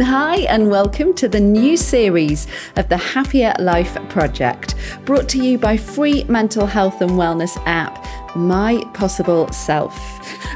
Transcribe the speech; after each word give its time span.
Hi, 0.00 0.42
and 0.42 0.70
welcome 0.70 1.12
to 1.14 1.28
the 1.28 1.40
new 1.40 1.76
series 1.76 2.46
of 2.76 2.88
the 2.88 2.96
Happier 2.96 3.52
Life 3.58 3.96
Project, 4.08 4.76
brought 5.04 5.28
to 5.30 5.44
you 5.44 5.58
by 5.58 5.76
free 5.76 6.22
mental 6.28 6.66
health 6.66 7.00
and 7.00 7.10
wellness 7.10 7.60
app, 7.66 8.06
My 8.36 8.84
Possible 8.94 9.50
Self. 9.52 9.96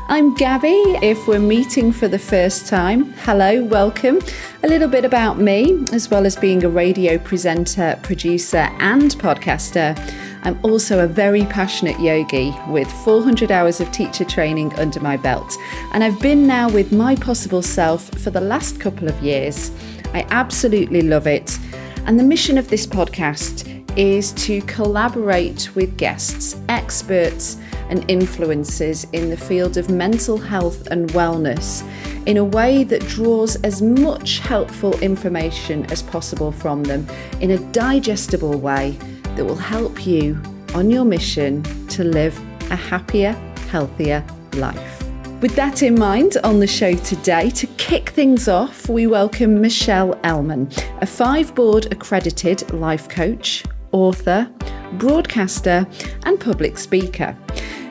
I'm 0.08 0.34
Gabby. 0.34 0.82
If 1.02 1.26
we're 1.26 1.38
meeting 1.38 1.92
for 1.92 2.08
the 2.08 2.18
first 2.18 2.68
time, 2.68 3.12
hello, 3.24 3.64
welcome. 3.64 4.20
A 4.62 4.68
little 4.68 4.88
bit 4.88 5.04
about 5.04 5.38
me, 5.38 5.84
as 5.92 6.10
well 6.10 6.26
as 6.26 6.36
being 6.36 6.64
a 6.64 6.68
radio 6.68 7.18
presenter, 7.18 7.98
producer, 8.02 8.68
and 8.78 9.10
podcaster. 9.16 9.98
I'm 10.44 10.58
also 10.64 11.04
a 11.04 11.06
very 11.06 11.44
passionate 11.46 11.98
yogi 12.00 12.54
with 12.68 12.90
400 13.04 13.50
hours 13.50 13.80
of 13.80 13.90
teacher 13.92 14.24
training 14.24 14.74
under 14.74 15.00
my 15.00 15.16
belt, 15.16 15.56
and 15.92 16.02
I've 16.02 16.20
been 16.20 16.46
now 16.46 16.68
with 16.68 16.92
my 16.92 17.16
possible 17.16 17.62
self 17.62 18.08
for 18.20 18.30
the 18.30 18.40
last 18.40 18.80
couple 18.80 19.08
of 19.08 19.22
years. 19.22 19.70
I 20.14 20.26
absolutely 20.30 21.02
love 21.02 21.26
it. 21.26 21.58
And 22.06 22.18
the 22.18 22.24
mission 22.24 22.58
of 22.58 22.68
this 22.68 22.86
podcast 22.86 23.81
is 23.96 24.32
to 24.32 24.60
collaborate 24.62 25.74
with 25.74 25.96
guests, 25.96 26.56
experts, 26.68 27.58
and 27.88 28.06
influencers 28.08 29.06
in 29.12 29.28
the 29.28 29.36
field 29.36 29.76
of 29.76 29.90
mental 29.90 30.38
health 30.38 30.86
and 30.86 31.10
wellness 31.10 31.86
in 32.26 32.38
a 32.38 32.44
way 32.44 32.84
that 32.84 33.06
draws 33.08 33.56
as 33.56 33.82
much 33.82 34.38
helpful 34.38 34.98
information 35.00 35.84
as 35.92 36.02
possible 36.02 36.50
from 36.50 36.82
them 36.84 37.06
in 37.40 37.50
a 37.50 37.72
digestible 37.72 38.58
way 38.58 38.92
that 39.36 39.44
will 39.44 39.56
help 39.56 40.06
you 40.06 40.40
on 40.74 40.90
your 40.90 41.04
mission 41.04 41.62
to 41.88 42.04
live 42.04 42.38
a 42.70 42.76
happier, 42.76 43.32
healthier 43.68 44.24
life. 44.54 45.02
With 45.42 45.56
that 45.56 45.82
in 45.82 45.98
mind, 45.98 46.36
on 46.44 46.60
the 46.60 46.66
show 46.68 46.94
today, 46.94 47.50
to 47.50 47.66
kick 47.66 48.10
things 48.10 48.46
off, 48.46 48.88
we 48.88 49.08
welcome 49.08 49.60
Michelle 49.60 50.18
Elman, 50.22 50.70
a 51.00 51.06
five 51.06 51.52
board 51.54 51.92
accredited 51.92 52.72
life 52.72 53.08
coach, 53.08 53.64
author, 53.92 54.50
broadcaster, 54.94 55.86
and 56.24 56.40
public 56.40 56.78
speaker. 56.78 57.36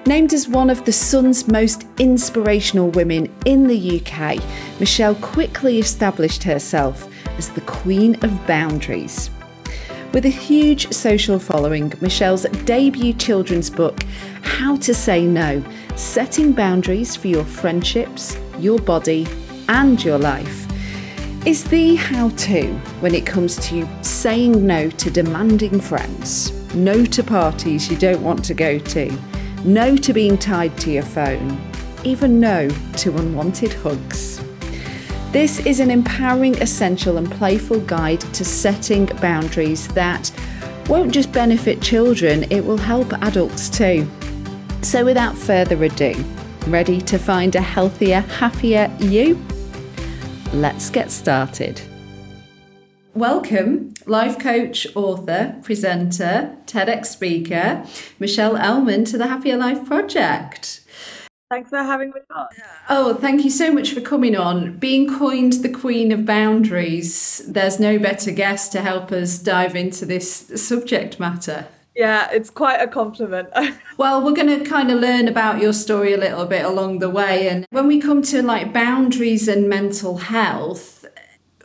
Named 0.06 0.34
as 0.34 0.48
one 0.48 0.70
of 0.70 0.84
the 0.86 0.92
Sun's 0.92 1.48
most 1.48 1.86
inspirational 2.00 2.90
women 2.90 3.34
in 3.46 3.68
the 3.68 4.02
UK, 4.02 4.40
Michelle 4.80 5.16
quickly 5.16 5.78
established 5.80 6.44
herself 6.44 7.08
as 7.38 7.50
the 7.50 7.62
Queen 7.62 8.16
of 8.24 8.48
Boundaries. 8.48 9.30
With 10.14 10.26
a 10.26 10.30
huge 10.30 10.92
social 10.92 11.40
following, 11.40 11.94
Michelle's 12.02 12.44
debut 12.66 13.14
children's 13.14 13.70
book, 13.70 14.04
How 14.42 14.76
to 14.78 14.94
Say 14.94 15.26
No 15.26 15.64
Setting 15.96 16.52
Boundaries 16.52 17.16
for 17.16 17.28
Your 17.28 17.46
Friendships, 17.46 18.38
Your 18.60 18.80
Body, 18.80 19.26
and 19.70 20.04
Your 20.04 20.18
Life, 20.18 20.61
is 21.45 21.64
the 21.64 21.95
how 21.95 22.30
to 22.30 22.67
when 23.00 23.16
it 23.16 23.25
comes 23.25 23.56
to 23.56 23.88
saying 24.03 24.66
no 24.66 24.89
to 24.92 25.09
demanding 25.09 25.80
friends, 25.80 26.52
no 26.75 27.03
to 27.03 27.23
parties 27.23 27.89
you 27.89 27.97
don't 27.97 28.22
want 28.22 28.45
to 28.45 28.53
go 28.53 28.78
to, 28.78 29.11
no 29.64 29.97
to 29.97 30.14
being 30.14 30.38
tied 30.38 30.78
to 30.78 30.92
your 30.92 31.03
phone, 31.03 31.59
even 32.03 32.39
no 32.39 32.69
to 32.95 33.17
unwanted 33.17 33.73
hugs. 33.73 34.39
This 35.31 35.66
is 35.66 35.80
an 35.80 35.89
empowering, 35.89 36.62
essential, 36.62 37.17
and 37.17 37.31
playful 37.31 37.80
guide 37.81 38.22
to 38.22 38.45
setting 38.45 39.08
boundaries 39.19 39.88
that 39.89 40.31
won't 40.88 41.12
just 41.12 41.31
benefit 41.31 41.81
children, 41.81 42.44
it 42.52 42.64
will 42.64 42.78
help 42.78 43.12
adults 43.23 43.67
too. 43.67 44.08
So, 44.84 45.03
without 45.06 45.36
further 45.36 45.84
ado, 45.84 46.23
ready 46.67 47.02
to 47.02 47.17
find 47.17 47.56
a 47.56 47.62
healthier, 47.62 48.19
happier 48.22 48.95
you? 49.00 49.44
Let's 50.54 50.90
get 50.90 51.12
started. 51.12 51.80
Welcome, 53.14 53.94
life 54.06 54.38
coach, 54.38 54.86
author, 54.98 55.58
presenter, 55.64 56.58
TEDx 56.66 57.06
speaker, 57.06 57.86
Michelle 58.20 58.58
Elman 58.58 59.06
to 59.06 59.18
the 59.18 59.28
Happier 59.28 59.56
Life 59.56 59.86
Project. 59.86 60.81
Thanks 61.50 61.70
for 61.70 61.78
having 61.78 62.09
me 62.09 62.20
on. 62.36 62.48
Oh, 62.90 63.14
thank 63.14 63.46
you 63.46 63.50
so 63.50 63.72
much 63.72 63.94
for 63.94 64.02
coming 64.02 64.36
on. 64.36 64.78
Being 64.78 65.18
coined 65.18 65.53
the 65.53 65.70
Queen 65.70 66.12
of 66.12 66.25
Boundaries, 66.25 67.42
there's 67.48 67.80
no 67.80 67.98
better 67.98 68.31
guest 68.31 68.74
to 68.74 68.81
help 68.81 69.14
us 69.14 69.40
dive 69.40 69.74
into 69.78 70.06
this 70.06 70.52
subject 70.62 71.18
matter. 71.18 71.68
Yeah, 71.96 72.29
it's 72.31 72.50
quite 72.50 72.78
a 72.78 72.88
compliment. 72.88 73.50
well, 73.97 74.24
we're 74.24 74.34
going 74.34 74.59
to 74.59 74.69
kind 74.69 74.91
of 74.91 75.00
learn 75.00 75.28
about 75.28 75.62
your 75.62 75.74
story 75.74 76.13
a 76.13 76.18
little 76.18 76.46
bit 76.46 76.63
along 76.63 77.00
the 77.00 77.09
way. 77.09 77.50
And 77.50 77.66
when 77.69 77.88
we 77.88 78.00
come 78.00 78.22
to 78.24 78.41
like 78.41 78.74
boundaries 78.74 79.47
and 79.47 79.68
mental 79.68 80.18
health, 80.18 81.06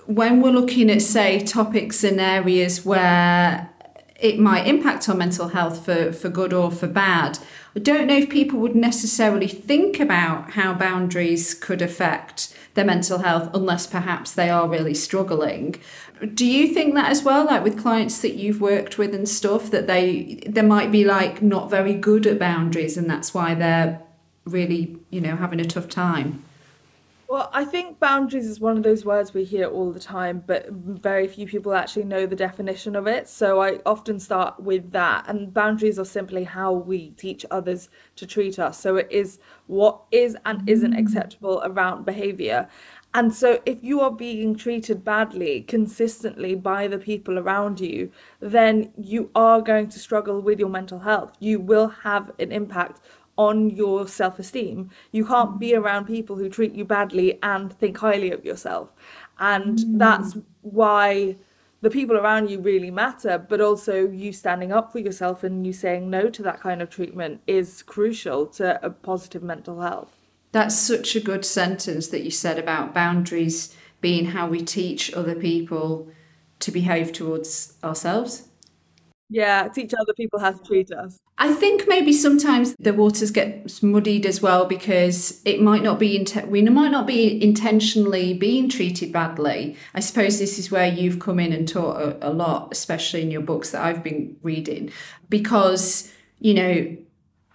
when 0.06 0.40
we're 0.40 0.50
looking 0.50 0.90
at, 0.90 1.02
say, 1.02 1.40
topics 1.40 2.02
and 2.02 2.20
areas 2.20 2.84
where 2.84 3.70
it 4.18 4.38
might 4.38 4.66
impact 4.66 5.08
on 5.08 5.18
mental 5.18 5.48
health 5.48 5.84
for, 5.84 6.12
for 6.12 6.28
good 6.28 6.52
or 6.52 6.70
for 6.70 6.88
bad, 6.88 7.38
I 7.76 7.80
don't 7.80 8.06
know 8.06 8.16
if 8.16 8.30
people 8.30 8.58
would 8.60 8.74
necessarily 8.74 9.48
think 9.48 10.00
about 10.00 10.52
how 10.52 10.74
boundaries 10.74 11.54
could 11.54 11.82
affect 11.82 12.56
their 12.74 12.84
mental 12.84 13.18
health 13.18 13.50
unless 13.52 13.86
perhaps 13.86 14.32
they 14.32 14.48
are 14.48 14.68
really 14.68 14.94
struggling. 14.94 15.76
Do 16.34 16.46
you 16.46 16.72
think 16.72 16.94
that 16.94 17.10
as 17.10 17.22
well, 17.22 17.44
like 17.44 17.62
with 17.62 17.78
clients 17.78 18.20
that 18.22 18.34
you've 18.34 18.60
worked 18.60 18.96
with 18.96 19.14
and 19.14 19.28
stuff, 19.28 19.70
that 19.70 19.86
they 19.86 20.42
they 20.46 20.62
might 20.62 20.90
be 20.90 21.04
like 21.04 21.42
not 21.42 21.68
very 21.68 21.94
good 21.94 22.26
at 22.26 22.38
boundaries 22.38 22.96
and 22.96 23.08
that's 23.08 23.34
why 23.34 23.54
they're 23.54 24.00
really, 24.46 24.98
you 25.10 25.20
know, 25.20 25.36
having 25.36 25.60
a 25.60 25.64
tough 25.64 25.88
time? 25.88 26.42
Well, 27.28 27.50
I 27.52 27.64
think 27.64 27.98
boundaries 27.98 28.46
is 28.46 28.60
one 28.60 28.76
of 28.76 28.84
those 28.84 29.04
words 29.04 29.34
we 29.34 29.42
hear 29.42 29.66
all 29.66 29.90
the 29.90 29.98
time, 29.98 30.44
but 30.46 30.70
very 30.70 31.26
few 31.26 31.44
people 31.44 31.74
actually 31.74 32.04
know 32.04 32.24
the 32.24 32.36
definition 32.36 32.94
of 32.94 33.08
it. 33.08 33.28
So 33.28 33.60
I 33.60 33.80
often 33.84 34.20
start 34.20 34.60
with 34.60 34.92
that. 34.92 35.28
And 35.28 35.52
boundaries 35.52 35.98
are 35.98 36.04
simply 36.04 36.44
how 36.44 36.72
we 36.72 37.10
teach 37.10 37.44
others 37.50 37.88
to 38.14 38.26
treat 38.26 38.60
us. 38.60 38.78
So 38.78 38.94
it 38.94 39.08
is 39.10 39.40
what 39.66 40.02
is 40.12 40.36
and 40.44 40.68
isn't 40.68 40.94
mm. 40.94 41.00
acceptable 41.00 41.60
around 41.64 42.06
behavior. 42.06 42.68
And 43.16 43.34
so 43.34 43.62
if 43.64 43.78
you 43.80 44.02
are 44.02 44.10
being 44.10 44.54
treated 44.56 45.02
badly 45.02 45.62
consistently 45.62 46.54
by 46.54 46.86
the 46.86 46.98
people 46.98 47.38
around 47.38 47.80
you, 47.80 48.12
then 48.40 48.92
you 48.98 49.30
are 49.34 49.62
going 49.62 49.88
to 49.88 49.98
struggle 49.98 50.42
with 50.42 50.60
your 50.60 50.68
mental 50.68 50.98
health. 50.98 51.32
You 51.40 51.58
will 51.58 51.88
have 51.88 52.30
an 52.38 52.52
impact 52.52 53.00
on 53.38 53.70
your 53.70 54.06
self 54.06 54.38
esteem. 54.38 54.90
You 55.12 55.24
can't 55.24 55.58
be 55.58 55.74
around 55.74 56.04
people 56.04 56.36
who 56.36 56.50
treat 56.50 56.74
you 56.74 56.84
badly 56.84 57.38
and 57.42 57.72
think 57.72 57.96
highly 57.96 58.32
of 58.32 58.44
yourself. 58.44 58.92
And 59.38 59.78
mm. 59.78 59.98
that's 59.98 60.36
why 60.60 61.36
the 61.80 61.88
people 61.88 62.18
around 62.18 62.50
you 62.50 62.60
really 62.60 62.90
matter, 62.90 63.38
but 63.38 63.62
also 63.62 64.06
you 64.06 64.30
standing 64.30 64.72
up 64.72 64.92
for 64.92 64.98
yourself 64.98 65.42
and 65.42 65.66
you 65.66 65.72
saying 65.72 66.10
no 66.10 66.28
to 66.28 66.42
that 66.42 66.60
kind 66.60 66.82
of 66.82 66.90
treatment 66.90 67.40
is 67.46 67.82
crucial 67.82 68.44
to 68.58 68.78
a 68.84 68.90
positive 68.90 69.42
mental 69.42 69.80
health. 69.80 70.15
That's 70.56 70.74
such 70.74 71.14
a 71.14 71.20
good 71.20 71.44
sentence 71.44 72.08
that 72.08 72.22
you 72.22 72.30
said 72.30 72.58
about 72.58 72.94
boundaries 72.94 73.76
being 74.00 74.24
how 74.24 74.48
we 74.48 74.62
teach 74.62 75.12
other 75.12 75.34
people 75.34 76.08
to 76.60 76.70
behave 76.70 77.12
towards 77.12 77.74
ourselves. 77.84 78.48
Yeah, 79.28 79.68
teach 79.68 79.92
other 79.92 80.14
people 80.14 80.38
how 80.38 80.52
to 80.52 80.64
treat 80.64 80.90
us. 80.92 81.18
I 81.36 81.52
think 81.52 81.84
maybe 81.86 82.10
sometimes 82.10 82.74
the 82.78 82.94
waters 82.94 83.30
get 83.30 83.82
muddied 83.82 84.24
as 84.24 84.40
well 84.40 84.64
because 84.64 85.42
it 85.44 85.60
might 85.60 85.82
not 85.82 85.98
be 85.98 86.16
int- 86.16 86.48
we 86.48 86.62
might 86.62 86.90
not 86.90 87.06
be 87.06 87.42
intentionally 87.42 88.32
being 88.32 88.70
treated 88.70 89.12
badly. 89.12 89.76
I 89.92 90.00
suppose 90.00 90.38
this 90.38 90.58
is 90.58 90.70
where 90.70 90.88
you've 90.88 91.18
come 91.18 91.38
in 91.38 91.52
and 91.52 91.68
taught 91.68 92.00
a, 92.00 92.30
a 92.30 92.32
lot, 92.32 92.70
especially 92.72 93.20
in 93.20 93.30
your 93.30 93.42
books 93.42 93.72
that 93.72 93.84
I've 93.84 94.02
been 94.02 94.38
reading, 94.42 94.90
because 95.28 96.10
you 96.38 96.54
know 96.54 96.96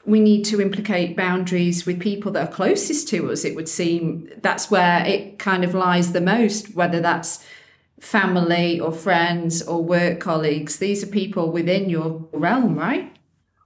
we 0.06 0.19
need 0.19 0.44
to 0.45 0.62
implicate 0.62 1.16
boundaries 1.16 1.85
with 1.85 2.00
people 2.00 2.31
that 2.31 2.50
are 2.50 2.51
closest 2.51 3.07
to 3.09 3.31
us. 3.31 3.45
It 3.45 3.56
would 3.56 3.69
seem 3.69 4.29
that's 4.41 4.72
where 4.72 5.06
it 5.06 5.38
kind 5.39 5.63
of 5.63 5.73
lies 5.73 6.13
the 6.13 6.22
most, 6.22 6.75
whether 6.75 7.00
that's 7.00 7.45
family 8.00 8.79
or 8.79 8.91
friends 8.91 9.61
or 9.61 9.84
work 9.84 10.20
colleagues. 10.20 10.78
These 10.78 11.03
are 11.03 11.08
people 11.08 11.52
within 11.52 11.90
your 11.90 12.28
realm, 12.31 12.75
right? 12.75 13.16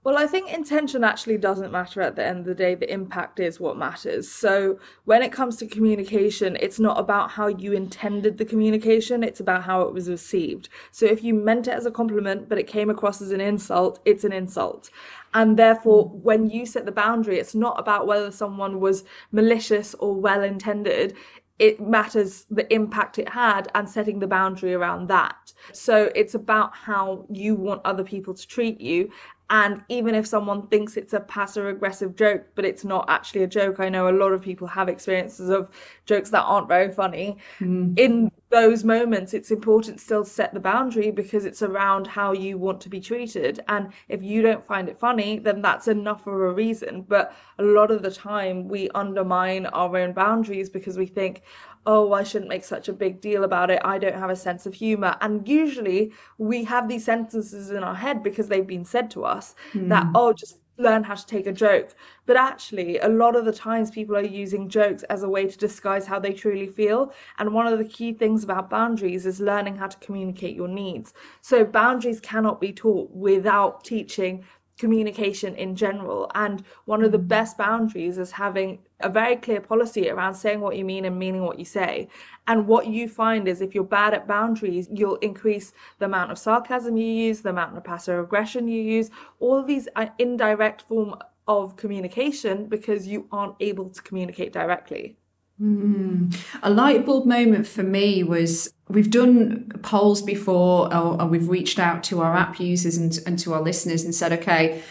Well, 0.06 0.18
I 0.18 0.28
think 0.28 0.52
intention 0.52 1.02
actually 1.02 1.36
doesn't 1.36 1.72
matter 1.72 2.00
at 2.00 2.14
the 2.14 2.24
end 2.24 2.38
of 2.38 2.44
the 2.44 2.54
day. 2.54 2.76
The 2.76 2.92
impact 2.92 3.40
is 3.40 3.58
what 3.58 3.76
matters. 3.76 4.30
So, 4.30 4.78
when 5.04 5.20
it 5.20 5.32
comes 5.32 5.56
to 5.56 5.66
communication, 5.66 6.56
it's 6.60 6.78
not 6.78 6.96
about 6.96 7.32
how 7.32 7.48
you 7.48 7.72
intended 7.72 8.38
the 8.38 8.44
communication, 8.44 9.24
it's 9.24 9.40
about 9.40 9.64
how 9.64 9.80
it 9.80 9.92
was 9.92 10.08
received. 10.08 10.68
So, 10.92 11.06
if 11.06 11.24
you 11.24 11.34
meant 11.34 11.66
it 11.66 11.72
as 11.72 11.86
a 11.86 11.90
compliment, 11.90 12.48
but 12.48 12.56
it 12.56 12.68
came 12.68 12.88
across 12.88 13.20
as 13.20 13.32
an 13.32 13.40
insult, 13.40 13.98
it's 14.04 14.22
an 14.22 14.32
insult. 14.32 14.90
And 15.36 15.58
therefore, 15.58 16.08
when 16.08 16.48
you 16.48 16.64
set 16.64 16.86
the 16.86 16.92
boundary, 16.92 17.38
it's 17.38 17.54
not 17.54 17.78
about 17.78 18.06
whether 18.06 18.30
someone 18.30 18.80
was 18.80 19.04
malicious 19.32 19.94
or 19.94 20.14
well 20.14 20.42
intended 20.42 21.14
it 21.58 21.80
matters 21.80 22.44
the 22.50 22.70
impact 22.72 23.18
it 23.18 23.28
had 23.28 23.68
and 23.74 23.88
setting 23.88 24.18
the 24.18 24.26
boundary 24.26 24.74
around 24.74 25.08
that. 25.08 25.52
So 25.72 26.10
it's 26.14 26.34
about 26.34 26.74
how 26.74 27.24
you 27.30 27.54
want 27.54 27.80
other 27.84 28.04
people 28.04 28.34
to 28.34 28.46
treat 28.46 28.80
you. 28.80 29.10
And 29.48 29.82
even 29.88 30.14
if 30.14 30.26
someone 30.26 30.66
thinks 30.66 30.96
it's 30.96 31.12
a 31.12 31.20
passive 31.20 31.66
aggressive 31.66 32.16
joke, 32.16 32.44
but 32.56 32.64
it's 32.64 32.84
not 32.84 33.08
actually 33.08 33.44
a 33.44 33.46
joke, 33.46 33.80
I 33.80 33.88
know 33.88 34.08
a 34.08 34.10
lot 34.10 34.32
of 34.32 34.42
people 34.42 34.66
have 34.66 34.88
experiences 34.88 35.48
of 35.48 35.70
jokes 36.04 36.30
that 36.30 36.42
aren't 36.42 36.68
very 36.68 36.92
funny. 36.92 37.38
Mm. 37.60 37.98
In 37.98 38.30
those 38.48 38.84
moments, 38.84 39.34
it's 39.34 39.50
important 39.50 40.00
still 40.00 40.22
to 40.22 40.30
set 40.30 40.54
the 40.54 40.60
boundary 40.60 41.10
because 41.10 41.44
it's 41.44 41.62
around 41.62 42.06
how 42.06 42.32
you 42.32 42.58
want 42.58 42.80
to 42.82 42.88
be 42.88 43.00
treated. 43.00 43.60
And 43.68 43.92
if 44.08 44.22
you 44.22 44.40
don't 44.40 44.64
find 44.64 44.88
it 44.88 44.98
funny, 44.98 45.38
then 45.38 45.60
that's 45.60 45.88
enough 45.88 46.26
of 46.26 46.34
a 46.34 46.52
reason. 46.52 47.02
But 47.02 47.34
a 47.58 47.64
lot 47.64 47.90
of 47.90 48.02
the 48.02 48.10
time, 48.10 48.68
we 48.68 48.88
undermine 48.90 49.66
our 49.66 49.96
own 49.96 50.12
boundaries 50.12 50.70
because 50.70 50.96
we 50.96 51.06
think, 51.06 51.42
oh, 51.86 52.12
I 52.12 52.22
shouldn't 52.22 52.48
make 52.48 52.64
such 52.64 52.88
a 52.88 52.92
big 52.92 53.20
deal 53.20 53.44
about 53.44 53.70
it. 53.70 53.80
I 53.84 53.98
don't 53.98 54.18
have 54.18 54.30
a 54.30 54.36
sense 54.36 54.66
of 54.66 54.74
humor. 54.74 55.16
And 55.20 55.46
usually 55.48 56.12
we 56.38 56.64
have 56.64 56.88
these 56.88 57.04
sentences 57.04 57.70
in 57.70 57.82
our 57.82 57.94
head 57.94 58.22
because 58.22 58.48
they've 58.48 58.66
been 58.66 58.84
said 58.84 59.10
to 59.12 59.24
us 59.24 59.54
mm. 59.72 59.88
that, 59.88 60.06
oh, 60.14 60.32
just 60.32 60.58
learn 60.78 61.04
how 61.04 61.14
to 61.14 61.26
take 61.26 61.46
a 61.46 61.52
joke. 61.52 61.94
But 62.26 62.36
actually, 62.36 62.98
a 62.98 63.08
lot 63.08 63.36
of 63.36 63.44
the 63.44 63.52
times 63.52 63.90
people 63.90 64.16
are 64.16 64.22
using 64.22 64.68
jokes 64.68 65.02
as 65.04 65.22
a 65.22 65.28
way 65.28 65.46
to 65.46 65.56
disguise 65.56 66.06
how 66.06 66.18
they 66.18 66.32
truly 66.32 66.66
feel. 66.66 67.12
And 67.38 67.54
one 67.54 67.66
of 67.66 67.78
the 67.78 67.84
key 67.84 68.12
things 68.12 68.44
about 68.44 68.70
boundaries 68.70 69.26
is 69.26 69.40
learning 69.40 69.76
how 69.76 69.86
to 69.88 69.98
communicate 69.98 70.56
your 70.56 70.68
needs. 70.68 71.14
So, 71.40 71.64
boundaries 71.64 72.20
cannot 72.20 72.60
be 72.60 72.72
taught 72.72 73.10
without 73.10 73.84
teaching 73.84 74.44
communication 74.78 75.54
in 75.54 75.74
general. 75.74 76.30
And 76.34 76.62
one 76.84 77.02
of 77.02 77.12
the 77.12 77.18
mm. 77.18 77.28
best 77.28 77.56
boundaries 77.56 78.18
is 78.18 78.30
having 78.30 78.78
a 79.00 79.08
very 79.08 79.36
clear 79.36 79.60
policy 79.60 80.10
around 80.10 80.34
saying 80.34 80.60
what 80.60 80.76
you 80.76 80.84
mean 80.84 81.04
and 81.04 81.18
meaning 81.18 81.42
what 81.42 81.58
you 81.58 81.64
say. 81.64 82.08
And 82.46 82.66
what 82.66 82.86
you 82.86 83.08
find 83.08 83.48
is 83.48 83.60
if 83.60 83.74
you're 83.74 83.84
bad 83.84 84.14
at 84.14 84.26
boundaries, 84.26 84.88
you'll 84.92 85.16
increase 85.16 85.72
the 85.98 86.06
amount 86.06 86.30
of 86.32 86.38
sarcasm 86.38 86.96
you 86.96 87.06
use, 87.06 87.40
the 87.40 87.50
amount 87.50 87.76
of 87.76 87.84
passive 87.84 88.18
aggression 88.18 88.68
you 88.68 88.82
use, 88.82 89.10
all 89.40 89.58
of 89.58 89.66
these 89.66 89.88
are 89.96 90.12
indirect 90.18 90.82
form 90.82 91.14
of 91.48 91.76
communication 91.76 92.66
because 92.66 93.06
you 93.06 93.26
aren't 93.30 93.54
able 93.60 93.88
to 93.88 94.02
communicate 94.02 94.52
directly. 94.52 95.16
Mm. 95.60 96.36
A 96.62 96.70
light 96.70 97.06
bulb 97.06 97.26
moment 97.26 97.66
for 97.66 97.82
me 97.82 98.22
was 98.22 98.72
we've 98.88 99.10
done 99.10 99.70
polls 99.82 100.20
before, 100.20 100.94
or, 100.94 101.20
or, 101.20 101.26
we've 101.26 101.48
reached 101.48 101.78
out 101.78 102.04
to 102.04 102.20
our 102.20 102.36
app 102.36 102.60
users 102.60 102.98
and, 102.98 103.18
and 103.26 103.38
to 103.38 103.54
our 103.54 103.62
listeners 103.62 104.04
and 104.04 104.14
said, 104.14 104.32
okay, 104.32 104.82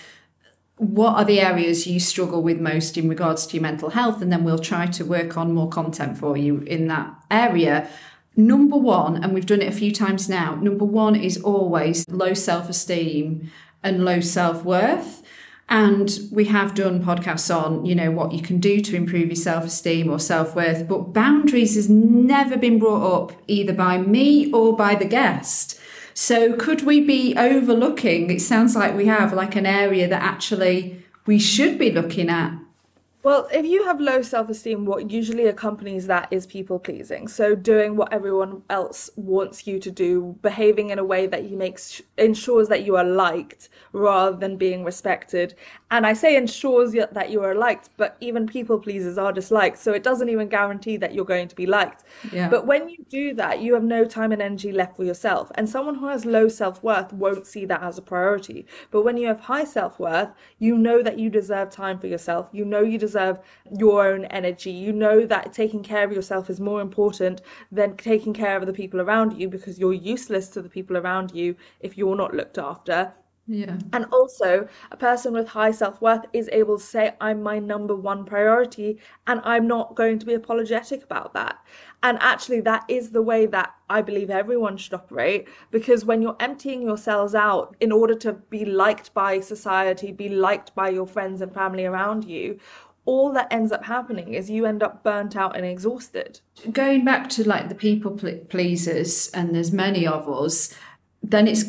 what 0.78 1.16
are 1.16 1.26
the 1.26 1.40
areas 1.40 1.88
you 1.88 2.00
struggle 2.00 2.42
with 2.42 2.60
most 2.60 2.98
in 2.98 3.08
regards 3.08 3.46
to 3.48 3.54
your 3.56 3.62
mental 3.62 3.92
health? 3.92 4.22
And 4.22 4.32
then 4.32 4.44
we'll 4.44 4.60
try 4.60 4.88
to 4.88 5.06
work 5.06 5.38
on 5.38 5.54
more 5.54 5.70
content 5.70 6.18
for 6.18 6.36
you 6.36 6.60
in 6.62 6.88
that 6.88 7.14
area. 7.32 7.88
Number 8.36 8.76
one, 8.76 9.24
and 9.24 9.34
we've 9.34 9.46
done 9.46 9.62
it 9.62 9.70
a 9.70 9.76
few 9.76 9.92
times 9.92 10.28
now, 10.28 10.56
number 10.56 10.84
one 10.84 11.16
is 11.16 11.42
always 11.42 12.08
low 12.10 12.34
self 12.34 12.68
esteem 12.68 13.52
and 13.84 14.04
low 14.04 14.20
self 14.20 14.66
worth. 14.66 15.22
And 15.68 16.20
we 16.32 16.46
have 16.46 16.76
done 16.76 17.04
podcasts 17.04 17.54
on, 17.54 17.86
you 17.86 17.96
know, 17.96 18.12
what 18.12 18.34
you 18.34 18.42
can 18.42 18.60
do 18.60 18.80
to 18.82 18.96
improve 18.96 19.28
your 19.28 19.36
self 19.36 19.66
esteem 19.66 20.12
or 20.12 20.20
self 20.20 20.56
worth, 20.56 20.88
but 20.88 21.14
boundaries 21.14 21.76
has 21.76 21.90
never 21.90 22.56
been 22.56 22.78
brought 22.78 23.24
up 23.24 23.34
either 23.48 23.74
by 23.74 23.98
me 23.98 24.52
or 24.52 24.76
by 24.76 24.94
the 24.96 25.06
guest. 25.06 25.80
So 26.14 26.54
could 26.54 26.84
we 26.84 27.02
be 27.02 27.36
overlooking? 27.36 28.30
It 28.30 28.42
sounds 28.42 28.76
like 28.76 28.96
we 28.96 29.08
have 29.08 29.34
like 29.34 29.56
an 29.56 29.66
area 29.66 30.08
that 30.08 30.22
actually 30.22 31.04
we 31.26 31.40
should 31.40 31.78
be 31.80 31.92
looking 31.92 32.30
at 32.30 32.58
well, 33.25 33.48
if 33.51 33.66
you 33.66 33.83
have 33.86 34.00
low 34.00 34.22
self 34.22 34.50
esteem, 34.50 34.86
what 34.86 35.10
usually 35.10 35.48
accompanies 35.48 36.06
that 36.06 36.27
is 36.30 36.45
people 36.45 36.77
pleasing. 36.77 37.27
So, 37.27 37.56
doing 37.56 37.95
what 37.95 38.13
everyone 38.13 38.62
else 38.69 39.10
wants 39.16 39.66
you 39.66 39.80
to 39.80 39.89
do, 39.89 40.38
behaving 40.44 40.92
in 40.92 41.00
a 41.00 41.04
way 41.04 41.25
that 41.25 41.45
you 41.45 41.57
makes 41.57 42.04
ensures 42.19 42.68
that 42.68 42.83
you 42.86 42.95
are 42.98 43.04
liked 43.04 43.69
rather 43.94 44.38
than 44.38 44.57
being 44.57 44.83
respected. 44.83 45.56
And 45.95 46.06
I 46.06 46.13
say 46.13 46.36
ensures 46.36 46.94
that 46.94 47.30
you 47.30 47.44
are 47.44 47.56
liked, 47.56 47.89
but 47.97 48.15
even 48.21 48.47
people 48.47 48.80
pleasers 48.80 49.18
are 49.18 49.33
disliked. 49.33 49.77
So, 49.80 49.94
it 49.94 50.03
doesn't 50.03 50.30
even 50.30 50.47
guarantee 50.47 50.97
that 50.97 51.13
you're 51.13 51.25
going 51.25 51.47
to 51.47 51.56
be 51.56 51.65
liked. 51.65 52.03
Yeah. 52.31 52.50
But 52.50 52.68
when 52.68 52.89
you 52.89 52.97
do 53.09 53.33
that, 53.36 53.62
you 53.62 53.74
have 53.74 53.83
no 53.83 54.06
time 54.06 54.31
and 54.31 54.42
energy 54.42 54.71
left 54.71 54.95
for 54.95 55.03
yourself. 55.03 55.51
And 55.56 55.69
someone 55.69 55.95
who 55.95 56.07
has 56.07 56.25
low 56.25 56.47
self 56.47 56.83
worth 56.83 57.12
won't 57.13 57.47
see 57.47 57.65
that 57.65 57.81
as 57.81 57.97
a 57.97 58.01
priority. 58.01 58.65
But 58.92 59.01
when 59.03 59.18
you 59.18 59.27
have 59.27 59.39
high 59.39 59.65
self 59.65 60.00
worth, 60.00 60.30
you 60.59 60.77
know 60.77 61.01
that 61.01 61.19
you 61.19 61.30
deserve 61.30 61.69
time 61.69 62.00
for 62.00 62.07
yourself. 62.07 62.50
You 62.51 62.65
know 62.65 62.81
you 62.81 62.97
deserve 62.97 63.15
deserve 63.15 63.39
your 63.80 64.07
own 64.07 64.25
energy. 64.25 64.71
You 64.71 64.92
know 64.92 65.25
that 65.25 65.53
taking 65.53 65.83
care 65.83 66.03
of 66.03 66.12
yourself 66.12 66.50
is 66.50 66.59
more 66.59 66.81
important 66.81 67.42
than 67.71 67.97
taking 67.97 68.33
care 68.33 68.57
of 68.57 68.65
the 68.65 68.74
people 68.74 69.01
around 69.01 69.39
you 69.39 69.50
because 69.50 69.80
you're 69.80 69.94
useless 69.94 70.50
to 70.50 70.62
the 70.62 70.69
people 70.69 70.97
around 70.97 71.31
you 71.33 71.56
if 71.80 71.97
you're 71.97 72.15
not 72.15 72.33
looked 72.33 72.57
after. 72.57 73.13
Yeah. 73.47 73.77
And 73.94 74.06
also, 74.06 74.68
a 74.92 74.97
person 74.97 75.33
with 75.33 75.47
high 75.47 75.71
self 75.71 76.01
worth 76.01 76.25
is 76.33 76.50
able 76.51 76.80
to 76.80 76.83
say, 76.83 77.13
I'm 77.21 77.44
my 77.44 77.59
number 77.59 77.95
one 77.95 78.25
priority, 78.25 79.00
and 79.27 79.39
I'm 79.44 79.68
not 79.68 79.95
going 79.95 80.18
to 80.19 80.25
be 80.25 80.33
apologetic 80.33 81.03
about 81.03 81.33
that. 81.33 81.57
And 82.01 82.18
actually, 82.21 82.62
that 82.62 82.86
is 82.88 83.12
the 83.12 83.21
way 83.21 83.45
that 83.47 83.74
I 83.89 84.01
believe 84.01 84.31
everyone 84.31 84.77
should 84.77 84.95
operate 84.95 85.47
because 85.69 86.06
when 86.06 86.21
you're 86.21 86.36
emptying 86.39 86.81
yourselves 86.81 87.36
out 87.36 87.75
in 87.80 87.92
order 87.92 88.15
to 88.15 88.33
be 88.33 88.65
liked 88.65 89.13
by 89.13 89.39
society, 89.39 90.12
be 90.12 90.30
liked 90.30 90.74
by 90.74 90.89
your 90.89 91.06
friends 91.06 91.42
and 91.42 91.53
family 91.53 91.86
around 91.86 92.25
you, 92.25 92.59
all 93.06 93.31
that 93.33 93.47
ends 93.51 93.71
up 93.71 93.86
happening 93.86 94.33
is 94.33 94.50
you 94.50 94.65
end 94.65 94.81
up 94.81 95.03
burnt 95.03 95.36
out 95.36 95.56
and 95.56 95.65
exhausted. 95.65 96.39
Going 96.71 97.06
back 97.06 97.30
to 97.31 97.47
like 97.47 97.69
the 97.69 97.75
people 97.75 98.12
pleasers, 98.50 99.30
and 99.30 99.53
there's 99.53 99.71
many 99.71 100.07
of 100.07 100.27
us, 100.27 100.74
then 101.21 101.47
it's 101.47 101.63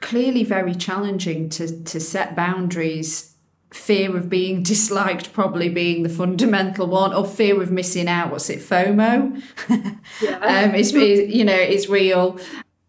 clearly 0.00 0.44
very 0.44 0.74
challenging 0.74 1.48
to 1.50 1.82
to 1.84 2.00
set 2.00 2.36
boundaries. 2.36 3.34
Fear 3.70 4.16
of 4.16 4.30
being 4.30 4.62
disliked 4.72 5.32
probably 5.34 5.68
being 5.68 6.02
the 6.02 6.08
fundamental 6.08 6.86
one, 6.86 7.12
or 7.12 7.26
fear 7.26 7.60
of 7.60 7.70
missing 7.70 8.08
out. 8.08 8.30
What's 8.30 8.50
it? 8.50 8.60
FOMO. 8.60 9.42
Yeah. 10.22 10.38
um, 10.38 10.74
it's, 10.74 10.92
you 10.92 11.44
know 11.44 11.54
it's 11.54 11.88
real. 11.88 12.38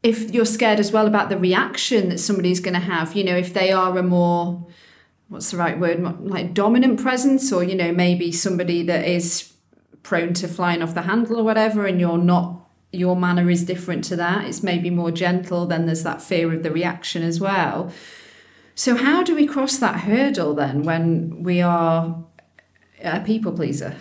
If 0.01 0.33
you're 0.33 0.45
scared 0.45 0.79
as 0.79 0.93
well 0.93 1.05
about 1.05 1.27
the 1.27 1.37
reaction 1.37 2.07
that 2.09 2.19
somebody's 2.19 2.61
going 2.61 2.73
to 2.73 2.79
have, 2.79 3.13
you 3.13 3.23
know, 3.25 3.35
if 3.35 3.53
they 3.53 3.73
are 3.73 3.97
a 3.97 4.01
more 4.01 4.65
what's 5.29 5.51
the 5.51 5.57
right 5.57 5.79
word 5.79 6.01
like 6.21 6.53
dominant 6.53 6.99
presence 6.99 7.53
or 7.53 7.63
you 7.63 7.75
know 7.75 7.91
maybe 7.91 8.31
somebody 8.31 8.83
that 8.83 9.05
is 9.05 9.53
prone 10.03 10.33
to 10.33 10.47
flying 10.47 10.81
off 10.81 10.93
the 10.93 11.03
handle 11.03 11.39
or 11.39 11.43
whatever 11.43 11.85
and 11.85 11.99
you're 11.99 12.17
not 12.17 12.58
your 12.91 13.15
manner 13.15 13.49
is 13.49 13.63
different 13.63 14.03
to 14.05 14.15
that. 14.15 14.45
It's 14.45 14.63
maybe 14.63 14.89
more 14.89 15.11
gentle 15.11 15.65
then 15.65 15.85
there's 15.85 16.03
that 16.03 16.21
fear 16.21 16.53
of 16.53 16.63
the 16.63 16.71
reaction 16.71 17.23
as 17.23 17.39
well. 17.39 17.91
So 18.75 18.95
how 18.95 19.23
do 19.23 19.35
we 19.35 19.45
cross 19.45 19.77
that 19.77 20.01
hurdle 20.01 20.53
then 20.55 20.83
when 20.83 21.43
we 21.43 21.61
are 21.61 22.23
a 23.03 23.19
people 23.21 23.51
pleaser 23.51 23.95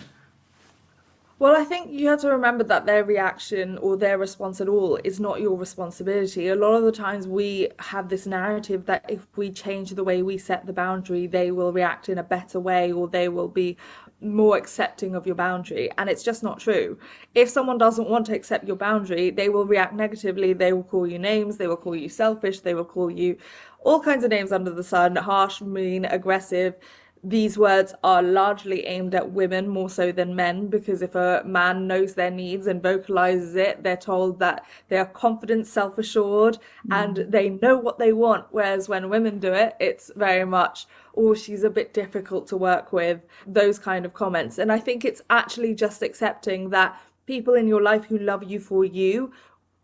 well, 1.39 1.55
I 1.55 1.63
think 1.63 1.89
you 1.89 2.09
have 2.09 2.19
to 2.21 2.29
remember 2.29 2.65
that 2.65 2.85
their 2.85 3.05
reaction 3.05 3.77
or 3.77 3.95
their 3.95 4.17
response 4.17 4.59
at 4.59 4.67
all 4.67 4.99
is 5.05 5.21
not 5.21 5.39
your 5.39 5.57
responsibility. 5.57 6.49
A 6.49 6.55
lot 6.55 6.73
of 6.73 6.83
the 6.83 6.91
times 6.91 7.29
we 7.29 7.69
have 7.79 8.09
this 8.09 8.25
narrative 8.25 8.85
that 8.87 9.05
if 9.07 9.25
we 9.37 9.49
change 9.49 9.91
the 9.91 10.03
way 10.03 10.21
we 10.21 10.37
set 10.37 10.65
the 10.65 10.73
boundary, 10.73 11.27
they 11.27 11.51
will 11.51 11.71
react 11.71 12.09
in 12.09 12.17
a 12.17 12.23
better 12.23 12.59
way 12.59 12.91
or 12.91 13.07
they 13.07 13.29
will 13.29 13.47
be 13.47 13.77
more 14.19 14.57
accepting 14.57 15.15
of 15.15 15.25
your 15.25 15.35
boundary. 15.35 15.89
And 15.97 16.09
it's 16.09 16.23
just 16.23 16.43
not 16.43 16.59
true. 16.59 16.99
If 17.33 17.47
someone 17.47 17.77
doesn't 17.77 18.09
want 18.09 18.25
to 18.25 18.35
accept 18.35 18.67
your 18.67 18.75
boundary, 18.75 19.29
they 19.29 19.47
will 19.47 19.65
react 19.65 19.93
negatively. 19.93 20.51
They 20.51 20.73
will 20.73 20.83
call 20.83 21.07
you 21.07 21.19
names, 21.19 21.55
they 21.55 21.67
will 21.67 21.77
call 21.77 21.95
you 21.95 22.09
selfish, 22.09 22.59
they 22.59 22.73
will 22.73 22.83
call 22.83 23.09
you 23.09 23.37
all 23.85 24.01
kinds 24.01 24.25
of 24.25 24.29
names 24.29 24.51
under 24.51 24.71
the 24.71 24.83
sun 24.83 25.15
harsh, 25.15 25.61
mean, 25.61 26.03
aggressive 26.03 26.75
these 27.23 27.57
words 27.57 27.93
are 28.03 28.21
largely 28.23 28.85
aimed 28.85 29.13
at 29.13 29.31
women 29.31 29.67
more 29.67 29.89
so 29.89 30.11
than 30.11 30.35
men 30.35 30.67
because 30.67 31.01
if 31.01 31.15
a 31.15 31.43
man 31.45 31.85
knows 31.85 32.13
their 32.13 32.31
needs 32.31 32.67
and 32.67 32.81
vocalizes 32.81 33.55
it, 33.55 33.83
they're 33.83 33.97
told 33.97 34.39
that 34.39 34.65
they 34.87 34.97
are 34.97 35.05
confident, 35.05 35.67
self 35.67 35.97
assured, 35.97 36.57
mm. 36.87 36.95
and 36.95 37.31
they 37.31 37.49
know 37.49 37.77
what 37.77 37.99
they 37.99 38.13
want. 38.13 38.45
Whereas 38.51 38.87
when 38.87 39.09
women 39.09 39.39
do 39.39 39.53
it, 39.53 39.75
it's 39.79 40.11
very 40.15 40.45
much, 40.45 40.87
oh, 41.15 41.33
she's 41.33 41.63
a 41.63 41.69
bit 41.69 41.93
difficult 41.93 42.47
to 42.47 42.57
work 42.57 42.93
with, 42.93 43.21
those 43.45 43.79
kind 43.79 44.05
of 44.05 44.13
comments. 44.13 44.57
And 44.57 44.71
I 44.71 44.79
think 44.79 45.03
it's 45.03 45.21
actually 45.29 45.75
just 45.75 46.01
accepting 46.01 46.69
that 46.69 46.97
people 47.25 47.53
in 47.53 47.67
your 47.67 47.81
life 47.81 48.05
who 48.05 48.17
love 48.17 48.43
you 48.43 48.59
for 48.59 48.83
you 48.85 49.31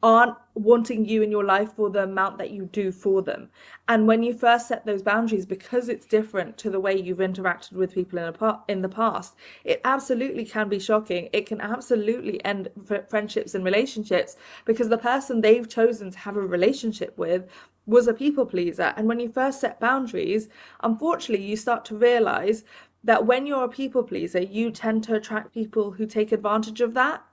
aren't 0.05 0.37
wanting 0.53 1.03
you 1.03 1.23
in 1.23 1.31
your 1.31 1.43
life 1.43 1.73
for 1.73 1.89
the 1.89 2.03
amount 2.03 2.37
that 2.37 2.51
you 2.51 2.69
do 2.71 2.91
for 2.91 3.23
them. 3.23 3.49
And 3.87 4.05
when 4.05 4.21
you 4.21 4.35
first 4.35 4.67
set 4.67 4.85
those 4.85 5.01
boundaries, 5.01 5.47
because 5.47 5.89
it's 5.89 6.05
different 6.05 6.59
to 6.59 6.69
the 6.69 6.79
way 6.79 6.95
you've 6.95 7.17
interacted 7.17 7.73
with 7.73 7.95
people 7.95 8.19
in, 8.19 8.25
a, 8.25 8.59
in 8.67 8.83
the 8.83 8.87
past, 8.87 9.35
it 9.63 9.81
absolutely 9.83 10.45
can 10.45 10.69
be 10.69 10.77
shocking. 10.77 11.27
It 11.33 11.47
can 11.47 11.59
absolutely 11.59 12.43
end 12.45 12.69
friendships 13.09 13.55
and 13.55 13.65
relationships 13.65 14.37
because 14.65 14.89
the 14.89 14.97
person 14.99 15.41
they've 15.41 15.67
chosen 15.67 16.11
to 16.11 16.19
have 16.19 16.37
a 16.37 16.41
relationship 16.41 17.17
with 17.17 17.49
was 17.87 18.07
a 18.07 18.13
people 18.13 18.45
pleaser. 18.45 18.93
And 18.97 19.07
when 19.07 19.19
you 19.19 19.29
first 19.29 19.59
set 19.59 19.79
boundaries, 19.79 20.49
unfortunately, 20.83 21.43
you 21.43 21.55
start 21.55 21.83
to 21.85 21.97
realize 21.97 22.63
that 23.03 23.25
when 23.25 23.47
you're 23.47 23.63
a 23.63 23.69
people 23.69 24.03
pleaser, 24.03 24.41
you 24.41 24.69
tend 24.69 25.03
to 25.05 25.15
attract 25.15 25.51
people 25.51 25.89
who 25.89 26.05
take 26.05 26.31
advantage 26.31 26.81
of 26.81 26.93
that 26.93 27.23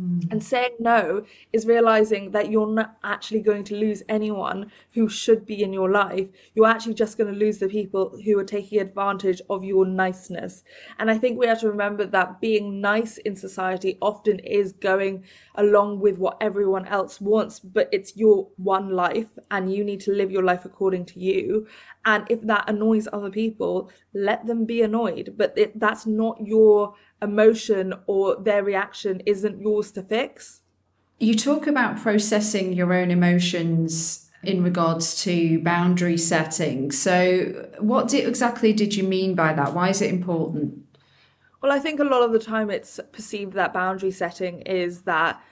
Mm. 0.00 0.30
And 0.30 0.42
saying 0.42 0.76
no 0.78 1.24
is 1.52 1.66
realizing 1.66 2.30
that 2.30 2.50
you're 2.50 2.72
not 2.72 2.96
actually 3.04 3.40
going 3.40 3.64
to 3.64 3.76
lose 3.76 4.02
anyone 4.08 4.70
who 4.92 5.08
should 5.08 5.44
be 5.44 5.62
in 5.62 5.72
your 5.72 5.90
life. 5.90 6.28
You're 6.54 6.68
actually 6.68 6.94
just 6.94 7.18
going 7.18 7.32
to 7.32 7.38
lose 7.38 7.58
the 7.58 7.68
people 7.68 8.18
who 8.24 8.38
are 8.38 8.44
taking 8.44 8.80
advantage 8.80 9.42
of 9.50 9.64
your 9.64 9.84
niceness. 9.84 10.64
And 10.98 11.10
I 11.10 11.18
think 11.18 11.38
we 11.38 11.46
have 11.46 11.60
to 11.60 11.68
remember 11.68 12.06
that 12.06 12.40
being 12.40 12.80
nice 12.80 13.18
in 13.18 13.36
society 13.36 13.98
often 14.00 14.38
is 14.40 14.72
going 14.72 15.24
along 15.56 16.00
with 16.00 16.16
what 16.18 16.38
everyone 16.40 16.86
else 16.86 17.20
wants, 17.20 17.60
but 17.60 17.88
it's 17.92 18.16
your 18.16 18.48
one 18.56 18.90
life 18.90 19.28
and 19.50 19.72
you 19.72 19.84
need 19.84 20.00
to 20.00 20.12
live 20.12 20.30
your 20.30 20.44
life 20.44 20.64
according 20.64 21.04
to 21.06 21.20
you. 21.20 21.66
And 22.06 22.24
if 22.30 22.40
that 22.42 22.68
annoys 22.68 23.08
other 23.12 23.30
people, 23.30 23.90
let 24.14 24.46
them 24.46 24.64
be 24.64 24.82
annoyed. 24.82 25.34
But 25.36 25.52
it, 25.56 25.78
that's 25.78 26.06
not 26.06 26.38
your 26.40 26.94
emotion 27.22 27.94
or 28.06 28.36
their 28.36 28.62
reaction 28.62 29.22
isn't 29.26 29.60
yours 29.60 29.90
to 29.92 30.02
fix. 30.02 30.62
You 31.18 31.34
talk 31.34 31.66
about 31.66 31.98
processing 31.98 32.72
your 32.72 32.92
own 32.92 33.10
emotions 33.10 34.30
in 34.42 34.62
regards 34.62 35.22
to 35.24 35.62
boundary 35.62 36.16
setting. 36.16 36.90
So, 36.90 37.68
what 37.78 38.08
did, 38.08 38.26
exactly 38.26 38.72
did 38.72 38.94
you 38.94 39.04
mean 39.04 39.34
by 39.34 39.52
that? 39.52 39.74
Why 39.74 39.90
is 39.90 40.00
it 40.00 40.10
important? 40.10 40.82
Well, 41.62 41.72
I 41.72 41.78
think 41.78 42.00
a 42.00 42.04
lot 42.04 42.22
of 42.22 42.32
the 42.32 42.38
time 42.38 42.70
it's 42.70 42.98
perceived 43.12 43.52
that 43.52 43.74
boundary 43.74 44.10
setting 44.10 44.62
is 44.62 45.02
that 45.02 45.42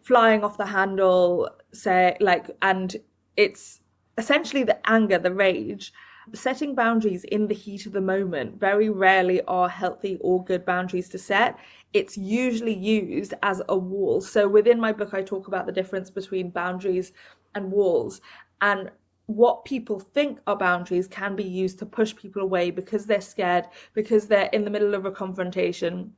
flying 0.00 0.42
off 0.42 0.56
the 0.56 0.64
handle, 0.64 1.50
say, 1.72 2.16
like, 2.20 2.50
and 2.62 2.96
it's 3.36 3.80
essentially 4.16 4.64
the 4.64 4.78
anger, 4.88 5.18
the 5.18 5.34
rage 5.34 5.92
setting 6.34 6.74
boundaries 6.74 7.24
in 7.24 7.46
the 7.46 7.54
heat 7.54 7.86
of 7.86 7.92
the 7.92 8.00
moment 8.00 8.58
very 8.58 8.90
rarely 8.90 9.42
are 9.42 9.68
healthy 9.68 10.18
or 10.20 10.44
good 10.44 10.64
boundaries 10.64 11.08
to 11.10 11.18
set. 11.18 11.58
It's 11.92 12.16
usually 12.16 12.74
used 12.74 13.34
as 13.42 13.62
a 13.68 13.76
wall. 13.76 14.20
So 14.20 14.48
within 14.48 14.78
my 14.80 14.92
book, 14.92 15.14
I 15.14 15.22
talk 15.22 15.48
about 15.48 15.66
the 15.66 15.72
difference 15.72 16.10
between 16.10 16.50
boundaries 16.50 17.12
and 17.54 17.70
walls. 17.70 18.20
And 18.60 18.90
what 19.26 19.64
people 19.64 20.00
think 20.00 20.38
are 20.46 20.56
boundaries 20.56 21.06
can 21.06 21.36
be 21.36 21.44
used 21.44 21.78
to 21.78 21.86
push 21.86 22.16
people 22.16 22.42
away 22.42 22.70
because 22.70 23.04
they're 23.04 23.20
scared, 23.20 23.66
because 23.92 24.26
they're 24.26 24.50
in 24.52 24.64
the 24.64 24.70
middle 24.70 24.94
of 24.94 25.04
a 25.04 25.10
confrontation 25.10 26.12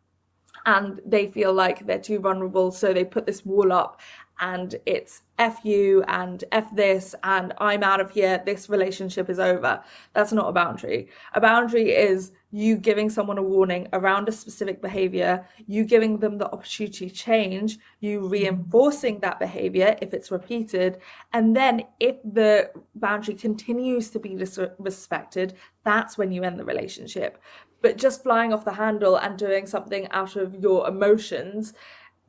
and 0.67 1.01
they 1.07 1.27
feel 1.27 1.53
like 1.53 1.87
they're 1.87 1.99
too 1.99 2.19
vulnerable. 2.19 2.71
So 2.71 2.93
they 2.93 3.05
put 3.05 3.27
this 3.27 3.45
wall 3.45 3.73
up 3.73 4.01
and 4.41 4.75
it's 4.87 5.23
F 5.39 5.65
you 5.65 6.03
and 6.09 6.45
F 6.53 6.75
this 6.75 7.15
and 7.23 7.53
I'm 7.59 7.83
out 7.83 8.01
of 8.01 8.11
here, 8.11 8.43
this 8.45 8.69
relationship 8.69 9.31
is 9.31 9.39
over. 9.39 9.83
That's 10.13 10.33
not 10.33 10.49
a 10.49 10.53
boundary. 10.53 11.09
A 11.35 11.41
boundary 11.41 11.91
is 11.91 12.33
you 12.53 12.77
giving 12.77 13.09
someone 13.09 13.39
a 13.39 13.43
warning 13.43 13.89
around 13.93 14.29
a 14.29 14.33
specific 14.33 14.83
behavior, 14.83 15.47
you 15.67 15.85
giving 15.85 16.19
them 16.19 16.37
the 16.37 16.51
opportunity 16.51 17.09
to 17.09 17.15
change, 17.15 17.79
you 18.01 18.21
mm-hmm. 18.21 18.29
reinforcing 18.29 19.21
that 19.21 19.39
behavior 19.39 19.97
if 20.03 20.13
it's 20.13 20.31
repeated, 20.31 20.99
and 21.33 21.57
then 21.57 21.83
if 22.01 22.17
the 22.25 22.71
boundary 22.97 23.35
continues 23.35 24.11
to 24.11 24.19
be 24.19 24.31
disrespected, 24.31 25.55
that's 25.85 26.19
when 26.19 26.33
you 26.33 26.43
end 26.43 26.59
the 26.59 26.65
relationship. 26.65 27.41
But 27.83 27.97
just 27.97 28.23
flying 28.23 28.53
off 28.53 28.65
the 28.65 28.73
handle 28.73 29.17
and 29.17 29.39
doing 29.39 29.67
something 29.67 30.07
out 30.11 30.37
of 30.37 30.55
your 30.55 30.87
emotions 30.89 31.73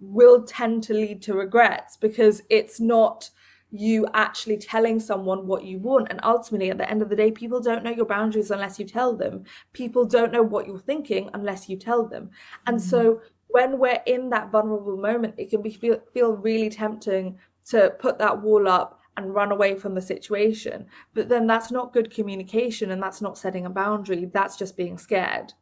will 0.02 0.44
tend 0.44 0.84
to 0.84 0.94
lead 0.94 1.22
to 1.22 1.34
regrets 1.34 1.96
because 1.96 2.42
it's 2.50 2.80
not 2.80 3.30
you 3.72 4.06
actually 4.14 4.58
telling 4.58 5.00
someone 5.00 5.48
what 5.48 5.64
you 5.64 5.80
want. 5.80 6.08
And 6.10 6.20
ultimately, 6.24 6.70
at 6.70 6.78
the 6.78 6.90
end 6.90 7.02
of 7.02 7.10
the 7.10 7.16
day, 7.16 7.32
people 7.32 7.62
don't 7.62 7.84
know 7.84 7.92
your 7.92 8.06
boundaries 8.06 8.52
unless 8.52 8.80
you 8.80 8.86
tell 8.86 9.16
them. 9.16 9.46
People 9.72 10.06
don't 10.06 10.34
know 10.34 10.44
what 10.44 10.68
you're 10.68 10.80
thinking 10.80 11.30
unless 11.34 11.70
you 11.70 11.78
tell 11.78 12.06
them. 12.06 12.32
And 12.68 12.78
mm-hmm. 12.78 12.90
so, 12.90 13.22
when 13.48 13.80
we're 13.80 14.02
in 14.06 14.30
that 14.30 14.52
vulnerable 14.52 14.98
moment, 14.98 15.36
it 15.38 15.50
can 15.50 15.62
be 15.62 15.72
feel, 15.72 16.00
feel 16.14 16.34
really 16.34 16.70
tempting 16.70 17.38
to 17.66 17.94
put 18.00 18.18
that 18.18 18.42
wall 18.42 18.68
up 18.68 19.02
and 19.18 19.34
run 19.34 19.52
away 19.52 19.76
from 19.76 19.94
the 19.94 20.02
situation. 20.02 20.86
But 21.14 21.28
then 21.28 21.48
that's 21.48 21.70
not 21.70 21.94
good 21.94 22.14
communication 22.14 22.92
and 22.92 23.04
that's 23.04 23.22
not 23.22 23.38
setting 23.38 23.66
a 23.66 23.70
boundary. 23.70 24.26
That's 24.26 24.56
just 24.56 24.78
being 24.78 24.98
scared. 24.98 25.54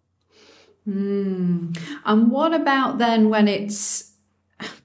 Mm. 0.87 1.77
And 2.05 2.31
what 2.31 2.53
about 2.53 2.99
then 2.99 3.29
when 3.29 3.47
it's 3.47 4.08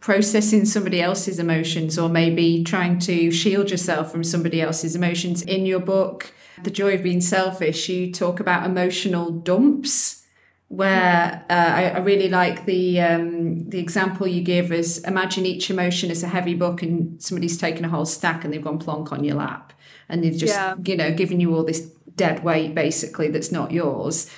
processing 0.00 0.64
somebody 0.64 1.00
else's 1.00 1.38
emotions 1.38 1.98
or 1.98 2.08
maybe 2.08 2.62
trying 2.64 2.98
to 3.00 3.30
shield 3.30 3.70
yourself 3.70 4.10
from 4.10 4.24
somebody 4.24 4.60
else's 4.60 4.94
emotions. 4.94 5.42
In 5.42 5.66
your 5.66 5.80
book, 5.80 6.32
The 6.62 6.70
Joy 6.70 6.94
of 6.94 7.02
Being 7.02 7.20
Selfish, 7.20 7.88
you 7.88 8.12
talk 8.12 8.40
about 8.40 8.66
emotional 8.66 9.30
dumps. 9.30 10.20
Where 10.68 11.44
uh, 11.48 11.52
I, 11.52 11.90
I, 11.90 11.98
really 11.98 12.28
like 12.28 12.64
the 12.64 13.00
um, 13.00 13.68
the 13.68 13.78
example 13.78 14.26
you 14.26 14.42
give 14.42 14.72
is 14.72 14.98
imagine 15.04 15.46
each 15.46 15.70
emotion 15.70 16.10
is 16.10 16.24
a 16.24 16.26
heavy 16.26 16.54
book 16.54 16.82
and 16.82 17.22
somebody's 17.22 17.58
taken 17.58 17.84
a 17.84 17.88
whole 17.88 18.06
stack 18.06 18.42
and 18.42 18.52
they've 18.52 18.64
gone 18.64 18.78
plonk 18.78 19.12
on 19.12 19.22
your 19.22 19.36
lap 19.36 19.72
and 20.08 20.24
they've 20.24 20.36
just 20.36 20.54
yeah. 20.54 20.74
you 20.84 20.96
know 20.96 21.12
given 21.12 21.38
you 21.38 21.54
all 21.54 21.64
this 21.64 21.80
dead 22.16 22.42
weight 22.42 22.74
basically 22.74 23.28
that's 23.28 23.52
not 23.52 23.70
yours 23.72 24.28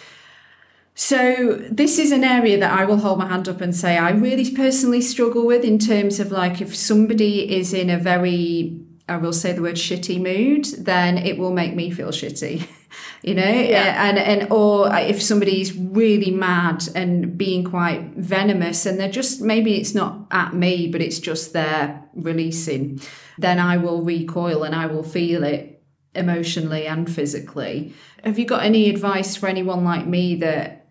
so 0.99 1.62
this 1.71 1.99
is 1.99 2.11
an 2.11 2.25
area 2.25 2.59
that 2.59 2.73
I 2.73 2.87
will 2.87 2.97
hold 2.97 3.19
my 3.19 3.26
hand 3.26 3.49
up 3.50 3.61
and 3.61 3.76
say 3.76 3.99
I 3.99 4.11
really 4.11 4.50
personally 4.50 5.03
struggle 5.03 5.47
with 5.47 5.62
in 5.62 5.79
terms 5.79 6.19
of 6.19 6.33
like 6.33 6.62
if 6.62 6.75
somebody 6.75 7.55
is 7.55 7.75
in 7.75 7.91
a 7.91 7.99
very 7.99 8.81
I 9.09 9.19
will 9.19 9.35
say 9.35 9.53
the 9.53 9.62
word 9.62 9.76
shitty 9.76 10.21
mood, 10.21 10.65
then 10.85 11.17
it 11.17 11.38
will 11.38 11.53
make 11.53 11.76
me 11.76 11.91
feel 11.91 12.09
shitty. 12.09 12.67
you 13.23 13.35
know 13.35 13.43
yeah. 13.43 14.09
and 14.09 14.19
and 14.19 14.50
or 14.50 14.88
if 14.97 15.21
somebody's 15.21 15.76
really 15.76 16.31
mad 16.31 16.88
and 16.95 17.37
being 17.37 17.65
quite 17.65 18.15
venomous 18.15 18.87
and 18.87 18.99
they're 18.99 19.11
just 19.11 19.43
maybe 19.43 19.76
it's 19.76 19.95
not 19.95 20.26
at 20.31 20.55
me 20.55 20.87
but 20.87 21.03
it's 21.03 21.19
just 21.19 21.53
they're 21.53 22.03
releasing 22.15 23.00
then 23.38 23.59
i 23.59 23.76
will 23.76 24.03
recoil 24.03 24.62
and 24.62 24.75
i 24.75 24.87
will 24.87 25.03
feel 25.03 25.43
it 25.45 25.83
emotionally 26.15 26.87
and 26.87 27.12
physically 27.12 27.93
have 28.25 28.38
you 28.38 28.47
got 28.47 28.62
any 28.62 28.88
advice 28.88 29.37
for 29.37 29.49
anyone 29.49 29.85
like 29.85 30.07
me 30.07 30.37
that 30.37 30.86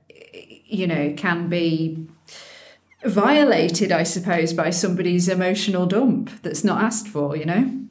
you 0.65 0.87
know, 0.87 1.13
can 1.15 1.49
be 1.49 2.07
violated, 3.03 3.91
I 3.91 4.03
suppose, 4.03 4.53
by 4.53 4.69
somebody's 4.69 5.29
emotional 5.29 5.85
dump 5.85 6.41
that's 6.41 6.63
not 6.63 6.83
asked 6.83 7.07
for, 7.07 7.35
you 7.35 7.45
know? 7.45 7.81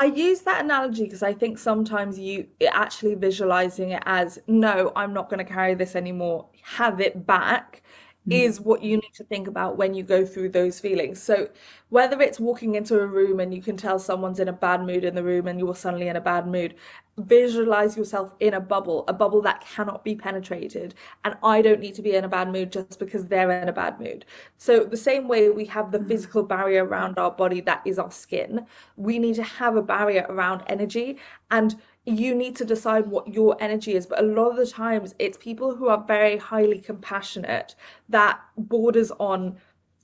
I 0.00 0.06
use 0.06 0.42
that 0.42 0.64
analogy 0.64 1.04
because 1.04 1.24
I 1.24 1.34
think 1.34 1.58
sometimes 1.58 2.18
you 2.18 2.46
actually 2.70 3.16
visualizing 3.16 3.90
it 3.90 4.02
as 4.06 4.38
no, 4.46 4.92
I'm 4.94 5.12
not 5.12 5.28
going 5.28 5.44
to 5.44 5.52
carry 5.52 5.74
this 5.74 5.96
anymore, 5.96 6.46
have 6.62 7.00
it 7.00 7.26
back 7.26 7.82
mm. 8.28 8.40
is 8.40 8.60
what 8.60 8.82
you 8.82 8.96
need 8.96 9.14
to 9.14 9.24
think 9.24 9.48
about 9.48 9.76
when 9.76 9.94
you 9.94 10.02
go 10.02 10.24
through 10.24 10.50
those 10.50 10.78
feelings. 10.78 11.22
So 11.22 11.48
whether 11.90 12.20
it's 12.20 12.38
walking 12.38 12.74
into 12.74 13.00
a 13.00 13.06
room 13.06 13.40
and 13.40 13.54
you 13.54 13.62
can 13.62 13.76
tell 13.76 13.98
someone's 13.98 14.40
in 14.40 14.48
a 14.48 14.52
bad 14.52 14.84
mood 14.84 15.04
in 15.04 15.14
the 15.14 15.22
room 15.22 15.48
and 15.48 15.58
you're 15.58 15.74
suddenly 15.74 16.08
in 16.08 16.16
a 16.16 16.20
bad 16.20 16.46
mood, 16.46 16.74
visualize 17.16 17.96
yourself 17.96 18.32
in 18.40 18.54
a 18.54 18.60
bubble, 18.60 19.04
a 19.08 19.12
bubble 19.12 19.40
that 19.42 19.64
cannot 19.66 20.04
be 20.04 20.14
penetrated. 20.14 20.94
And 21.24 21.34
I 21.42 21.62
don't 21.62 21.80
need 21.80 21.94
to 21.94 22.02
be 22.02 22.14
in 22.14 22.24
a 22.24 22.28
bad 22.28 22.52
mood 22.52 22.72
just 22.72 22.98
because 22.98 23.26
they're 23.26 23.50
in 23.50 23.68
a 23.68 23.72
bad 23.72 23.98
mood. 23.98 24.26
So, 24.58 24.84
the 24.84 24.96
same 24.96 25.28
way 25.28 25.48
we 25.48 25.64
have 25.66 25.90
the 25.90 25.98
mm. 25.98 26.08
physical 26.08 26.42
barrier 26.42 26.84
around 26.84 27.18
our 27.18 27.30
body 27.30 27.60
that 27.62 27.82
is 27.84 27.98
our 27.98 28.10
skin, 28.10 28.66
we 28.96 29.18
need 29.18 29.34
to 29.36 29.42
have 29.42 29.76
a 29.76 29.82
barrier 29.82 30.26
around 30.28 30.62
energy. 30.66 31.18
And 31.50 31.74
you 32.04 32.34
need 32.34 32.56
to 32.56 32.64
decide 32.64 33.06
what 33.06 33.28
your 33.28 33.56
energy 33.60 33.94
is. 33.94 34.06
But 34.06 34.20
a 34.20 34.26
lot 34.26 34.50
of 34.50 34.56
the 34.56 34.66
times, 34.66 35.14
it's 35.18 35.36
people 35.36 35.74
who 35.74 35.88
are 35.88 36.02
very 36.06 36.38
highly 36.38 36.78
compassionate 36.78 37.74
that 38.08 38.40
borders 38.56 39.10
on 39.18 39.58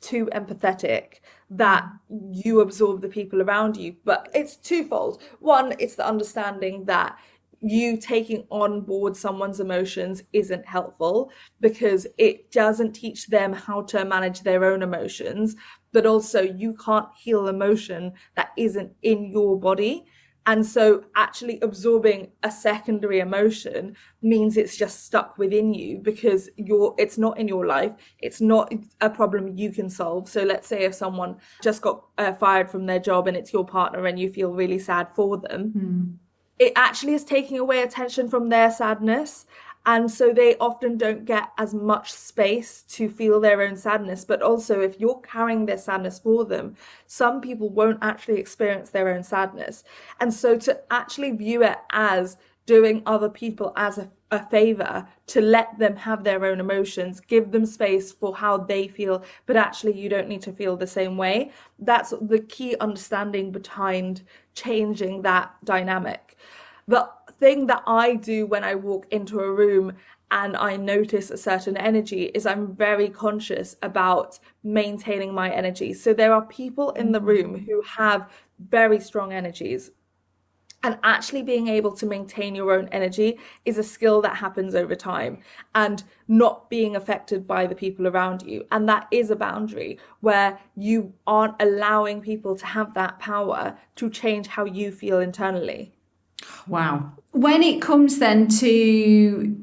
too 0.05 0.27
empathetic 0.33 1.21
that 1.51 1.89
you 2.33 2.61
absorb 2.61 3.01
the 3.01 3.09
people 3.09 3.43
around 3.43 3.77
you. 3.77 3.97
But 4.05 4.29
it's 4.35 4.57
twofold. 4.57 5.23
One, 5.41 5.75
it's 5.79 5.95
the 5.95 6.07
understanding 6.07 6.85
that 6.87 7.19
you 7.67 7.97
taking 7.97 8.45
on 8.51 8.83
board 8.83 9.17
someone's 9.17 9.61
emotions 9.61 10.23
isn't 10.35 10.67
helpful 10.67 11.31
because 11.61 12.07
it 12.19 12.51
doesn't 12.51 12.93
teach 12.93 13.29
them 13.29 13.53
how 13.55 13.83
to 13.83 14.05
manage 14.05 14.43
their 14.43 14.65
own 14.65 14.83
emotions. 14.83 15.57
But 15.93 16.05
also, 16.05 16.43
you 16.43 16.75
can't 16.75 17.09
heal 17.17 17.49
emotion 17.49 18.13
that 18.35 18.51
isn't 18.59 18.93
in 19.03 19.31
your 19.31 19.59
body. 19.59 20.05
And 20.47 20.65
so, 20.65 21.05
actually 21.17 21.59
absorbing 21.61 22.31
a 22.43 22.51
secondary 22.51 23.21
emotion 23.21 23.97
means 24.21 24.57
it's 24.57 24.77
just 24.77 25.07
stuck 25.07 25.39
within 25.39 25.73
you 25.73 25.99
because 25.99 26.51
you're 26.57 26.95
it's 26.99 27.17
not 27.17 27.39
in 27.39 27.49
your 27.49 27.67
life. 27.67 27.93
It's 28.19 28.43
not 28.43 28.73
a 29.01 29.09
problem 29.09 29.57
you 29.57 29.73
can 29.73 29.89
solve. 29.89 30.29
So, 30.29 30.43
let's 30.43 30.69
say 30.69 30.85
if 30.85 30.95
someone 30.95 31.37
just 31.63 31.81
got 31.81 32.05
uh, 32.19 32.35
fired 32.35 32.71
from 32.71 32.85
their 32.85 32.99
job 32.99 33.27
and 33.27 33.37
it's 33.37 33.55
your 33.55 33.65
partner 33.65 34.07
and 34.07 34.19
you 34.19 34.31
feel 34.31 34.53
really 34.53 34.79
sad 34.79 35.09
for 35.15 35.39
them, 35.39 35.73
mm. 35.75 36.17
it 36.59 36.75
actually 36.77 37.15
is 37.15 37.25
taking 37.25 37.59
away 37.59 37.83
attention 37.83 38.29
from 38.29 38.51
their 38.51 38.71
sadness 38.71 39.47
and 39.87 40.11
so 40.11 40.33
they 40.33 40.57
often 40.57 40.97
don't 40.97 41.25
get 41.25 41.51
as 41.59 41.75
much 41.75 42.13
space 42.13 42.83
to 42.89 43.09
feel 43.09 43.41
their 43.41 43.63
own 43.63 43.77
sadness 43.77 44.25
but 44.25 44.43
also 44.43 44.81
if 44.81 44.99
you're 44.99 45.21
carrying 45.21 45.67
their 45.67 45.79
sadness 45.79 46.19
for 46.19 46.45
them 46.45 46.77
some 47.07 47.41
people 47.41 47.69
won't 47.69 47.99
actually 48.03 48.39
experience 48.39 48.91
their 48.91 49.09
own 49.09 49.23
sadness 49.23 49.85
and 50.21 50.33
so 50.33 50.57
to 50.57 50.81
actually 50.91 51.31
view 51.31 51.63
it 51.63 51.79
as 51.91 52.37
doing 52.67 53.03
other 53.07 53.29
people 53.29 53.73
as 53.77 53.99
a, 53.99 54.11
a 54.31 54.47
favor 54.49 55.07
to 55.27 55.41
let 55.41 55.79
them 55.79 55.97
have 55.97 56.25
their 56.25 56.45
own 56.45 56.61
emotions, 56.61 57.21
give 57.21 57.51
them 57.51 57.67
space 57.67 58.13
for 58.13 58.35
how 58.35 58.57
they 58.57 58.89
feel, 58.89 59.23
but 59.47 59.57
actually 59.57 59.93
you 59.93 60.09
don't 60.09 60.29
need 60.29 60.43
to 60.43 60.53
feel 60.53 60.77
the 60.77 60.87
same 60.87 61.17
way. 61.17 61.53
That's 61.79 62.15
the 62.23 62.41
key 62.41 62.77
understanding 62.81 63.53
behind 63.53 64.23
changing 64.55 65.23
that 65.23 65.55
dynamic. 65.65 66.37
The 66.87 67.09
thing 67.39 67.67
that 67.67 67.83
I 67.87 68.15
do 68.15 68.47
when 68.47 68.65
I 68.65 68.75
walk 68.75 69.07
into 69.11 69.41
a 69.41 69.53
room 69.53 69.93
and 70.31 70.57
I 70.57 70.77
notice 70.77 71.31
a 71.31 71.37
certain 71.37 71.77
energy 71.77 72.25
is 72.35 72.47
I'm 72.47 72.75
very 72.75 73.09
conscious 73.09 73.77
about 73.83 74.39
maintaining 74.63 75.33
my 75.33 75.51
energy. 75.51 75.93
So 75.93 76.13
there 76.13 76.33
are 76.33 76.43
people 76.43 76.91
in 76.93 77.13
the 77.13 77.19
mm-hmm. 77.19 77.29
room 77.29 77.65
who 77.67 77.83
have 77.83 78.31
very 78.59 79.01
strong 79.01 79.33
energies 79.33 79.91
and 80.85 80.99
actually 81.03 81.43
being 81.43 81.67
able 81.69 81.93
to 81.93 82.05
maintain 82.05 82.55
your 82.55 82.73
own 82.73 82.89
energy 82.93 83.39
is 83.65 83.79
a 83.79 83.83
skill 83.83 84.21
that 84.21 84.37
happens 84.37 84.75
over 84.75 84.95
time 84.95 85.39
and 85.75 86.05
not 86.29 86.69
being 86.69 86.95
affected 86.95 87.47
by 87.47 87.67
the 87.67 87.75
people 87.75 88.07
around 88.07 88.43
you. 88.43 88.67
And 88.71 88.87
that 88.91 89.09
is 89.11 89.31
a 89.31 89.37
boundary 89.37 89.99
where 90.21 90.61
you 90.77 91.15
aren't 91.27 91.61
allowing 91.61 92.21
people 92.21 92.55
to 92.57 92.67
have 92.67 92.93
that 92.95 93.19
power 93.19 93.79
to 93.97 94.11
change 94.11 94.47
how 94.47 94.67
you 94.67 94.93
feel 94.93 95.21
internally. 95.21 95.95
Wow. 96.67 97.13
When 97.33 97.63
it 97.63 97.83
comes 97.83 98.19
then 98.19 98.49
to 98.61 99.57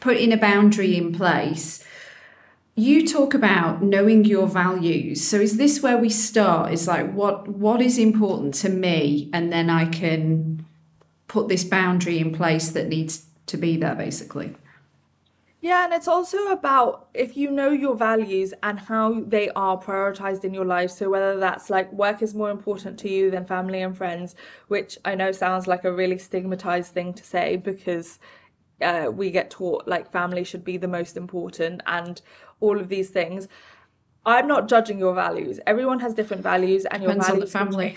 putting 0.00 0.32
a 0.32 0.36
boundary 0.36 0.96
in 0.96 1.12
place, 1.12 1.82
you 2.74 3.06
talk 3.06 3.34
about 3.34 3.82
knowing 3.82 4.24
your 4.24 4.46
values. 4.46 5.26
So 5.26 5.38
is 5.38 5.56
this 5.56 5.82
where 5.82 5.96
we 5.96 6.10
start? 6.10 6.72
Is 6.72 6.86
like 6.86 7.12
what 7.12 7.48
what 7.48 7.80
is 7.80 7.98
important 7.98 8.54
to 8.54 8.68
me? 8.68 9.30
And 9.32 9.52
then 9.52 9.70
i 9.70 9.86
can 9.86 10.64
put 11.28 11.48
this 11.48 11.64
boundary 11.64 12.18
in 12.18 12.32
place 12.32 12.70
that 12.70 12.88
needs 12.88 13.26
to 13.46 13.56
be 13.56 13.76
there 13.76 13.94
basically 13.94 14.54
yeah, 15.66 15.84
and 15.84 15.92
it's 15.92 16.06
also 16.06 16.38
about 16.52 17.08
if 17.12 17.36
you 17.36 17.50
know 17.50 17.70
your 17.70 17.96
values 17.96 18.54
and 18.62 18.78
how 18.78 19.20
they 19.22 19.50
are 19.50 19.76
prioritized 19.76 20.44
in 20.44 20.54
your 20.54 20.64
life. 20.64 20.92
So, 20.92 21.10
whether 21.10 21.40
that's 21.40 21.70
like 21.70 21.92
work 21.92 22.22
is 22.22 22.34
more 22.34 22.50
important 22.50 23.00
to 23.00 23.08
you 23.08 23.32
than 23.32 23.44
family 23.44 23.82
and 23.82 23.96
friends, 23.96 24.36
which 24.68 24.96
I 25.04 25.16
know 25.16 25.32
sounds 25.32 25.66
like 25.66 25.84
a 25.84 25.92
really 25.92 26.18
stigmatized 26.18 26.92
thing 26.92 27.12
to 27.14 27.24
say 27.24 27.56
because 27.56 28.20
uh, 28.80 29.10
we 29.12 29.32
get 29.32 29.50
taught 29.50 29.88
like 29.88 30.12
family 30.12 30.44
should 30.44 30.62
be 30.62 30.76
the 30.76 30.86
most 30.86 31.16
important 31.16 31.82
and 31.88 32.22
all 32.60 32.78
of 32.78 32.88
these 32.88 33.10
things. 33.10 33.48
I'm 34.24 34.46
not 34.46 34.68
judging 34.68 35.00
your 35.00 35.14
values. 35.14 35.58
Everyone 35.66 35.98
has 35.98 36.14
different 36.14 36.44
values, 36.44 36.84
and 36.84 37.02
your 37.02 37.12
Depends 37.12 37.26
values 37.26 37.54
on 37.56 37.64
the 37.64 37.70
family. 37.70 37.96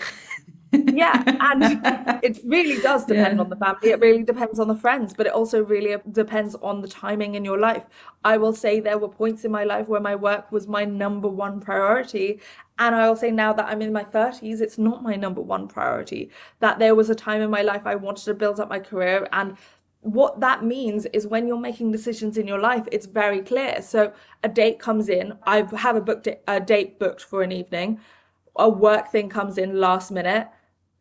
Yeah, 0.72 1.22
and 1.40 2.20
it 2.22 2.40
really 2.44 2.80
does 2.80 3.04
depend 3.04 3.36
yeah. 3.36 3.42
on 3.42 3.48
the 3.48 3.56
family. 3.56 3.90
It 3.90 4.00
really 4.00 4.22
depends 4.22 4.58
on 4.58 4.68
the 4.68 4.74
friends, 4.74 5.12
but 5.14 5.26
it 5.26 5.32
also 5.32 5.62
really 5.62 5.96
depends 6.12 6.54
on 6.56 6.80
the 6.80 6.88
timing 6.88 7.34
in 7.34 7.44
your 7.44 7.58
life. 7.58 7.84
I 8.24 8.36
will 8.36 8.52
say 8.52 8.80
there 8.80 8.98
were 8.98 9.08
points 9.08 9.44
in 9.44 9.50
my 9.50 9.64
life 9.64 9.88
where 9.88 10.00
my 10.00 10.14
work 10.14 10.52
was 10.52 10.68
my 10.68 10.84
number 10.84 11.28
one 11.28 11.60
priority. 11.60 12.40
And 12.78 12.94
I 12.94 13.08
will 13.08 13.16
say 13.16 13.30
now 13.30 13.52
that 13.52 13.66
I'm 13.66 13.82
in 13.82 13.92
my 13.92 14.04
30s, 14.04 14.60
it's 14.60 14.78
not 14.78 15.02
my 15.02 15.16
number 15.16 15.40
one 15.40 15.68
priority. 15.68 16.30
That 16.60 16.78
there 16.78 16.94
was 16.94 17.10
a 17.10 17.14
time 17.14 17.42
in 17.42 17.50
my 17.50 17.62
life 17.62 17.82
I 17.84 17.94
wanted 17.94 18.24
to 18.24 18.34
build 18.34 18.60
up 18.60 18.68
my 18.68 18.78
career 18.78 19.28
and 19.32 19.56
what 20.02 20.40
that 20.40 20.64
means 20.64 21.04
is 21.12 21.26
when 21.26 21.46
you're 21.46 21.58
making 21.58 21.92
decisions 21.92 22.38
in 22.38 22.46
your 22.46 22.58
life, 22.58 22.86
it's 22.90 23.04
very 23.04 23.42
clear. 23.42 23.82
So 23.82 24.12
a 24.42 24.48
date 24.48 24.78
comes 24.78 25.10
in, 25.10 25.36
I 25.42 25.66
have 25.76 25.96
a 25.96 26.00
booked 26.00 26.26
a 26.48 26.58
date 26.58 26.98
booked 26.98 27.22
for 27.22 27.42
an 27.42 27.52
evening, 27.52 28.00
a 28.56 28.68
work 28.68 29.12
thing 29.12 29.28
comes 29.28 29.58
in 29.58 29.78
last 29.78 30.10
minute 30.10 30.48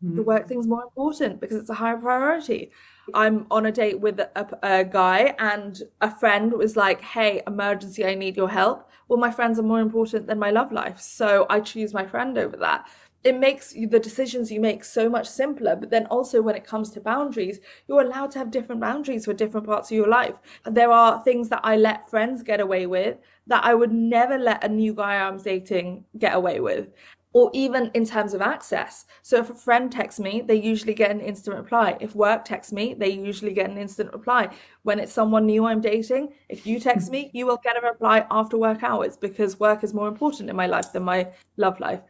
mm 0.03 0.15
The 0.15 0.23
work 0.23 0.47
thing's 0.47 0.67
more 0.67 0.83
important 0.83 1.39
because 1.39 1.57
it's 1.57 1.69
a 1.69 1.73
higher 1.73 1.97
priority. 1.97 2.71
I'm 3.13 3.47
on 3.49 3.65
a 3.65 3.71
date 3.71 3.99
with 3.99 4.19
a, 4.19 4.47
a, 4.63 4.83
guy, 4.83 5.33
and 5.39 5.81
a 6.01 6.11
friend 6.11 6.53
was 6.53 6.75
like, 6.75 7.01
Hey, 7.01 7.41
emergency, 7.47 8.05
I 8.05 8.15
need 8.15 8.37
your 8.37 8.49
help. 8.49 8.89
Well, 9.07 9.19
my 9.19 9.31
friends 9.31 9.59
are 9.59 9.63
more 9.63 9.81
important 9.81 10.27
than 10.27 10.39
my 10.39 10.51
love 10.51 10.71
life. 10.71 10.99
So 10.99 11.47
I 11.49 11.59
choose 11.59 11.93
my 11.93 12.05
friend 12.05 12.37
over 12.37 12.57
that. 12.57 12.87
It 13.23 13.37
makes 13.37 13.75
you, 13.75 13.87
the 13.87 13.99
decisions 13.99 14.49
you 14.49 14.61
make 14.61 14.83
so 14.83 15.09
much 15.09 15.27
simpler. 15.27 15.75
But 15.75 15.89
then 15.89 16.05
also, 16.05 16.41
when 16.41 16.55
it 16.55 16.63
comes 16.63 16.91
to 16.91 17.01
boundaries, 17.01 17.59
you're 17.87 18.01
allowed 18.01 18.31
to 18.31 18.39
have 18.39 18.51
different 18.51 18.79
boundaries 18.79 19.25
for 19.25 19.33
different 19.33 19.65
parts 19.65 19.91
of 19.91 19.97
your 19.97 20.07
life. 20.07 20.35
There 20.65 20.91
are 20.91 21.21
things 21.23 21.49
that 21.49 21.61
I 21.63 21.75
let 21.75 22.09
friends 22.09 22.43
get 22.43 22.61
away 22.61 22.85
with 22.85 23.17
that 23.47 23.65
I 23.65 23.73
would 23.73 23.91
never 23.91 24.37
let 24.37 24.63
a 24.63 24.69
new 24.69 24.93
guy 24.93 25.15
I'm 25.15 25.37
dating 25.37 26.05
get 26.17 26.35
away 26.35 26.59
with 26.59 26.87
or 27.33 27.51
even 27.53 27.91
in 27.93 28.05
terms 28.05 28.33
of 28.33 28.41
access. 28.41 29.05
So 29.21 29.37
if 29.37 29.49
a 29.49 29.53
friend 29.53 29.91
texts 29.91 30.19
me, 30.19 30.41
they 30.41 30.55
usually 30.55 30.93
get 30.93 31.11
an 31.11 31.21
instant 31.21 31.55
reply. 31.57 31.97
If 31.99 32.15
work 32.15 32.43
texts 32.43 32.73
me, 32.73 32.95
they 32.95 33.09
usually 33.09 33.53
get 33.53 33.69
an 33.69 33.77
instant 33.77 34.11
reply. 34.11 34.49
When 34.83 34.99
it's 34.99 35.13
someone 35.13 35.45
new 35.45 35.65
I'm 35.65 35.81
dating, 35.81 36.33
if 36.49 36.65
you 36.65 36.79
text 36.79 37.11
me, 37.11 37.29
you 37.33 37.45
will 37.45 37.59
get 37.63 37.77
a 37.77 37.85
reply 37.85 38.25
after 38.31 38.57
work 38.57 38.83
hours 38.83 39.15
because 39.15 39.59
work 39.59 39.83
is 39.83 39.93
more 39.93 40.07
important 40.07 40.49
in 40.49 40.55
my 40.55 40.65
life 40.65 40.91
than 40.91 41.03
my 41.03 41.27
love 41.57 41.79
life. 41.79 42.01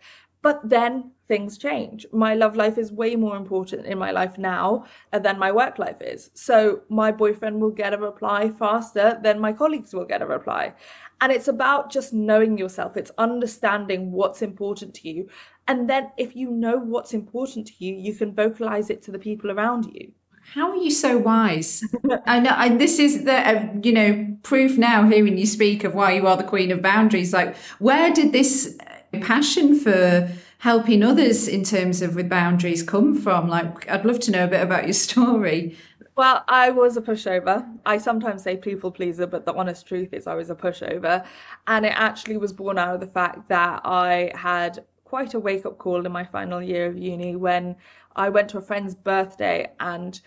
But 0.42 0.70
then 0.70 1.12
things 1.28 1.58
change. 1.58 2.06
My 2.12 2.34
love 2.34 2.56
life 2.56 2.78
is 2.78 2.92
way 2.92 3.16
more 3.16 3.38
important 3.38 3.86
in 3.86 3.98
my 3.98 4.12
life 4.12 4.38
now 4.38 4.86
than 5.12 5.38
my 5.38 5.52
work 5.52 5.78
life 5.78 6.02
is. 6.02 6.32
So 6.34 6.82
my 6.90 7.12
boyfriend 7.12 7.62
will 7.62 7.72
get 7.72 7.94
a 7.94 7.98
reply 7.98 8.50
faster 8.50 9.20
than 9.22 9.40
my 9.40 9.54
colleagues 9.54 9.94
will 9.94 10.06
get 10.06 10.22
a 10.22 10.26
reply. 10.26 10.74
And 11.22 11.32
it's 11.32 11.48
about 11.48 11.92
just 11.92 12.14
knowing 12.14 12.58
yourself, 12.58 12.98
it's 12.98 13.12
understanding 13.18 14.12
what's 14.12 14.42
important 14.42 14.94
to 14.96 15.10
you. 15.10 15.30
And 15.68 15.90
then 15.90 16.12
if 16.18 16.36
you 16.36 16.50
know 16.50 16.78
what's 16.78 17.14
important 17.14 17.68
to 17.68 17.74
you, 17.78 17.94
you 17.94 18.16
can 18.16 18.34
vocalize 18.34 18.90
it 18.90 19.02
to 19.04 19.12
the 19.12 19.20
people 19.20 19.52
around 19.52 19.86
you. 19.94 20.14
How 20.54 20.72
are 20.72 20.78
you 20.78 20.90
so 20.90 21.18
wise? 21.18 21.84
I 22.26 22.40
know, 22.40 22.56
and 22.58 22.82
this 22.82 22.98
is 22.98 23.24
the 23.26 23.36
uh, 23.48 23.68
you 23.84 23.92
know 23.92 24.36
proof 24.42 24.80
now 24.80 25.08
hearing 25.08 25.38
you 25.38 25.46
speak 25.46 25.84
of 25.84 25.94
why 25.94 26.14
you 26.14 26.26
are 26.26 26.38
the 26.38 26.44
queen 26.44 26.72
of 26.72 26.82
boundaries. 26.82 27.34
Like, 27.34 27.56
where 27.78 28.12
did 28.12 28.32
this 28.32 28.76
passion 29.18 29.78
for 29.78 30.30
helping 30.60 31.04
others 31.04 31.48
in 31.48 31.64
terms 31.64 32.02
of 32.02 32.16
with 32.16 32.30
boundaries 32.30 32.84
come 32.84 33.16
from? 33.16 33.48
Like, 33.48 33.90
I'd 33.90 34.06
love 34.06 34.20
to 34.22 34.32
know 34.32 34.46
a 34.46 34.48
bit 34.48 34.62
about 34.62 34.86
your 34.86 34.94
story. 35.08 35.78
Well, 36.16 36.44
I 36.50 36.70
was 36.70 36.98
a 36.98 37.02
pushover. 37.02 37.66
I 37.86 37.98
sometimes 37.98 38.44
say 38.44 38.58
people 38.58 38.92
pleaser, 38.92 39.26
but 39.26 39.46
the 39.46 39.54
honest 39.54 39.88
truth 39.88 40.14
is 40.14 40.28
I 40.28 40.36
was 40.36 40.50
a 40.50 40.56
pushover. 40.56 41.26
And 41.68 41.86
it 41.86 41.94
actually 41.96 42.36
was 42.38 42.52
born 42.52 42.78
out 42.78 42.96
of 42.96 43.00
the 43.00 43.08
fact 43.08 43.48
that 43.48 43.82
I 43.86 44.32
had 44.36 44.84
quite 45.06 45.34
a 45.34 45.40
wake 45.40 45.66
up 45.66 45.78
call 45.78 46.06
in 46.06 46.12
my 46.12 46.26
final 46.26 46.62
year 46.62 46.88
of 46.88 46.98
uni 46.98 47.36
when 47.36 47.76
I 48.16 48.28
went 48.30 48.50
to 48.50 48.58
a 48.58 48.62
friend's 48.62 48.96
birthday 48.96 49.72
and 49.80 50.20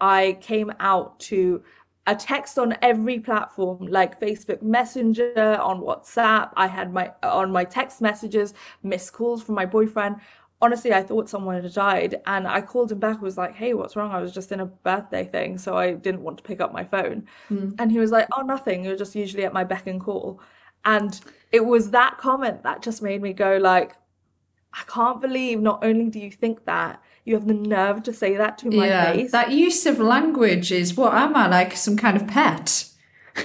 I 0.00 0.38
came 0.40 0.72
out 0.78 1.18
to 1.20 1.62
a 2.08 2.16
text 2.16 2.58
on 2.58 2.74
every 2.82 3.20
platform 3.20 3.86
like 3.86 4.20
Facebook 4.20 4.60
Messenger, 4.62 5.58
on 5.60 5.80
WhatsApp. 5.80 6.50
I 6.56 6.66
had 6.66 6.92
my 6.92 7.12
on 7.22 7.52
my 7.52 7.64
text 7.64 8.00
messages, 8.00 8.54
missed 8.82 9.12
calls 9.12 9.42
from 9.42 9.54
my 9.54 9.66
boyfriend 9.66 10.16
honestly, 10.60 10.92
I 10.92 11.02
thought 11.02 11.28
someone 11.28 11.62
had 11.62 11.72
died. 11.72 12.20
And 12.26 12.46
I 12.46 12.60
called 12.60 12.92
him 12.92 12.98
back, 12.98 13.22
was 13.22 13.38
like, 13.38 13.54
hey, 13.54 13.74
what's 13.74 13.96
wrong? 13.96 14.10
I 14.10 14.20
was 14.20 14.32
just 14.32 14.52
in 14.52 14.60
a 14.60 14.66
birthday 14.66 15.24
thing. 15.24 15.58
So 15.58 15.76
I 15.76 15.92
didn't 15.92 16.22
want 16.22 16.38
to 16.38 16.42
pick 16.42 16.60
up 16.60 16.72
my 16.72 16.84
phone. 16.84 17.26
Mm. 17.50 17.74
And 17.78 17.92
he 17.92 17.98
was 17.98 18.10
like, 18.10 18.26
oh, 18.36 18.42
nothing. 18.42 18.84
You're 18.84 18.96
just 18.96 19.14
usually 19.14 19.44
at 19.44 19.52
my 19.52 19.64
beck 19.64 19.86
and 19.86 20.00
call. 20.00 20.40
And 20.84 21.20
it 21.52 21.64
was 21.64 21.90
that 21.90 22.18
comment 22.18 22.62
that 22.62 22.82
just 22.82 23.02
made 23.02 23.22
me 23.22 23.32
go, 23.32 23.56
like, 23.58 23.96
I 24.72 24.82
can't 24.86 25.20
believe 25.20 25.60
not 25.60 25.84
only 25.84 26.08
do 26.08 26.18
you 26.18 26.30
think 26.30 26.64
that, 26.66 27.02
you 27.24 27.34
have 27.34 27.46
the 27.46 27.54
nerve 27.54 28.02
to 28.04 28.12
say 28.12 28.36
that 28.36 28.58
to 28.58 28.70
my 28.70 28.86
yeah, 28.86 29.12
face. 29.12 29.32
That 29.32 29.52
use 29.52 29.84
of 29.86 29.98
language 29.98 30.72
is 30.72 30.94
what 30.94 31.14
am 31.14 31.36
I 31.36 31.48
like 31.48 31.76
some 31.76 31.96
kind 31.96 32.16
of 32.16 32.26
pet? 32.26 32.88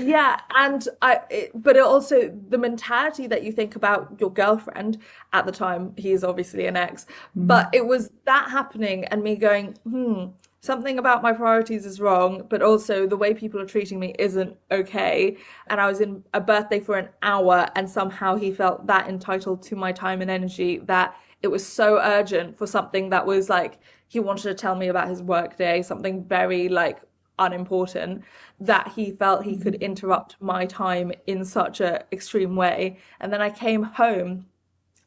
yeah 0.01 0.39
and 0.55 0.87
i 1.01 1.19
it, 1.29 1.51
but 1.53 1.75
it 1.75 1.83
also 1.83 2.29
the 2.49 2.57
mentality 2.57 3.27
that 3.27 3.43
you 3.43 3.51
think 3.51 3.75
about 3.75 4.15
your 4.19 4.31
girlfriend 4.31 4.97
at 5.33 5.45
the 5.45 5.51
time 5.51 5.93
he 5.97 6.11
is 6.11 6.23
obviously 6.23 6.65
an 6.65 6.75
ex 6.75 7.05
mm. 7.05 7.47
but 7.47 7.69
it 7.73 7.85
was 7.85 8.09
that 8.25 8.49
happening 8.49 9.05
and 9.05 9.23
me 9.23 9.35
going 9.35 9.77
hmm 9.83 10.25
something 10.63 10.97
about 10.97 11.21
my 11.21 11.33
priorities 11.33 11.85
is 11.85 11.99
wrong 11.99 12.47
but 12.49 12.61
also 12.61 13.05
the 13.05 13.17
way 13.17 13.33
people 13.33 13.59
are 13.59 13.65
treating 13.65 13.99
me 13.99 14.15
isn't 14.17 14.55
okay. 14.71 15.37
And 15.67 15.79
i 15.79 15.87
was 15.87 15.99
in 15.99 16.23
a 16.33 16.41
birthday 16.41 16.79
for 16.79 16.97
an 16.97 17.09
hour 17.21 17.67
and 17.75 17.87
somehow 17.89 18.35
he 18.35 18.51
felt 18.51 18.87
that 18.87 19.09
entitled 19.09 19.61
to 19.63 19.75
my 19.75 19.91
time 19.91 20.21
and 20.21 20.31
energy 20.31 20.79
that 20.85 21.15
it 21.41 21.49
was 21.49 21.65
so 21.65 21.99
urgent 22.01 22.57
for 22.57 22.65
something 22.65 23.09
that 23.09 23.25
was 23.25 23.49
like 23.49 23.79
he 24.07 24.19
wanted 24.21 24.43
to 24.43 24.53
tell 24.53 24.75
me 24.75 24.87
about 24.87 25.09
his 25.09 25.21
work 25.21 25.57
day 25.57 25.81
something 25.81 26.23
very 26.23 26.69
like 26.69 27.01
unimportant 27.39 28.23
that 28.59 28.87
he 28.95 29.11
felt 29.11 29.43
he 29.43 29.57
could 29.57 29.73
mm-hmm. 29.73 29.83
interrupt 29.83 30.37
my 30.39 30.65
time 30.65 31.11
in 31.27 31.43
such 31.43 31.81
a 31.81 32.05
extreme 32.13 32.55
way. 32.55 32.97
And 33.19 33.33
then 33.33 33.41
i 33.41 33.49
came 33.49 33.83
home 33.83 34.45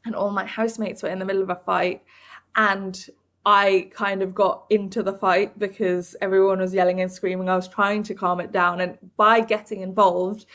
and 0.05 0.13
all 0.13 0.29
my 0.29 0.45
housemates 0.45 1.01
were 1.01 1.09
in 1.09 1.17
the 1.17 1.25
middle 1.25 1.41
of 1.41 1.49
a 1.49 1.55
fight 1.55 2.03
and 2.55 3.09
i 3.47 3.89
kind 3.93 4.21
of 4.21 4.35
got 4.35 4.65
into 4.69 5.01
the 5.01 5.13
fight 5.13 5.57
because 5.57 6.15
everyone 6.21 6.59
was 6.59 6.73
yelling 6.73 7.01
and 7.01 7.11
screaming 7.11 7.49
i 7.49 7.55
was 7.55 7.67
trying 7.67 8.03
to 8.03 8.13
calm 8.13 8.39
it 8.39 8.51
down 8.51 8.81
and 8.81 8.97
by 9.15 9.39
getting 9.39 9.81
involved 9.81 10.45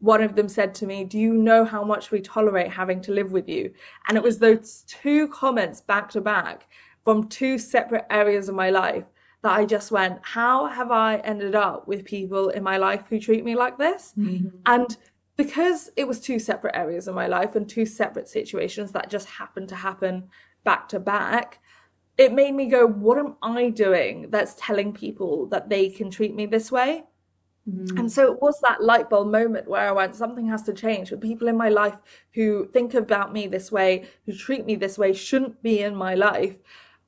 one 0.00 0.22
of 0.22 0.36
them 0.36 0.48
said 0.48 0.74
to 0.74 0.86
me, 0.86 1.04
Do 1.04 1.18
you 1.18 1.32
know 1.32 1.64
how 1.64 1.82
much 1.82 2.10
we 2.10 2.20
tolerate 2.20 2.70
having 2.70 3.00
to 3.02 3.12
live 3.12 3.32
with 3.32 3.48
you? 3.48 3.72
And 4.08 4.16
it 4.16 4.22
was 4.22 4.38
those 4.38 4.84
two 4.86 5.28
comments 5.28 5.80
back 5.80 6.10
to 6.10 6.20
back 6.20 6.68
from 7.04 7.28
two 7.28 7.58
separate 7.58 8.04
areas 8.10 8.48
of 8.48 8.54
my 8.54 8.70
life 8.70 9.04
that 9.42 9.52
I 9.52 9.64
just 9.64 9.92
went, 9.92 10.18
how 10.22 10.66
have 10.66 10.90
I 10.90 11.18
ended 11.18 11.54
up 11.54 11.86
with 11.86 12.04
people 12.04 12.48
in 12.48 12.62
my 12.62 12.78
life 12.78 13.04
who 13.08 13.20
treat 13.20 13.44
me 13.44 13.54
like 13.54 13.78
this? 13.78 14.12
Mm-hmm. 14.18 14.48
And 14.66 14.96
because 15.36 15.90
it 15.96 16.08
was 16.08 16.20
two 16.20 16.38
separate 16.38 16.74
areas 16.74 17.06
of 17.06 17.14
my 17.14 17.28
life 17.28 17.54
and 17.54 17.68
two 17.68 17.86
separate 17.86 18.28
situations 18.28 18.90
that 18.92 19.08
just 19.08 19.28
happened 19.28 19.68
to 19.68 19.76
happen 19.76 20.28
back 20.64 20.88
to 20.88 20.98
back, 20.98 21.60
it 22.18 22.32
made 22.32 22.54
me 22.54 22.66
go, 22.66 22.86
what 22.86 23.18
am 23.18 23.36
I 23.42 23.70
doing 23.70 24.30
that's 24.30 24.54
telling 24.58 24.92
people 24.92 25.46
that 25.46 25.68
they 25.68 25.90
can 25.90 26.10
treat 26.10 26.34
me 26.34 26.46
this 26.46 26.72
way? 26.72 27.04
Mm. 27.68 27.98
And 27.98 28.12
so 28.12 28.32
it 28.32 28.40
was 28.40 28.60
that 28.60 28.82
light 28.82 29.10
bulb 29.10 29.30
moment 29.30 29.68
where 29.68 29.88
I 29.88 29.92
went, 29.92 30.14
something 30.14 30.48
has 30.48 30.62
to 30.64 30.72
change. 30.72 31.10
The 31.10 31.16
people 31.16 31.48
in 31.48 31.56
my 31.56 31.68
life 31.68 31.96
who 32.32 32.68
think 32.72 32.94
about 32.94 33.32
me 33.32 33.48
this 33.48 33.70
way, 33.70 34.06
who 34.24 34.32
treat 34.32 34.64
me 34.64 34.76
this 34.76 34.96
way, 34.96 35.12
shouldn't 35.12 35.62
be 35.62 35.80
in 35.80 35.94
my 35.94 36.14
life. 36.14 36.56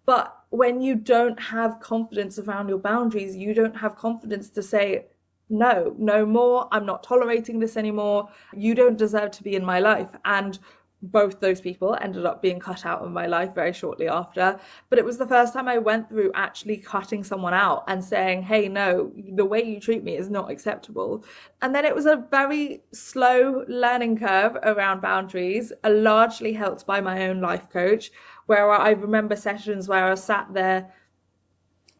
But 0.04 0.34
when 0.50 0.80
you 0.80 0.94
don't 0.94 1.38
have 1.38 1.80
confidence 1.80 2.38
around 2.38 2.68
your 2.68 2.78
boundaries, 2.78 3.36
you 3.36 3.54
don't 3.54 3.76
have 3.76 3.96
confidence 3.96 4.50
to 4.50 4.62
say, 4.62 5.06
no, 5.50 5.94
no 5.98 6.26
more. 6.26 6.68
I'm 6.72 6.84
not 6.84 7.02
tolerating 7.02 7.58
this 7.58 7.76
anymore. 7.76 8.28
You 8.54 8.74
don't 8.74 8.98
deserve 8.98 9.30
to 9.32 9.42
be 9.42 9.54
in 9.54 9.64
my 9.64 9.80
life. 9.80 10.10
And 10.24 10.58
both 11.00 11.38
those 11.38 11.60
people 11.60 11.96
ended 12.00 12.26
up 12.26 12.42
being 12.42 12.58
cut 12.58 12.84
out 12.84 13.02
of 13.02 13.12
my 13.12 13.26
life 13.26 13.54
very 13.54 13.72
shortly 13.72 14.08
after. 14.08 14.58
But 14.90 14.98
it 14.98 15.04
was 15.04 15.16
the 15.16 15.26
first 15.26 15.52
time 15.52 15.68
I 15.68 15.78
went 15.78 16.08
through 16.08 16.32
actually 16.34 16.78
cutting 16.78 17.22
someone 17.22 17.54
out 17.54 17.84
and 17.86 18.02
saying, 18.02 18.42
hey, 18.42 18.68
no, 18.68 19.12
the 19.34 19.44
way 19.44 19.62
you 19.62 19.78
treat 19.78 20.02
me 20.02 20.16
is 20.16 20.28
not 20.28 20.50
acceptable. 20.50 21.24
And 21.62 21.72
then 21.74 21.84
it 21.84 21.94
was 21.94 22.06
a 22.06 22.24
very 22.30 22.82
slow 22.92 23.64
learning 23.68 24.18
curve 24.18 24.56
around 24.64 25.00
boundaries, 25.00 25.72
uh, 25.84 25.90
largely 25.90 26.52
helped 26.52 26.84
by 26.84 27.00
my 27.00 27.28
own 27.28 27.40
life 27.40 27.70
coach, 27.70 28.10
where 28.46 28.70
I 28.70 28.90
remember 28.90 29.36
sessions 29.36 29.88
where 29.88 30.10
I 30.10 30.14
sat 30.14 30.52
there 30.52 30.92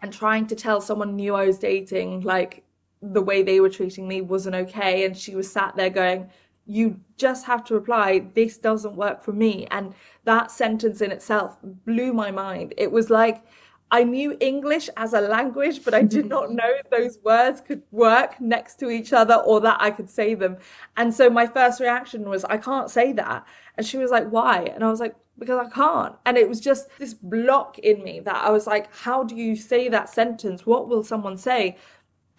and 0.03 0.13
trying 0.13 0.47
to 0.49 0.57
tell 0.57 0.81
someone 0.81 1.15
new 1.15 1.35
I 1.35 1.47
was 1.47 1.59
dating, 1.59 2.23
like 2.23 2.65
the 3.01 3.23
way 3.23 3.45
they 3.45 3.61
were 3.61 3.71
treating 3.71 4.09
me 4.09 4.23
wasn't 4.23 4.57
okay. 4.57 5.05
And 5.05 5.17
she 5.17 5.37
was 5.37 5.51
sat 5.51 5.77
there 5.77 5.91
going, 5.91 6.31
you 6.69 7.01
just 7.17 7.47
have 7.47 7.65
to 7.65 7.75
reply, 7.75 8.27
this 8.35 8.59
doesn't 8.59 8.95
work 8.95 9.23
for 9.23 9.33
me. 9.33 9.67
And 9.71 9.95
that 10.25 10.51
sentence 10.51 11.01
in 11.01 11.11
itself 11.11 11.57
blew 11.63 12.13
my 12.13 12.31
mind. 12.31 12.75
It 12.77 12.93
was 12.93 13.09
like, 13.09 13.43
I 13.91 14.05
knew 14.05 14.37
English 14.41 14.91
as 14.99 15.15
a 15.15 15.21
language, 15.23 15.83
but 15.83 15.95
I 15.95 16.03
did 16.03 16.27
not 16.27 16.53
know 16.61 16.75
those 16.91 17.19
words 17.25 17.63
could 17.63 17.83
work 17.91 18.39
next 18.39 18.75
to 18.81 18.91
each 18.91 19.15
other 19.15 19.37
or 19.37 19.61
that 19.63 19.79
I 19.81 19.91
could 19.91 20.11
say 20.11 20.35
them. 20.35 20.59
And 20.99 21.13
so 21.13 21.31
my 21.31 21.47
first 21.47 21.81
reaction 21.81 22.29
was, 22.29 22.45
I 22.45 22.59
can't 22.59 22.91
say 22.91 23.13
that. 23.15 23.47
And 23.77 23.87
she 23.87 23.97
was 23.97 24.11
like, 24.11 24.29
why? 24.29 24.65
And 24.75 24.85
I 24.85 24.91
was 24.91 25.01
like, 25.01 25.15
because 25.39 25.67
I 25.67 25.71
can't. 25.71 26.17
And 26.27 26.37
it 26.37 26.49
was 26.49 26.61
just 26.61 26.89
this 26.99 27.15
block 27.15 27.79
in 27.79 28.03
me 28.03 28.21
that 28.21 28.45
I 28.45 28.51
was 28.51 28.67
like, 28.67 28.95
how 28.95 29.25
do 29.25 29.37
you 29.37 29.57
say 29.57 29.89
that 29.89 30.11
sentence? 30.11 30.67
What 30.67 30.89
will 30.89 31.03
someone 31.03 31.39
say? 31.39 31.79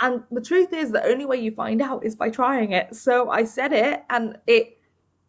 And 0.02 0.24
the 0.32 0.42
truth 0.42 0.74
is, 0.74 0.92
the 0.92 1.04
only 1.04 1.26
way 1.26 1.38
you 1.38 1.52
find 1.52 1.82
out 1.82 2.06
is 2.06 2.16
by 2.16 2.30
trying 2.30 2.72
it. 2.72 2.96
So 2.96 3.30
I 3.30 3.44
said 3.44 3.74
it 3.74 4.04
and 4.10 4.38
it 4.48 4.78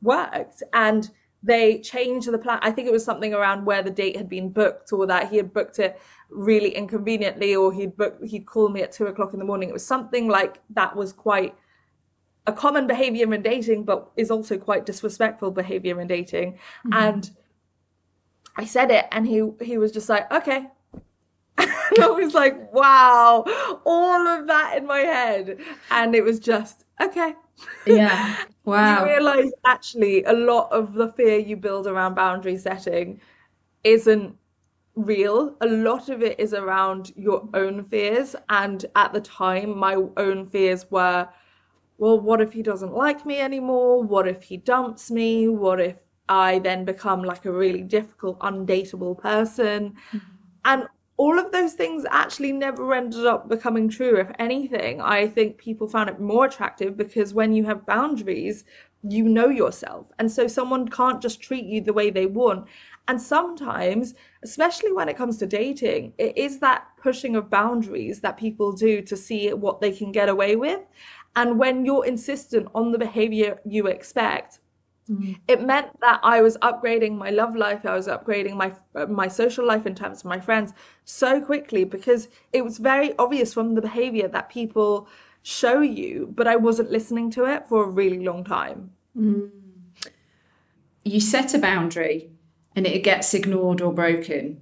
worked. 0.01 0.63
And 0.73 1.11
they 1.43 1.81
changed 1.81 2.31
the 2.31 2.39
plan. 2.39 2.59
I 2.63 2.71
think 2.71 2.87
it 2.87 2.93
was 2.93 3.05
something 3.05 3.33
around 3.33 3.65
where 3.65 3.83
the 3.83 3.91
date 3.91 4.17
had 4.17 4.29
been 4.29 4.51
booked 4.51 4.93
or 4.93 5.07
that 5.07 5.31
he 5.31 5.37
had 5.37 5.53
booked 5.53 5.79
it 5.79 6.01
really 6.29 6.71
inconveniently 6.77 7.57
or 7.57 7.73
he'd 7.73 7.97
book 7.97 8.23
he'd 8.23 8.47
call 8.47 8.69
me 8.69 8.83
at 8.83 8.93
two 8.93 9.07
o'clock 9.07 9.33
in 9.33 9.39
the 9.39 9.45
morning. 9.45 9.69
It 9.69 9.73
was 9.73 9.87
something 9.87 10.29
like 10.29 10.61
that 10.71 10.95
was 10.95 11.13
quite 11.13 11.57
a 12.47 12.53
common 12.53 12.87
behavior 12.87 13.33
in 13.33 13.43
dating, 13.43 13.85
but 13.85 14.11
is 14.17 14.31
also 14.31 14.59
quite 14.59 14.87
disrespectful 14.87 15.51
behavior 15.51 16.01
in 16.01 16.07
dating. 16.07 16.53
Mm-hmm. 16.53 16.93
And 16.93 17.31
I 18.57 18.67
said 18.67 18.91
it 18.91 19.07
and 19.11 19.27
he 19.27 19.51
he 19.63 19.79
was 19.79 19.93
just 19.93 20.09
like, 20.11 20.31
okay, 20.31 20.69
I 22.01 22.09
was 22.09 22.35
like, 22.35 22.73
wow, 22.73 23.45
all 23.85 24.27
of 24.29 24.47
that 24.47 24.77
in 24.77 24.87
my 24.87 25.01
head. 25.01 25.59
And 25.91 26.15
it 26.15 26.23
was 26.23 26.39
just, 26.39 26.85
okay. 27.01 27.35
Yeah. 27.87 28.37
Wow. 28.63 29.05
you 29.05 29.11
realize 29.11 29.51
actually 29.67 30.23
a 30.25 30.33
lot 30.33 30.71
of 30.71 30.93
the 30.93 31.09
fear 31.15 31.39
you 31.39 31.57
build 31.57 31.89
around 31.89 32.15
boundary 32.15 32.57
setting 32.57 33.21
isn't 33.83 34.37
real. 34.95 35.57
A 35.61 35.67
lot 35.67 36.09
of 36.09 36.23
it 36.23 36.39
is 36.39 36.55
around 36.55 37.13
your 37.17 37.49
own 37.55 37.85
fears. 37.85 38.37
And 38.49 38.85
at 38.95 39.13
the 39.13 39.21
time, 39.21 39.77
my 39.77 39.97
own 40.17 40.47
fears 40.47 40.89
were, 40.91 41.29
well, 41.99 42.21
what 42.21 42.41
if 42.41 42.53
he 42.53 42.63
doesn't 42.63 42.95
like 42.95 43.27
me 43.27 43.41
anymore? 43.41 44.03
What 44.03 44.29
if 44.29 44.43
he 44.43 44.57
dumps 44.59 45.11
me? 45.11 45.49
What 45.49 45.81
if 45.81 45.97
I 46.29 46.59
then 46.61 46.85
become 46.85 47.23
like 47.23 47.45
a 47.45 47.53
really 47.53 47.83
difficult, 47.83 48.39
undateable 48.41 49.19
person? 49.19 49.95
Mm-hmm. 50.13 50.19
And 50.65 50.89
all 51.21 51.39
of 51.39 51.53
those 51.53 51.75
things 51.75 52.07
actually 52.11 52.51
never 52.51 52.95
ended 52.95 53.27
up 53.27 53.47
becoming 53.47 53.91
true. 53.91 54.17
If 54.17 54.31
anything, 54.39 55.03
I 55.03 55.29
think 55.29 55.59
people 55.59 55.87
found 55.87 56.09
it 56.09 56.19
more 56.19 56.47
attractive 56.47 56.97
because 56.97 57.35
when 57.35 57.53
you 57.53 57.63
have 57.67 57.85
boundaries, 57.85 58.65
you 59.03 59.25
know 59.25 59.51
yourself. 59.51 60.07
And 60.19 60.33
so 60.33 60.49
someone 60.49 60.89
can't 60.89 61.21
just 61.21 61.43
treat 61.43 61.67
you 61.67 61.83
the 61.83 61.93
way 61.93 62.09
they 62.09 62.25
want. 62.25 62.67
And 63.07 63.21
sometimes, 63.21 64.15
especially 64.43 64.95
when 64.95 65.11
it 65.11 65.19
comes 65.19 65.37
to 65.39 65.47
dating, 65.47 66.15
it 66.17 66.39
is 66.39 66.59
that 66.61 66.87
pushing 67.03 67.37
of 67.37 67.51
boundaries 67.51 68.23
that 68.23 68.39
people 68.39 68.73
do 68.73 69.03
to 69.03 69.15
see 69.15 69.53
what 69.53 69.83
they 69.83 69.93
can 69.93 70.13
get 70.13 70.31
away 70.31 70.57
with. 70.57 70.81
And 71.37 71.59
when 71.59 71.85
you're 71.85 72.07
insistent 72.07 72.69
on 72.75 72.93
the 72.93 72.99
behavior 72.99 73.61
you 73.67 73.89
expect, 73.89 74.61
Mm. 75.11 75.39
It 75.49 75.63
meant 75.63 75.99
that 76.01 76.21
I 76.23 76.41
was 76.41 76.57
upgrading 76.59 77.17
my 77.17 77.31
love 77.31 77.57
life, 77.57 77.85
I 77.85 77.97
was 77.97 78.07
upgrading 78.07 78.55
my 78.55 78.73
my 79.07 79.29
social 79.29 79.67
life 79.67 79.87
in 79.87 79.95
terms 79.95 80.21
of 80.21 80.27
my 80.27 80.39
friends 80.39 80.73
so 81.05 81.41
quickly 81.41 81.85
because 81.85 82.29
it 82.53 82.63
was 82.63 82.79
very 82.79 83.17
obvious 83.19 83.53
from 83.53 83.75
the 83.75 83.83
behavior 83.83 84.29
that 84.29 84.51
people 84.51 85.09
show 85.43 85.81
you, 85.81 86.33
but 86.35 86.47
I 86.47 86.57
wasn't 86.57 86.91
listening 86.91 87.31
to 87.33 87.45
it 87.47 87.67
for 87.69 87.85
a 87.85 87.89
really 87.89 88.25
long 88.25 88.45
time. 88.45 88.91
Mm. 89.17 89.51
You 91.05 91.21
set 91.21 91.55
a 91.55 91.59
boundary 91.59 92.31
and 92.77 92.87
it 92.87 93.03
gets 93.03 93.35
ignored 93.35 93.81
or 93.81 93.93
broken. 93.93 94.61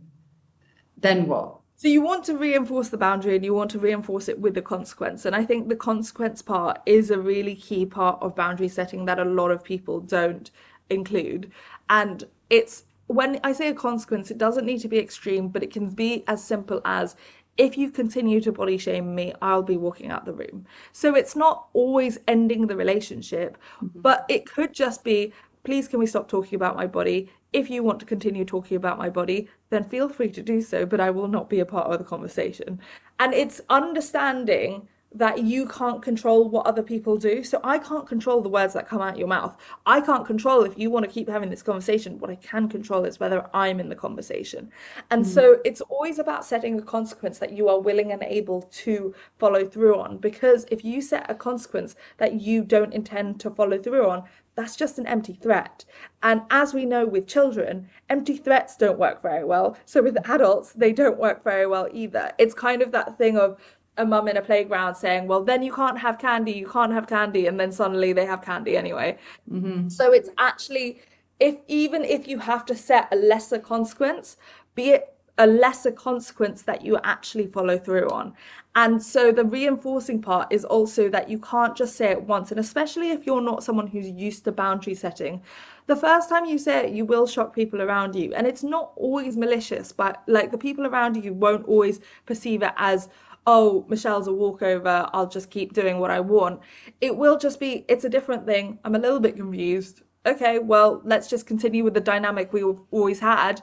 Then 0.96 1.26
what? 1.26 1.57
So 1.78 1.86
you 1.86 2.02
want 2.02 2.24
to 2.24 2.36
reinforce 2.36 2.88
the 2.88 2.98
boundary 2.98 3.36
and 3.36 3.44
you 3.44 3.54
want 3.54 3.70
to 3.70 3.78
reinforce 3.78 4.28
it 4.28 4.40
with 4.40 4.54
the 4.54 4.62
consequence. 4.62 5.24
And 5.24 5.36
I 5.36 5.44
think 5.44 5.68
the 5.68 5.76
consequence 5.76 6.42
part 6.42 6.80
is 6.86 7.12
a 7.12 7.20
really 7.20 7.54
key 7.54 7.86
part 7.86 8.20
of 8.20 8.34
boundary 8.34 8.66
setting 8.66 9.04
that 9.04 9.20
a 9.20 9.24
lot 9.24 9.52
of 9.52 9.62
people 9.62 10.00
don't 10.00 10.50
include. 10.90 11.52
And 11.88 12.24
it's 12.50 12.82
when 13.06 13.38
I 13.44 13.52
say 13.52 13.68
a 13.68 13.74
consequence, 13.74 14.32
it 14.32 14.38
doesn't 14.38 14.66
need 14.66 14.80
to 14.80 14.88
be 14.88 14.98
extreme, 14.98 15.46
but 15.50 15.62
it 15.62 15.72
can 15.72 15.88
be 15.88 16.24
as 16.26 16.42
simple 16.42 16.80
as 16.84 17.14
if 17.58 17.78
you 17.78 17.92
continue 17.92 18.40
to 18.40 18.50
body 18.50 18.76
shame 18.76 19.14
me, 19.14 19.32
I'll 19.40 19.62
be 19.62 19.76
walking 19.76 20.10
out 20.10 20.24
the 20.24 20.32
room. 20.32 20.66
So 20.90 21.14
it's 21.14 21.36
not 21.36 21.68
always 21.74 22.18
ending 22.26 22.66
the 22.66 22.76
relationship, 22.76 23.56
mm-hmm. 23.76 24.00
but 24.00 24.26
it 24.28 24.46
could 24.46 24.74
just 24.74 25.04
be 25.04 25.32
please 25.68 25.86
can 25.86 25.98
we 25.98 26.06
stop 26.06 26.28
talking 26.28 26.56
about 26.56 26.76
my 26.76 26.86
body? 26.86 27.30
If 27.52 27.70
you 27.70 27.82
want 27.82 28.00
to 28.00 28.06
continue 28.06 28.44
talking 28.44 28.76
about 28.76 28.98
my 28.98 29.08
body, 29.08 29.48
then 29.70 29.84
feel 29.84 30.08
free 30.08 30.30
to 30.30 30.42
do 30.42 30.60
so, 30.60 30.84
but 30.84 31.00
I 31.00 31.10
will 31.10 31.28
not 31.28 31.48
be 31.48 31.60
a 31.60 31.66
part 31.66 31.90
of 31.90 31.98
the 31.98 32.04
conversation. 32.04 32.80
And 33.18 33.32
it's 33.32 33.60
understanding 33.70 34.86
that 35.14 35.42
you 35.42 35.66
can't 35.66 36.02
control 36.02 36.50
what 36.50 36.66
other 36.66 36.82
people 36.82 37.16
do. 37.16 37.42
So 37.42 37.60
I 37.64 37.78
can't 37.78 38.06
control 38.06 38.42
the 38.42 38.48
words 38.48 38.74
that 38.74 38.86
come 38.86 39.00
out 39.00 39.16
your 39.16 39.26
mouth. 39.26 39.56
I 39.86 40.02
can't 40.02 40.26
control 40.26 40.64
if 40.64 40.78
you 40.78 40.90
want 40.90 41.06
to 41.06 41.10
keep 41.10 41.28
having 41.28 41.48
this 41.48 41.62
conversation. 41.62 42.18
What 42.18 42.30
I 42.30 42.34
can 42.36 42.68
control 42.68 43.04
is 43.04 43.18
whether 43.18 43.48
I'm 43.54 43.80
in 43.80 43.88
the 43.88 43.96
conversation. 43.96 44.70
And 45.10 45.24
mm. 45.24 45.26
so 45.26 45.60
it's 45.64 45.80
always 45.80 46.18
about 46.18 46.44
setting 46.44 46.78
a 46.78 46.82
consequence 46.82 47.38
that 47.38 47.52
you 47.52 47.68
are 47.68 47.80
willing 47.80 48.12
and 48.12 48.22
able 48.22 48.62
to 48.62 49.14
follow 49.38 49.66
through 49.66 49.98
on. 49.98 50.18
Because 50.18 50.66
if 50.70 50.84
you 50.84 51.00
set 51.00 51.30
a 51.30 51.34
consequence 51.34 51.96
that 52.18 52.40
you 52.40 52.62
don't 52.62 52.92
intend 52.92 53.40
to 53.40 53.50
follow 53.50 53.78
through 53.78 54.08
on, 54.10 54.24
that's 54.58 54.74
just 54.74 54.98
an 54.98 55.06
empty 55.06 55.34
threat. 55.34 55.84
And 56.24 56.42
as 56.50 56.74
we 56.74 56.84
know 56.84 57.06
with 57.06 57.28
children, 57.28 57.88
empty 58.10 58.36
threats 58.36 58.76
don't 58.76 58.98
work 58.98 59.22
very 59.22 59.44
well. 59.44 59.76
So 59.84 60.02
with 60.02 60.18
adults, 60.28 60.72
they 60.72 60.92
don't 60.92 61.16
work 61.16 61.44
very 61.44 61.68
well 61.68 61.88
either. 61.92 62.32
It's 62.38 62.54
kind 62.54 62.82
of 62.82 62.90
that 62.90 63.16
thing 63.16 63.38
of 63.38 63.56
a 63.98 64.04
mum 64.04 64.26
in 64.26 64.36
a 64.36 64.42
playground 64.42 64.96
saying, 64.96 65.28
well, 65.28 65.44
then 65.44 65.62
you 65.62 65.72
can't 65.72 65.96
have 65.96 66.18
candy, 66.18 66.50
you 66.50 66.66
can't 66.66 66.92
have 66.92 67.06
candy. 67.06 67.46
And 67.46 67.58
then 67.60 67.70
suddenly 67.70 68.12
they 68.12 68.26
have 68.26 68.42
candy 68.42 68.76
anyway. 68.76 69.16
Mm-hmm. 69.48 69.90
So 69.90 70.12
it's 70.12 70.30
actually, 70.38 71.02
if 71.38 71.54
even 71.68 72.02
if 72.02 72.26
you 72.26 72.40
have 72.40 72.66
to 72.66 72.74
set 72.74 73.06
a 73.12 73.16
lesser 73.16 73.60
consequence, 73.60 74.38
be 74.74 74.90
it 74.90 75.14
a 75.38 75.46
lesser 75.46 75.92
consequence 75.92 76.62
that 76.62 76.84
you 76.84 76.98
actually 77.04 77.46
follow 77.46 77.78
through 77.78 78.08
on. 78.10 78.34
And 78.74 79.02
so 79.02 79.32
the 79.32 79.44
reinforcing 79.44 80.20
part 80.20 80.52
is 80.52 80.64
also 80.64 81.08
that 81.08 81.28
you 81.28 81.38
can't 81.38 81.76
just 81.76 81.96
say 81.96 82.10
it 82.10 82.22
once. 82.22 82.50
And 82.50 82.60
especially 82.60 83.10
if 83.10 83.26
you're 83.26 83.40
not 83.40 83.64
someone 83.64 83.86
who's 83.86 84.08
used 84.08 84.44
to 84.44 84.52
boundary 84.52 84.94
setting, 84.94 85.42
the 85.86 85.96
first 85.96 86.28
time 86.28 86.44
you 86.44 86.58
say 86.58 86.86
it, 86.86 86.92
you 86.92 87.04
will 87.04 87.26
shock 87.26 87.54
people 87.54 87.82
around 87.82 88.14
you. 88.14 88.34
And 88.34 88.46
it's 88.46 88.62
not 88.62 88.92
always 88.96 89.36
malicious, 89.36 89.90
but 89.90 90.22
like 90.26 90.50
the 90.50 90.58
people 90.58 90.86
around 90.86 91.22
you 91.22 91.32
won't 91.32 91.66
always 91.66 92.00
perceive 92.26 92.62
it 92.62 92.72
as, 92.76 93.08
oh, 93.46 93.84
Michelle's 93.88 94.28
a 94.28 94.32
walkover, 94.32 95.08
I'll 95.12 95.28
just 95.28 95.50
keep 95.50 95.72
doing 95.72 95.98
what 95.98 96.10
I 96.10 96.20
want. 96.20 96.60
It 97.00 97.16
will 97.16 97.38
just 97.38 97.58
be, 97.58 97.84
it's 97.88 98.04
a 98.04 98.10
different 98.10 98.44
thing. 98.44 98.78
I'm 98.84 98.94
a 98.94 98.98
little 98.98 99.20
bit 99.20 99.36
confused. 99.36 100.02
Okay, 100.26 100.58
well, 100.58 101.00
let's 101.04 101.28
just 101.28 101.46
continue 101.46 101.84
with 101.84 101.94
the 101.94 102.00
dynamic 102.00 102.52
we've 102.52 102.80
always 102.90 103.18
had 103.18 103.62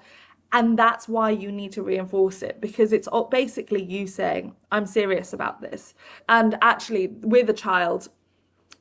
And 0.55 0.79
that's 0.79 1.09
why 1.09 1.31
you 1.31 1.51
need 1.51 1.73
to 1.73 1.83
reinforce 1.83 2.41
it 2.41 2.61
because 2.61 2.93
it's 2.93 3.09
basically 3.29 3.83
you 3.83 4.07
saying, 4.07 4.55
I'm 4.71 4.85
serious 4.85 5.33
about 5.33 5.59
this. 5.59 5.95
And 6.29 6.57
actually, 6.61 7.07
with 7.07 7.49
a 7.49 7.53
child, 7.53 8.07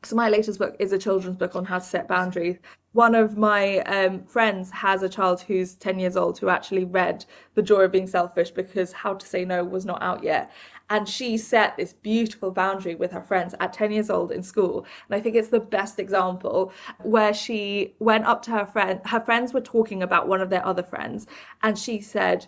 so 0.05 0.15
my 0.15 0.29
latest 0.29 0.61
book 0.61 0.77
is 0.79 0.93
a 0.93 0.99
children's 0.99 1.35
book 1.35 1.57
on 1.57 1.65
how 1.65 1.81
to 1.81 1.85
set 1.85 2.07
boundaries 2.07 2.59
one 2.95 3.17
of 3.17 3.37
my 3.37 3.81
um, 3.81 4.25
friends 4.25 4.71
has 4.71 5.03
a 5.03 5.09
child 5.09 5.41
who's 5.41 5.75
10 5.75 5.99
years 5.99 6.17
old 6.17 6.39
who 6.39 6.49
actually 6.49 6.85
read 6.85 7.25
the 7.55 7.63
joy 7.63 7.81
of 7.81 7.91
being 7.93 8.07
selfish 8.07 8.53
because 8.53 8.93
how 8.93 9.13
to 9.13 9.27
say 9.27 9.45
no 9.45 9.65
was 9.65 9.85
not 9.85 10.01
out 10.01 10.23
yet 10.23 10.51
and 10.91 11.09
she 11.09 11.37
set 11.37 11.77
this 11.77 11.93
beautiful 11.93 12.53
boundary 12.53 12.95
with 12.95 13.11
her 13.11 13.21
friends 13.21 13.53
at 13.59 13.73
10 13.73 13.91
years 13.91 14.11
old 14.11 14.31
in 14.31 14.43
school 14.43 14.87
and 15.09 15.17
i 15.17 15.21
think 15.21 15.35
it's 15.35 15.49
the 15.49 15.59
best 15.59 15.99
example 15.99 16.73
where 17.03 17.35
she 17.35 17.95
went 17.99 18.25
up 18.27 18.43
to 18.43 18.53
her 18.53 18.67
friend 18.67 19.01
her 19.07 19.21
friends 19.21 19.53
were 19.53 19.61
talking 19.61 20.03
about 20.03 20.29
one 20.29 20.41
of 20.41 20.49
their 20.49 20.65
other 20.65 20.83
friends 20.83 21.27
and 21.65 21.77
she 21.77 22.01
said 22.01 22.47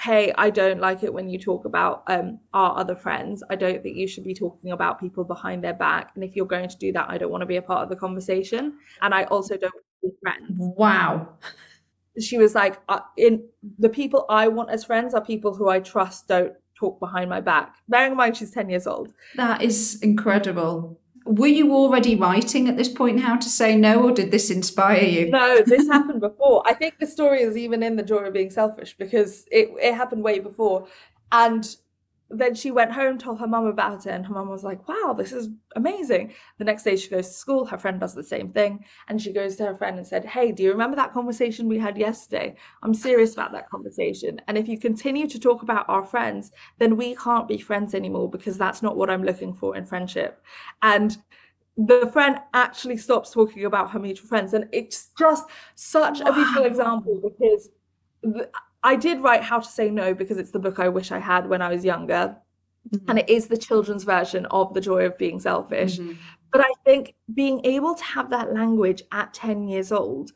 hey, 0.00 0.32
I 0.36 0.50
don't 0.50 0.80
like 0.80 1.04
it 1.04 1.12
when 1.12 1.28
you 1.28 1.38
talk 1.38 1.64
about 1.64 2.02
um, 2.08 2.40
our 2.52 2.76
other 2.76 2.96
friends. 2.96 3.44
I 3.50 3.54
don't 3.56 3.82
think 3.82 3.96
you 3.96 4.08
should 4.08 4.24
be 4.24 4.34
talking 4.34 4.72
about 4.72 4.98
people 4.98 5.22
behind 5.22 5.62
their 5.62 5.74
back. 5.74 6.10
And 6.14 6.24
if 6.24 6.34
you're 6.34 6.46
going 6.46 6.68
to 6.68 6.76
do 6.76 6.92
that, 6.92 7.08
I 7.08 7.18
don't 7.18 7.30
want 7.30 7.42
to 7.42 7.46
be 7.46 7.56
a 7.56 7.62
part 7.62 7.84
of 7.84 7.88
the 7.88 7.96
conversation. 7.96 8.78
And 9.00 9.14
I 9.14 9.24
also 9.24 9.56
don't 9.56 9.72
friends. 10.22 10.50
Wow. 10.56 11.28
She 12.18 12.38
was 12.38 12.54
like, 12.54 12.80
uh, 12.88 13.00
in 13.16 13.44
the 13.78 13.88
people 13.88 14.26
I 14.28 14.48
want 14.48 14.70
as 14.70 14.84
friends 14.84 15.14
are 15.14 15.24
people 15.24 15.54
who 15.54 15.68
I 15.68 15.80
trust 15.80 16.28
don't 16.28 16.52
talk 16.74 17.00
behind 17.00 17.30
my 17.30 17.40
back. 17.40 17.74
Bearing 17.88 18.12
in 18.12 18.16
mind 18.16 18.36
she's 18.36 18.50
10 18.50 18.68
years 18.68 18.86
old. 18.86 19.12
That 19.36 19.62
is 19.62 20.00
incredible 20.02 20.98
were 21.24 21.46
you 21.46 21.72
already 21.72 22.16
writing 22.16 22.68
at 22.68 22.76
this 22.76 22.88
point 22.88 23.20
how 23.20 23.36
to 23.36 23.48
say 23.48 23.76
no 23.76 24.02
or 24.02 24.12
did 24.12 24.30
this 24.30 24.50
inspire 24.50 25.02
you 25.02 25.30
no 25.30 25.62
this 25.64 25.86
happened 25.92 26.20
before 26.20 26.62
i 26.66 26.74
think 26.74 26.98
the 26.98 27.06
story 27.06 27.42
is 27.42 27.56
even 27.56 27.82
in 27.82 27.96
the 27.96 28.02
joy 28.02 28.18
of 28.18 28.32
being 28.32 28.50
selfish 28.50 28.96
because 28.98 29.46
it, 29.50 29.70
it 29.80 29.94
happened 29.94 30.22
way 30.22 30.38
before 30.38 30.86
and 31.30 31.76
then 32.32 32.54
she 32.54 32.70
went 32.70 32.92
home, 32.92 33.18
told 33.18 33.38
her 33.38 33.46
mum 33.46 33.66
about 33.66 34.06
it, 34.06 34.10
and 34.10 34.24
her 34.24 34.34
mum 34.34 34.48
was 34.48 34.64
like, 34.64 34.88
wow, 34.88 35.14
this 35.16 35.32
is 35.32 35.50
amazing. 35.76 36.32
The 36.58 36.64
next 36.64 36.82
day 36.82 36.96
she 36.96 37.10
goes 37.10 37.28
to 37.28 37.32
school, 37.34 37.66
her 37.66 37.78
friend 37.78 38.00
does 38.00 38.14
the 38.14 38.24
same 38.24 38.50
thing, 38.50 38.84
and 39.08 39.20
she 39.20 39.32
goes 39.32 39.56
to 39.56 39.66
her 39.66 39.74
friend 39.74 39.98
and 39.98 40.06
said, 40.06 40.24
Hey, 40.24 40.50
do 40.50 40.62
you 40.62 40.70
remember 40.72 40.96
that 40.96 41.12
conversation 41.12 41.68
we 41.68 41.78
had 41.78 41.98
yesterday? 41.98 42.56
I'm 42.82 42.94
serious 42.94 43.34
about 43.34 43.52
that 43.52 43.68
conversation. 43.68 44.40
And 44.48 44.56
if 44.56 44.66
you 44.66 44.78
continue 44.78 45.26
to 45.28 45.38
talk 45.38 45.62
about 45.62 45.88
our 45.88 46.04
friends, 46.04 46.52
then 46.78 46.96
we 46.96 47.14
can't 47.16 47.46
be 47.46 47.58
friends 47.58 47.94
anymore 47.94 48.30
because 48.30 48.56
that's 48.56 48.82
not 48.82 48.96
what 48.96 49.10
I'm 49.10 49.24
looking 49.24 49.52
for 49.52 49.76
in 49.76 49.84
friendship. 49.84 50.42
And 50.82 51.16
the 51.76 52.08
friend 52.12 52.38
actually 52.54 52.96
stops 52.96 53.30
talking 53.30 53.64
about 53.64 53.90
her 53.90 53.98
mutual 53.98 54.28
friends. 54.28 54.54
And 54.54 54.68
it's 54.72 55.10
just 55.18 55.46
such 55.74 56.20
wow. 56.20 56.30
a 56.30 56.32
beautiful 56.32 56.64
example 56.64 57.20
because 57.22 57.70
I 58.82 58.96
did 58.96 59.20
write 59.20 59.42
How 59.42 59.60
to 59.60 59.68
Say 59.68 59.90
No 59.90 60.14
because 60.14 60.38
it's 60.38 60.50
the 60.50 60.58
book 60.58 60.78
I 60.78 60.88
wish 60.88 61.12
I 61.12 61.18
had 61.18 61.48
when 61.48 61.62
I 61.62 61.68
was 61.68 61.84
younger. 61.84 62.36
Mm-hmm. 62.90 63.10
And 63.10 63.18
it 63.20 63.28
is 63.28 63.46
the 63.46 63.56
children's 63.56 64.04
version 64.04 64.46
of 64.46 64.74
The 64.74 64.80
Joy 64.80 65.06
of 65.06 65.16
Being 65.16 65.38
Selfish. 65.38 65.98
Mm-hmm. 65.98 66.14
But 66.50 66.62
I 66.62 66.72
think 66.84 67.14
being 67.32 67.64
able 67.64 67.94
to 67.94 68.04
have 68.04 68.30
that 68.30 68.52
language 68.52 69.02
at 69.12 69.32
10 69.32 69.68
years 69.68 69.92
old, 69.92 70.32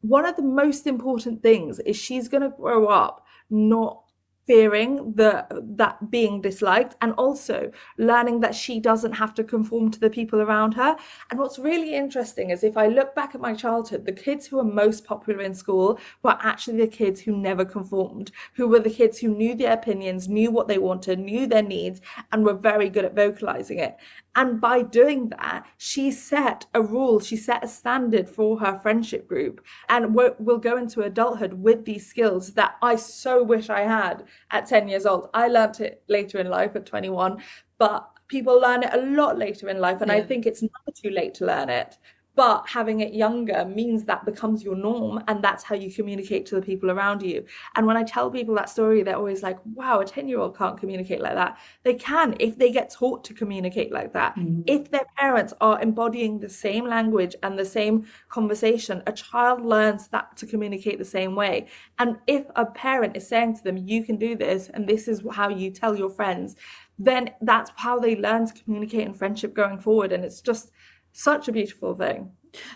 one 0.00 0.24
of 0.24 0.36
the 0.36 0.42
most 0.42 0.86
important 0.86 1.42
things 1.42 1.80
is 1.80 1.96
she's 1.96 2.28
going 2.28 2.42
to 2.42 2.56
grow 2.56 2.86
up 2.86 3.26
not 3.50 4.04
fearing 4.48 5.12
the 5.12 5.46
that 5.78 6.10
being 6.10 6.40
disliked 6.40 6.96
and 7.02 7.12
also 7.12 7.70
learning 7.98 8.40
that 8.40 8.54
she 8.54 8.80
doesn't 8.80 9.12
have 9.12 9.34
to 9.34 9.44
conform 9.44 9.90
to 9.90 10.00
the 10.00 10.10
people 10.10 10.40
around 10.40 10.72
her. 10.72 10.96
And 11.30 11.38
what's 11.38 11.58
really 11.58 11.94
interesting 11.94 12.50
is 12.50 12.64
if 12.64 12.76
i 12.76 12.86
look 12.86 13.14
back 13.14 13.34
at 13.34 13.40
my 13.40 13.54
childhood 13.54 14.06
the 14.06 14.12
kids 14.12 14.46
who 14.46 14.56
were 14.56 14.64
most 14.64 15.04
popular 15.04 15.42
in 15.42 15.54
school 15.54 15.98
were 16.22 16.38
actually 16.40 16.78
the 16.78 16.86
kids 16.86 17.20
who 17.20 17.36
never 17.36 17.64
conformed 17.64 18.32
who 18.54 18.68
were 18.68 18.80
the 18.80 18.90
kids 18.90 19.18
who 19.18 19.28
knew 19.34 19.54
their 19.54 19.72
opinions 19.72 20.28
knew 20.28 20.50
what 20.50 20.68
they 20.68 20.78
wanted 20.78 21.18
knew 21.18 21.46
their 21.46 21.62
needs 21.62 22.00
and 22.32 22.44
were 22.44 22.54
very 22.54 22.88
good 22.88 23.04
at 23.04 23.14
vocalizing 23.14 23.78
it 23.78 23.96
and 24.38 24.60
by 24.60 24.82
doing 24.82 25.30
that, 25.30 25.66
she 25.78 26.12
set 26.12 26.66
a 26.72 26.80
rule, 26.80 27.18
she 27.18 27.36
set 27.36 27.64
a 27.64 27.66
standard 27.66 28.28
for 28.28 28.60
her 28.60 28.78
friendship 28.78 29.26
group 29.26 29.60
and 29.88 30.14
will 30.14 30.58
go 30.58 30.76
into 30.78 31.00
adulthood 31.00 31.54
with 31.54 31.84
these 31.84 32.06
skills 32.06 32.52
that 32.52 32.76
I 32.80 32.94
so 32.94 33.42
wish 33.42 33.68
I 33.68 33.80
had 33.80 34.22
at 34.52 34.66
10 34.66 34.86
years 34.86 35.06
old. 35.06 35.28
I 35.34 35.48
learned 35.48 35.80
it 35.80 36.04
later 36.08 36.38
in 36.38 36.48
life 36.48 36.76
at 36.76 36.86
21, 36.86 37.42
but 37.78 38.08
people 38.28 38.60
learn 38.60 38.84
it 38.84 38.94
a 38.94 39.02
lot 39.10 39.38
later 39.38 39.68
in 39.70 39.80
life. 39.80 40.02
And 40.02 40.08
yeah. 40.12 40.18
I 40.18 40.22
think 40.22 40.46
it's 40.46 40.62
never 40.62 40.94
too 40.94 41.10
late 41.10 41.34
to 41.34 41.44
learn 41.44 41.68
it 41.68 41.98
but 42.38 42.68
having 42.68 43.00
it 43.00 43.12
younger 43.14 43.64
means 43.64 44.04
that 44.04 44.24
becomes 44.24 44.62
your 44.62 44.76
norm 44.76 45.20
and 45.26 45.42
that's 45.42 45.64
how 45.64 45.74
you 45.74 45.90
communicate 45.92 46.46
to 46.46 46.54
the 46.54 46.62
people 46.62 46.88
around 46.88 47.20
you. 47.20 47.44
And 47.74 47.84
when 47.84 47.96
i 47.96 48.04
tell 48.04 48.30
people 48.30 48.54
that 48.54 48.70
story 48.70 49.02
they're 49.02 49.16
always 49.16 49.42
like 49.42 49.58
wow 49.74 49.98
a 49.98 50.04
10 50.04 50.28
year 50.28 50.38
old 50.38 50.56
can't 50.56 50.78
communicate 50.78 51.20
like 51.20 51.34
that. 51.34 51.58
They 51.82 51.94
can 51.94 52.36
if 52.38 52.56
they 52.56 52.70
get 52.70 52.90
taught 52.90 53.24
to 53.24 53.34
communicate 53.34 53.90
like 53.90 54.12
that. 54.12 54.36
Mm-hmm. 54.36 54.60
if 54.66 54.88
their 54.92 55.08
parents 55.16 55.52
are 55.60 55.82
embodying 55.82 56.38
the 56.38 56.48
same 56.48 56.84
language 56.86 57.34
and 57.42 57.58
the 57.58 57.64
same 57.64 58.06
conversation 58.28 59.02
a 59.08 59.12
child 59.12 59.64
learns 59.64 60.06
that 60.14 60.36
to 60.36 60.46
communicate 60.46 60.98
the 61.00 61.12
same 61.18 61.34
way. 61.34 61.66
And 61.98 62.18
if 62.28 62.44
a 62.54 62.66
parent 62.66 63.16
is 63.16 63.26
saying 63.26 63.56
to 63.56 63.64
them 63.64 63.76
you 63.76 64.04
can 64.04 64.16
do 64.16 64.36
this 64.36 64.68
and 64.74 64.86
this 64.86 65.08
is 65.08 65.24
how 65.32 65.48
you 65.48 65.72
tell 65.72 65.96
your 65.96 66.10
friends 66.10 66.54
then 66.98 67.30
that's 67.42 67.70
how 67.76 67.98
they 67.98 68.16
learn 68.16 68.46
to 68.46 68.54
communicate 68.64 69.06
in 69.06 69.14
friendship 69.14 69.54
going 69.54 69.78
forward. 69.78 70.10
And 70.12 70.24
it's 70.24 70.40
just 70.40 70.72
such 71.12 71.48
a 71.48 71.52
beautiful 71.52 71.94
thing. 71.94 72.32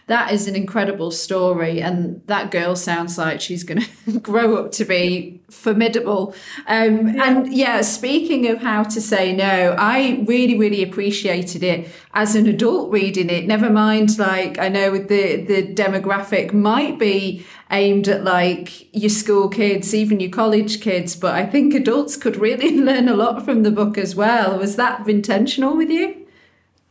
That 0.06 0.32
is 0.32 0.48
an 0.48 0.54
incredible 0.54 1.10
story, 1.10 1.80
and 1.80 2.22
that 2.26 2.50
girl 2.50 2.76
sounds 2.76 3.16
like 3.16 3.40
she's 3.40 3.64
going 3.64 3.82
to 4.04 4.20
grow 4.20 4.56
up 4.56 4.72
to 4.72 4.84
be 4.84 5.40
formidable. 5.50 6.34
Um, 6.66 7.14
yeah. 7.14 7.24
And 7.24 7.52
yeah, 7.54 7.80
speaking 7.80 8.48
of 8.48 8.60
how 8.60 8.82
to 8.84 9.00
say 9.00 9.32
no, 9.32 9.74
I 9.78 10.24
really, 10.26 10.58
really 10.58 10.82
appreciated 10.82 11.62
it 11.62 11.88
as 12.14 12.34
an 12.34 12.46
adult 12.46 12.90
reading 12.90 13.30
it. 13.30 13.46
Never 13.46 13.70
mind, 13.70 14.18
like 14.18 14.58
I 14.58 14.68
know 14.68 14.98
the 14.98 15.42
the 15.42 15.74
demographic 15.74 16.52
might 16.52 16.98
be 16.98 17.46
aimed 17.70 18.08
at 18.08 18.22
like 18.22 18.94
your 18.94 19.10
school 19.10 19.48
kids, 19.48 19.94
even 19.94 20.20
your 20.20 20.30
college 20.30 20.82
kids, 20.82 21.16
but 21.16 21.34
I 21.34 21.46
think 21.46 21.72
adults 21.74 22.16
could 22.16 22.36
really 22.36 22.78
learn 22.88 23.08
a 23.08 23.16
lot 23.16 23.44
from 23.44 23.62
the 23.62 23.70
book 23.70 23.96
as 23.96 24.14
well. 24.14 24.58
Was 24.58 24.76
that 24.76 25.08
intentional 25.08 25.76
with 25.76 25.88
you? 25.88 26.21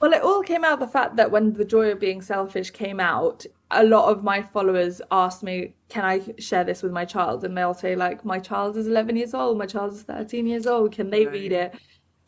Well, 0.02 0.14
it 0.14 0.24
all 0.24 0.42
came 0.42 0.64
out 0.64 0.80
the 0.80 0.88
fact 0.88 1.16
that 1.18 1.30
when 1.30 1.54
The 1.54 1.64
Joy 1.64 1.92
of 1.92 2.00
Being 2.00 2.24
Selfish 2.24 2.72
came 2.72 3.00
out, 3.00 3.46
a 3.70 3.84
lot 3.84 4.10
of 4.12 4.24
my 4.24 4.42
followers 4.42 5.00
asked 5.12 5.44
me, 5.44 5.76
Can 5.90 6.04
I 6.04 6.22
share 6.40 6.64
this 6.64 6.82
with 6.82 6.92
my 6.92 7.06
child? 7.06 7.44
And 7.44 7.56
they'll 7.56 7.76
say, 7.76 7.96
like, 7.96 8.26
my 8.26 8.40
child 8.40 8.78
is 8.78 8.88
11 8.88 9.16
years 9.16 9.36
old, 9.36 9.60
my 9.60 9.68
child 9.68 9.94
is 9.94 10.02
13 10.02 10.48
years 10.48 10.66
old, 10.66 10.92
can 10.92 11.12
they 11.12 11.26
right. 11.26 11.34
read 11.34 11.52
it? 11.52 11.76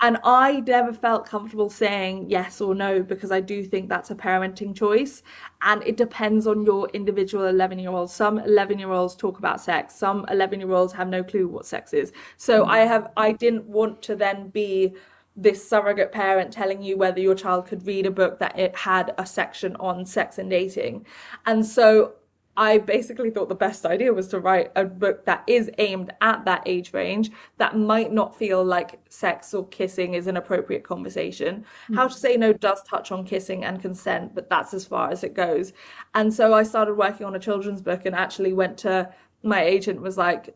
And 0.02 0.18
I 0.24 0.60
never 0.60 0.94
felt 0.94 1.26
comfortable 1.26 1.70
saying 1.70 2.30
yes 2.30 2.60
or 2.62 2.76
no 2.76 3.02
because 3.02 3.32
I 3.32 3.40
do 3.40 3.64
think 3.64 3.88
that's 3.88 4.12
a 4.12 4.16
parenting 4.16 4.76
choice. 4.76 5.24
And 5.62 5.82
it 5.84 5.98
depends 5.98 6.46
on 6.46 6.66
your 6.66 6.90
individual 6.90 7.46
11 7.46 7.80
year 7.80 7.92
olds. 7.92 8.14
Some 8.14 8.38
11 8.38 8.80
year 8.80 8.92
olds 8.92 9.16
talk 9.16 9.40
about 9.40 9.62
sex, 9.62 9.96
some 9.96 10.26
11 10.30 10.60
year 10.60 10.74
olds 10.74 10.94
have 10.94 11.08
no 11.08 11.24
clue 11.24 11.48
what 11.48 11.66
sex 11.66 11.94
is. 11.94 12.12
So 12.38 12.62
mm-hmm. 12.62 12.72
I 12.72 12.80
have, 12.80 13.12
I 13.16 13.32
didn't 13.32 13.66
want 13.66 14.02
to 14.04 14.16
then 14.16 14.50
be 14.50 14.94
this 15.36 15.68
surrogate 15.68 16.12
parent 16.12 16.54
telling 16.54 16.82
you 16.82 16.98
whether 16.98 17.20
your 17.20 17.36
child 17.36 17.66
could 17.66 17.86
read 17.86 18.06
a 18.06 18.12
book 18.12 18.40
that 18.40 18.58
it 18.58 18.76
had 18.76 19.14
a 19.18 19.26
section 19.26 19.76
on 19.78 20.06
sex 20.06 20.38
and 20.38 20.50
dating. 20.50 21.06
And 21.46 21.66
so 21.66 22.14
I 22.56 22.78
basically 22.78 23.32
thought 23.32 23.50
the 23.50 23.56
best 23.56 23.84
idea 23.84 24.14
was 24.14 24.28
to 24.28 24.40
write 24.40 24.72
a 24.76 24.86
book 24.86 25.26
that 25.26 25.44
is 25.48 25.72
aimed 25.80 26.14
at 26.22 26.46
that 26.46 26.62
age 26.68 26.94
range 26.94 27.32
that 27.58 27.76
might 27.76 28.12
not 28.12 28.38
feel 28.38 28.64
like 28.64 29.00
sex 29.10 29.56
or 29.56 29.68
kissing 29.70 30.14
is 30.14 30.28
an 30.28 30.38
appropriate 30.38 30.84
conversation. 30.84 31.62
Mm-hmm. 31.62 31.96
How 31.96 32.08
to 32.08 32.14
Say 32.14 32.38
No 32.38 32.54
does 32.54 32.84
touch 32.84 33.12
on 33.12 33.26
kissing 33.26 33.66
and 33.66 33.82
consent, 33.82 34.36
but 34.36 34.52
that's 34.52 34.76
as 34.76 34.86
far 34.86 35.10
as 35.10 35.24
it 35.24 35.34
goes. 35.34 35.74
And 36.14 36.32
so 36.32 36.54
I 36.54 36.62
started 36.62 36.94
working 36.94 37.26
on 37.26 37.36
a 37.36 37.40
children's 37.40 37.82
book 37.82 38.06
and 38.06 38.16
actually 38.16 38.54
went 38.54 38.78
to 38.80 39.12
my 39.42 39.62
agent 39.62 40.00
was 40.00 40.18
like, 40.18 40.56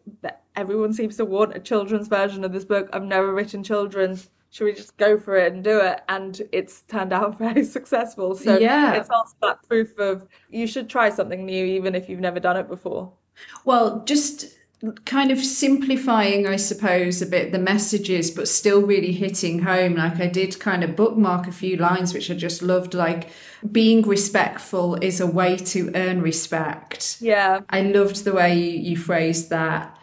everyone 0.56 0.94
seems 0.94 1.18
to 1.18 1.26
want 1.26 1.56
a 1.56 1.60
children's 1.60 2.08
version 2.08 2.46
of 2.46 2.54
this 2.54 2.64
book. 2.64 2.90
I've 2.94 3.04
never 3.04 3.34
written 3.34 3.64
children's 3.64 4.30
should 4.50 4.66
we 4.66 4.74
just 4.74 4.98
go 4.98 5.18
for 5.18 5.38
it 5.38 5.54
and 5.54 5.64
do 5.64 5.80
it? 5.80 6.02
And 6.10 6.42
it's 6.52 6.82
turned 6.84 7.14
out 7.14 7.38
very 7.40 7.64
successful. 7.64 8.36
So 8.36 8.58
yeah, 8.58 8.94
it's 8.94 9.10
also 9.10 9.36
that 9.42 9.68
proof 9.68 9.98
of 9.98 10.28
you 10.50 10.68
should 10.68 10.90
try 10.90 11.10
something 11.10 11.46
new, 11.46 11.66
even 11.66 11.96
if 11.96 12.10
you've 12.10 12.20
never 12.20 12.40
done 12.40 12.58
it 12.58 12.68
before. 12.68 13.12
Well, 13.66 14.04
just 14.06 14.58
kind 15.06 15.32
of 15.32 15.40
simplifying, 15.40 16.46
I 16.46 16.56
suppose, 16.56 17.22
a 17.22 17.26
bit 17.26 17.52
the 17.52 17.60
messages, 17.60 18.30
but 18.30 18.48
still 18.48 18.86
really 18.86 19.12
hitting 19.12 19.60
home. 19.60 19.96
Like 19.96 20.20
I 20.20 20.28
did 20.28 20.60
kind 20.60 20.84
of 20.84 20.96
bookmark 20.96 21.48
a 21.48 21.52
few 21.52 21.78
lines 21.78 22.14
which 22.14 22.30
I 22.30 22.36
just 22.36 22.62
loved, 22.62 22.94
like 22.94 23.30
being 23.72 24.04
respectful 24.04 24.96
is 24.96 25.20
a 25.20 25.26
way 25.26 25.58
to 25.58 25.92
earn 25.96 26.22
respect. 26.22 27.18
Yeah. 27.20 27.62
I 27.70 27.82
loved 27.82 28.24
the 28.24 28.34
way 28.34 28.58
you, 28.58 28.92
you 28.92 28.98
phrased 28.98 29.50
that 29.50 29.97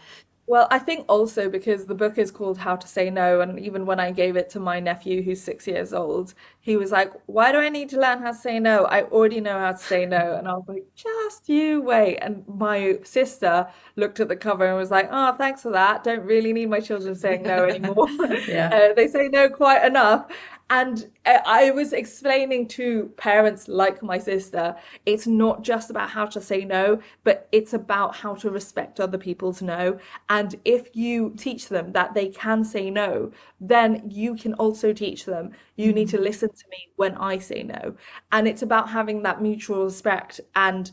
Well, 0.46 0.68
I 0.70 0.78
think 0.78 1.06
also 1.08 1.48
because 1.48 1.86
the 1.86 1.94
book 1.94 2.18
is 2.18 2.30
called 2.30 2.58
How 2.58 2.76
to 2.76 2.86
Say 2.86 3.08
No, 3.08 3.40
and 3.40 3.58
even 3.58 3.86
when 3.86 3.98
I 3.98 4.10
gave 4.10 4.36
it 4.36 4.50
to 4.50 4.60
my 4.60 4.78
nephew 4.78 5.22
who's 5.22 5.40
six 5.40 5.66
years 5.66 5.94
old, 5.94 6.34
he 6.60 6.76
was 6.76 6.92
like, 6.92 7.12
Why 7.24 7.50
do 7.50 7.58
I 7.58 7.70
need 7.70 7.88
to 7.90 8.00
learn 8.00 8.20
how 8.20 8.32
to 8.32 8.36
say 8.36 8.60
no? 8.60 8.84
I 8.84 9.04
already 9.04 9.40
know 9.40 9.58
how 9.58 9.72
to 9.72 9.78
say 9.78 10.04
no. 10.04 10.36
And 10.36 10.46
I 10.46 10.52
was 10.52 10.64
like, 10.68 10.84
Just 10.94 11.48
you 11.48 11.80
wait. 11.80 12.18
And 12.18 12.44
my 12.46 12.98
sister 13.04 13.66
looked 13.96 14.20
at 14.20 14.28
the 14.28 14.36
cover 14.36 14.66
and 14.66 14.76
was 14.76 14.90
like, 14.90 15.08
Oh, 15.10 15.32
thanks 15.32 15.62
for 15.62 15.70
that. 15.72 16.04
Don't 16.04 16.20
really 16.26 16.52
need 16.52 16.68
my 16.68 16.80
children 16.80 17.14
saying 17.14 17.42
no 17.44 17.64
anymore. 17.68 18.08
yeah. 18.46 18.68
Uh, 18.90 18.92
they 18.94 19.08
say 19.08 19.28
no 19.28 19.48
quite 19.48 19.82
enough. 19.82 20.26
And 20.70 21.10
uh, 21.26 21.38
I 21.44 21.70
was 21.70 21.92
explaining 21.92 22.68
to 22.68 23.12
parents 23.16 23.68
like 23.68 24.02
my 24.02 24.18
sister, 24.18 24.74
it's 25.04 25.26
not 25.26 25.62
just 25.62 25.90
about 25.90 26.10
how 26.10 26.26
to 26.26 26.40
say 26.40 26.64
no, 26.64 27.00
but 27.22 27.48
it's 27.52 27.74
about 27.74 28.16
how 28.16 28.34
to 28.36 28.50
respect 28.50 28.98
other 28.98 29.18
people's 29.18 29.60
no. 29.60 29.98
And 30.28 30.54
if 30.64 30.96
you 30.96 31.34
teach 31.36 31.68
them 31.68 31.92
that 31.92 32.14
they 32.14 32.28
can 32.28 32.64
say 32.64 32.90
no, 32.90 33.30
then 33.60 34.02
you 34.10 34.36
can 34.36 34.54
also 34.54 34.92
teach 34.92 35.26
them 35.26 35.52
you 35.76 35.92
need 35.92 36.08
to 36.08 36.20
listen 36.20 36.48
to 36.48 36.64
me 36.70 36.88
when 36.96 37.14
I 37.16 37.38
say 37.38 37.62
no. 37.62 37.96
And 38.32 38.48
it's 38.48 38.62
about 38.62 38.88
having 38.88 39.22
that 39.22 39.42
mutual 39.42 39.84
respect 39.84 40.40
and 40.54 40.90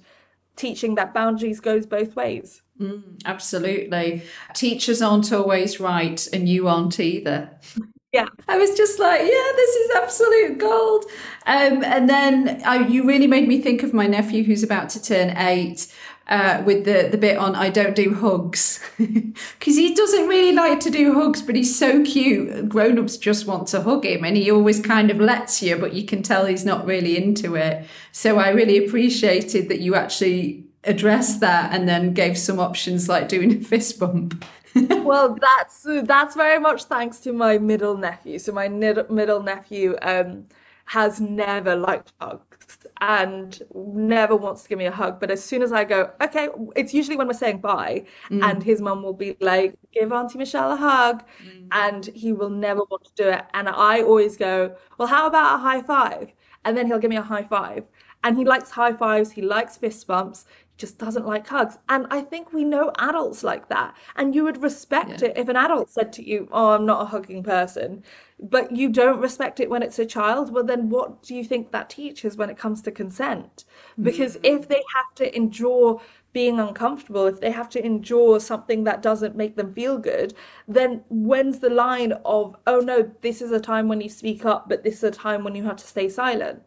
teaching 0.56 0.96
that 0.96 1.14
boundaries 1.14 1.60
goes 1.60 1.86
both 1.86 2.16
ways. 2.16 2.62
Mm, 2.80 3.22
absolutely. 3.26 4.24
Teachers 4.54 5.02
aren't 5.02 5.32
always 5.32 5.80
right, 5.80 6.28
and 6.34 6.50
you 6.50 6.68
aren't 6.68 7.00
either. 7.00 7.52
Yeah. 8.12 8.28
I 8.48 8.58
was 8.58 8.76
just 8.76 9.00
like, 9.00 9.22
yeah, 9.22 9.52
this 9.56 9.76
is 9.76 9.92
absolute 9.96 10.58
gold. 10.58 11.06
Um, 11.46 11.84
and 11.84 12.10
then 12.10 12.62
uh, 12.66 12.86
you 12.90 13.08
really 13.08 13.28
made 13.28 13.48
me 13.48 13.62
think 13.62 13.84
of 13.84 13.94
my 13.94 14.06
nephew 14.06 14.44
who's 14.44 14.64
about 14.64 14.90
to 14.90 15.02
turn 15.02 15.36
eight. 15.38 15.88
Uh, 16.28 16.64
with 16.66 16.86
the, 16.86 17.10
the 17.12 17.18
bit 17.18 17.36
on 17.36 17.56
I 17.56 17.70
don't 17.70 17.96
do 17.96 18.14
hugs 18.14 18.80
because 18.98 19.76
he 19.76 19.94
doesn't 19.94 20.30
really 20.30 20.54
like 20.54 20.80
to 20.82 20.90
do 20.90 21.14
hugs, 21.14 21.42
but 21.42 21.58
he's 21.58 21.78
so 21.78 22.06
cute. 22.06 22.70
Grown 22.70 22.98
ups 23.00 23.18
just 23.18 23.48
want 23.48 23.68
to 23.70 23.82
hug 23.82 24.06
him, 24.06 24.24
and 24.24 24.38
he 24.38 24.50
always 24.50 24.80
kind 24.80 25.12
of 25.12 25.20
lets 25.20 25.62
you, 25.62 25.78
but 25.78 25.94
you 25.94 26.06
can 26.06 26.24
tell 26.24 26.46
he's 26.46 26.64
not 26.64 26.86
really 26.86 27.18
into 27.18 27.56
it. 27.56 27.86
So 28.14 28.38
I 28.38 28.50
really 28.50 28.86
appreciated 28.86 29.68
that 29.70 29.82
you 29.82 29.96
actually 29.96 30.64
addressed 30.86 31.42
that 31.42 31.74
and 31.74 31.90
then 31.90 32.14
gave 32.14 32.38
some 32.38 32.60
options 32.60 33.10
like 33.10 33.28
doing 33.28 33.58
a 33.58 33.60
fist 33.60 34.00
bump. 34.00 34.46
Well, 34.76 35.38
that's 35.40 35.86
that's 36.04 36.36
very 36.36 36.60
much 36.60 36.86
thanks 36.86 37.20
to 37.20 37.34
my 37.34 37.58
middle 37.58 37.98
nephew. 37.98 38.40
So 38.40 38.52
my 38.52 38.68
middle 38.68 39.44
nephew 39.44 39.96
um, 40.02 40.48
has 40.86 41.20
never 41.20 41.76
liked 41.76 42.14
hugs 42.20 42.78
and 43.02 43.62
never 43.74 44.36
wants 44.36 44.64
to 44.64 44.70
give 44.70 44.78
me 44.78 44.86
a 44.86 44.92
hug. 44.92 45.20
But 45.20 45.32
as 45.32 45.44
soon 45.44 45.62
as 45.62 45.72
I 45.72 45.84
go, 45.84 46.12
okay, 46.22 46.50
it's 46.76 46.94
usually 46.94 47.18
when 47.18 47.28
we're 47.28 47.34
saying 47.34 47.60
bye, 47.60 48.06
mm. 48.30 48.44
and 48.44 48.62
his 48.64 48.82
mum 48.82 49.04
will 49.04 49.14
be 49.14 49.36
like, 49.42 49.76
"Give 49.94 50.12
Auntie 50.12 50.38
Michelle 50.38 50.72
a 50.72 50.78
hug," 50.78 51.24
mm. 51.44 51.68
and 51.72 52.06
he 52.08 52.34
will 52.34 52.50
never 52.50 52.82
want 52.90 53.06
to 53.06 53.12
do 53.16 53.30
it. 53.30 53.46
And 53.54 53.68
I 53.68 54.02
always 54.02 54.38
go, 54.38 54.76
"Well, 54.98 55.08
how 55.08 55.28
about 55.28 55.56
a 55.56 55.58
high 55.58 55.82
five? 55.82 56.34
And 56.66 56.78
then 56.78 56.88
he'll 56.88 57.00
give 57.00 57.10
me 57.10 57.18
a 57.18 57.22
high 57.22 57.44
five. 57.44 57.86
And 58.24 58.38
he 58.38 58.46
likes 58.46 58.70
high 58.70 58.94
fives. 58.94 59.32
He 59.32 59.42
likes 59.42 59.78
fist 59.78 60.06
bumps 60.06 60.46
just 60.82 60.98
doesn't 60.98 61.28
like 61.28 61.48
hugs. 61.48 61.78
And 61.88 62.08
I 62.10 62.22
think 62.22 62.52
we 62.52 62.64
know 62.64 62.92
adults 62.98 63.44
like 63.44 63.70
that. 63.70 63.96
And 64.16 64.36
you 64.36 64.44
would 64.44 64.62
respect 64.62 65.22
yeah. 65.22 65.28
it 65.30 65.38
if 65.38 65.48
an 65.48 65.56
adult 65.56 65.90
said 65.90 66.12
to 66.14 66.28
you, 66.28 66.50
Oh, 66.52 66.72
I'm 66.72 66.86
not 66.86 67.04
a 67.04 67.06
hugging 67.06 67.44
person. 67.44 68.04
But 68.40 68.76
you 68.76 68.90
don't 68.90 69.20
respect 69.20 69.60
it 69.60 69.70
when 69.70 69.84
it's 69.84 70.00
a 70.00 70.06
child. 70.06 70.52
Well, 70.52 70.64
then 70.64 70.90
what 70.90 71.22
do 71.22 71.36
you 71.36 71.44
think 71.44 71.72
that 71.72 71.92
teaches 71.92 72.36
when 72.36 72.50
it 72.50 72.58
comes 72.58 72.82
to 72.82 72.92
consent? 72.92 73.66
Because 74.02 74.36
mm-hmm. 74.38 74.58
if 74.58 74.68
they 74.68 74.84
have 74.96 75.16
to 75.16 75.36
endure 75.36 76.02
being 76.34 76.60
uncomfortable, 76.60 77.28
if 77.28 77.40
they 77.40 77.52
have 77.52 77.70
to 77.70 77.86
endure 77.86 78.40
something 78.40 78.84
that 78.86 79.04
doesn't 79.04 79.36
make 79.36 79.56
them 79.56 79.74
feel 79.74 80.00
good, 80.00 80.34
then 80.68 81.04
when's 81.10 81.60
the 81.60 81.70
line 81.70 82.14
of, 82.26 82.56
oh 82.66 82.80
no, 82.80 83.12
this 83.22 83.42
is 83.42 83.52
a 83.52 83.60
time 83.60 83.88
when 83.88 84.02
you 84.02 84.10
speak 84.10 84.46
up, 84.46 84.68
but 84.68 84.84
this 84.84 84.96
is 84.96 85.04
a 85.04 85.12
time 85.12 85.44
when 85.44 85.54
you 85.54 85.64
have 85.64 85.76
to 85.76 85.86
stay 85.86 86.10
silent? 86.10 86.64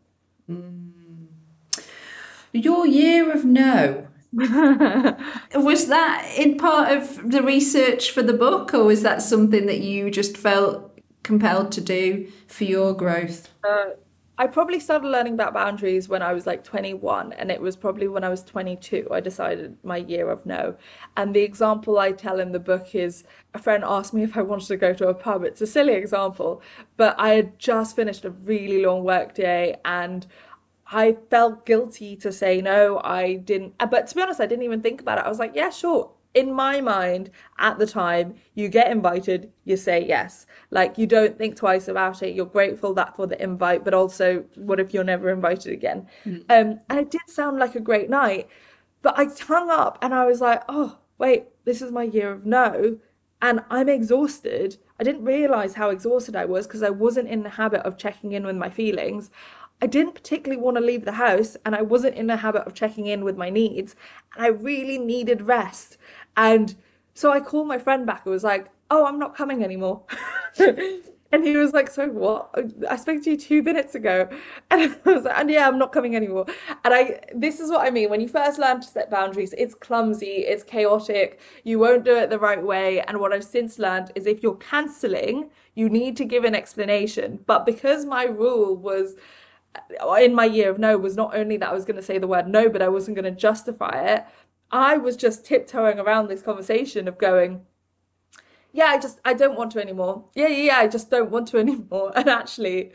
Mm. 0.48 1.03
Your 2.54 2.86
year 2.86 3.32
of 3.32 3.44
no. 3.44 4.06
was 4.32 5.88
that 5.88 6.32
in 6.36 6.56
part 6.56 6.96
of 6.96 7.30
the 7.30 7.42
research 7.42 8.12
for 8.12 8.22
the 8.22 8.32
book, 8.32 8.72
or 8.72 8.84
was 8.84 9.02
that 9.02 9.22
something 9.22 9.66
that 9.66 9.80
you 9.80 10.08
just 10.08 10.36
felt 10.36 10.96
compelled 11.24 11.72
to 11.72 11.80
do 11.80 12.30
for 12.46 12.62
your 12.62 12.94
growth? 12.94 13.48
Uh, 13.68 13.90
I 14.38 14.46
probably 14.48 14.80
started 14.80 15.08
learning 15.08 15.34
about 15.34 15.54
boundaries 15.54 16.08
when 16.08 16.22
I 16.22 16.32
was 16.32 16.46
like 16.46 16.62
21, 16.64 17.32
and 17.32 17.50
it 17.50 17.60
was 17.60 17.76
probably 17.76 18.06
when 18.06 18.22
I 18.22 18.28
was 18.28 18.42
22 18.42 19.08
I 19.10 19.20
decided 19.20 19.76
my 19.84 19.98
year 19.98 20.30
of 20.30 20.44
no. 20.46 20.76
And 21.16 21.34
the 21.34 21.42
example 21.42 21.98
I 21.98 22.12
tell 22.12 22.38
in 22.38 22.52
the 22.52 22.58
book 22.58 22.94
is 22.94 23.24
a 23.54 23.58
friend 23.58 23.84
asked 23.84 24.14
me 24.14 24.24
if 24.24 24.36
I 24.36 24.42
wanted 24.42 24.66
to 24.68 24.76
go 24.76 24.92
to 24.94 25.08
a 25.08 25.14
pub. 25.14 25.44
It's 25.44 25.60
a 25.60 25.66
silly 25.66 25.94
example, 25.94 26.62
but 26.96 27.14
I 27.18 27.34
had 27.34 27.58
just 27.58 27.96
finished 27.96 28.24
a 28.24 28.30
really 28.30 28.84
long 28.84 29.04
work 29.04 29.34
day 29.34 29.76
and 29.84 30.26
I 30.86 31.16
felt 31.30 31.66
guilty 31.66 32.16
to 32.16 32.30
say 32.32 32.60
no. 32.60 33.00
I 33.04 33.34
didn't, 33.36 33.74
uh, 33.80 33.86
but 33.86 34.06
to 34.08 34.14
be 34.14 34.22
honest, 34.22 34.40
I 34.40 34.46
didn't 34.46 34.64
even 34.64 34.82
think 34.82 35.00
about 35.00 35.18
it. 35.18 35.24
I 35.24 35.28
was 35.28 35.38
like, 35.38 35.52
yeah, 35.54 35.70
sure. 35.70 36.10
In 36.34 36.52
my 36.52 36.80
mind 36.80 37.30
at 37.58 37.78
the 37.78 37.86
time, 37.86 38.34
you 38.54 38.68
get 38.68 38.90
invited, 38.90 39.52
you 39.64 39.76
say 39.76 40.04
yes. 40.04 40.46
Like 40.70 40.98
you 40.98 41.06
don't 41.06 41.38
think 41.38 41.56
twice 41.56 41.86
about 41.86 42.22
it. 42.22 42.34
You're 42.34 42.46
grateful 42.46 42.92
that 42.94 43.14
for 43.14 43.26
the 43.26 43.40
invite, 43.40 43.84
but 43.84 43.94
also, 43.94 44.44
what 44.56 44.80
if 44.80 44.92
you're 44.92 45.04
never 45.04 45.30
invited 45.30 45.72
again? 45.72 46.08
Mm. 46.26 46.40
Um, 46.50 46.80
and 46.90 46.98
it 46.98 47.10
did 47.10 47.20
sound 47.28 47.58
like 47.58 47.76
a 47.76 47.80
great 47.80 48.10
night, 48.10 48.48
but 49.02 49.18
I 49.18 49.26
hung 49.46 49.70
up 49.70 49.98
and 50.02 50.12
I 50.12 50.26
was 50.26 50.40
like, 50.40 50.62
oh, 50.68 50.98
wait, 51.18 51.44
this 51.64 51.80
is 51.80 51.92
my 51.92 52.02
year 52.02 52.32
of 52.32 52.44
no. 52.44 52.98
And 53.42 53.60
I'm 53.70 53.88
exhausted. 53.88 54.78
I 54.98 55.04
didn't 55.04 55.24
realize 55.24 55.74
how 55.74 55.90
exhausted 55.90 56.34
I 56.34 56.46
was 56.46 56.66
because 56.66 56.82
I 56.82 56.90
wasn't 56.90 57.28
in 57.28 57.42
the 57.42 57.50
habit 57.50 57.82
of 57.82 57.98
checking 57.98 58.32
in 58.32 58.46
with 58.46 58.56
my 58.56 58.70
feelings. 58.70 59.30
I 59.84 59.86
didn't 59.86 60.14
particularly 60.14 60.62
want 60.62 60.78
to 60.78 60.82
leave 60.82 61.04
the 61.04 61.12
house 61.12 61.58
and 61.66 61.74
I 61.74 61.82
wasn't 61.82 62.14
in 62.16 62.26
the 62.26 62.38
habit 62.38 62.62
of 62.66 62.72
checking 62.72 63.04
in 63.06 63.22
with 63.22 63.36
my 63.36 63.50
needs 63.50 63.94
and 64.34 64.42
I 64.42 64.48
really 64.48 64.96
needed 64.96 65.42
rest. 65.42 65.98
And 66.38 66.74
so 67.12 67.30
I 67.30 67.40
called 67.40 67.68
my 67.68 67.76
friend 67.76 68.06
back 68.06 68.22
and 68.24 68.32
was 68.32 68.44
like, 68.44 68.70
Oh, 68.90 69.04
I'm 69.04 69.18
not 69.18 69.36
coming 69.36 69.62
anymore. 69.62 70.02
and 70.58 71.44
he 71.44 71.58
was 71.58 71.74
like, 71.74 71.90
So 71.90 72.08
what? 72.08 72.48
I 72.88 72.96
spoke 72.96 73.22
to 73.24 73.30
you 73.32 73.36
two 73.36 73.62
minutes 73.62 73.94
ago. 73.94 74.26
And 74.70 74.96
I 75.04 75.12
was 75.12 75.24
like, 75.24 75.38
And 75.38 75.50
yeah, 75.50 75.68
I'm 75.68 75.78
not 75.78 75.92
coming 75.92 76.16
anymore. 76.16 76.46
And 76.82 76.94
I 76.94 77.20
this 77.34 77.60
is 77.60 77.70
what 77.70 77.86
I 77.86 77.90
mean. 77.90 78.08
When 78.08 78.22
you 78.22 78.28
first 78.28 78.58
learn 78.58 78.80
to 78.80 78.88
set 78.88 79.10
boundaries, 79.10 79.52
it's 79.58 79.74
clumsy, 79.74 80.46
it's 80.52 80.64
chaotic, 80.64 81.40
you 81.64 81.78
won't 81.78 82.04
do 82.06 82.16
it 82.16 82.30
the 82.30 82.38
right 82.38 82.62
way. 82.62 83.02
And 83.02 83.20
what 83.20 83.34
I've 83.34 83.44
since 83.44 83.78
learned 83.78 84.12
is 84.14 84.24
if 84.26 84.42
you're 84.42 84.56
canceling, 84.56 85.50
you 85.74 85.90
need 85.90 86.16
to 86.16 86.24
give 86.24 86.44
an 86.44 86.54
explanation. 86.54 87.40
But 87.44 87.66
because 87.66 88.06
my 88.06 88.24
rule 88.24 88.76
was 88.76 89.16
in 90.20 90.34
my 90.34 90.44
year 90.44 90.70
of 90.70 90.78
no 90.78 90.96
was 90.96 91.16
not 91.16 91.36
only 91.36 91.56
that 91.56 91.70
I 91.70 91.74
was 91.74 91.84
going 91.84 91.96
to 91.96 92.02
say 92.02 92.18
the 92.18 92.26
word 92.26 92.48
no, 92.48 92.68
but 92.68 92.82
I 92.82 92.88
wasn't 92.88 93.16
going 93.16 93.32
to 93.32 93.40
justify 93.40 94.14
it. 94.14 94.24
I 94.70 94.96
was 94.96 95.16
just 95.16 95.44
tiptoeing 95.44 95.98
around 95.98 96.28
this 96.28 96.42
conversation 96.42 97.06
of 97.06 97.18
going, 97.18 97.60
yeah, 98.72 98.86
I 98.86 98.98
just 98.98 99.20
I 99.24 99.34
don't 99.34 99.56
want 99.56 99.72
to 99.72 99.80
anymore. 99.80 100.24
Yeah, 100.34 100.48
yeah, 100.48 100.64
yeah, 100.64 100.78
I 100.78 100.88
just 100.88 101.10
don't 101.10 101.30
want 101.30 101.48
to 101.48 101.58
anymore. 101.66 102.12
And 102.16 102.28
actually, 102.28 102.92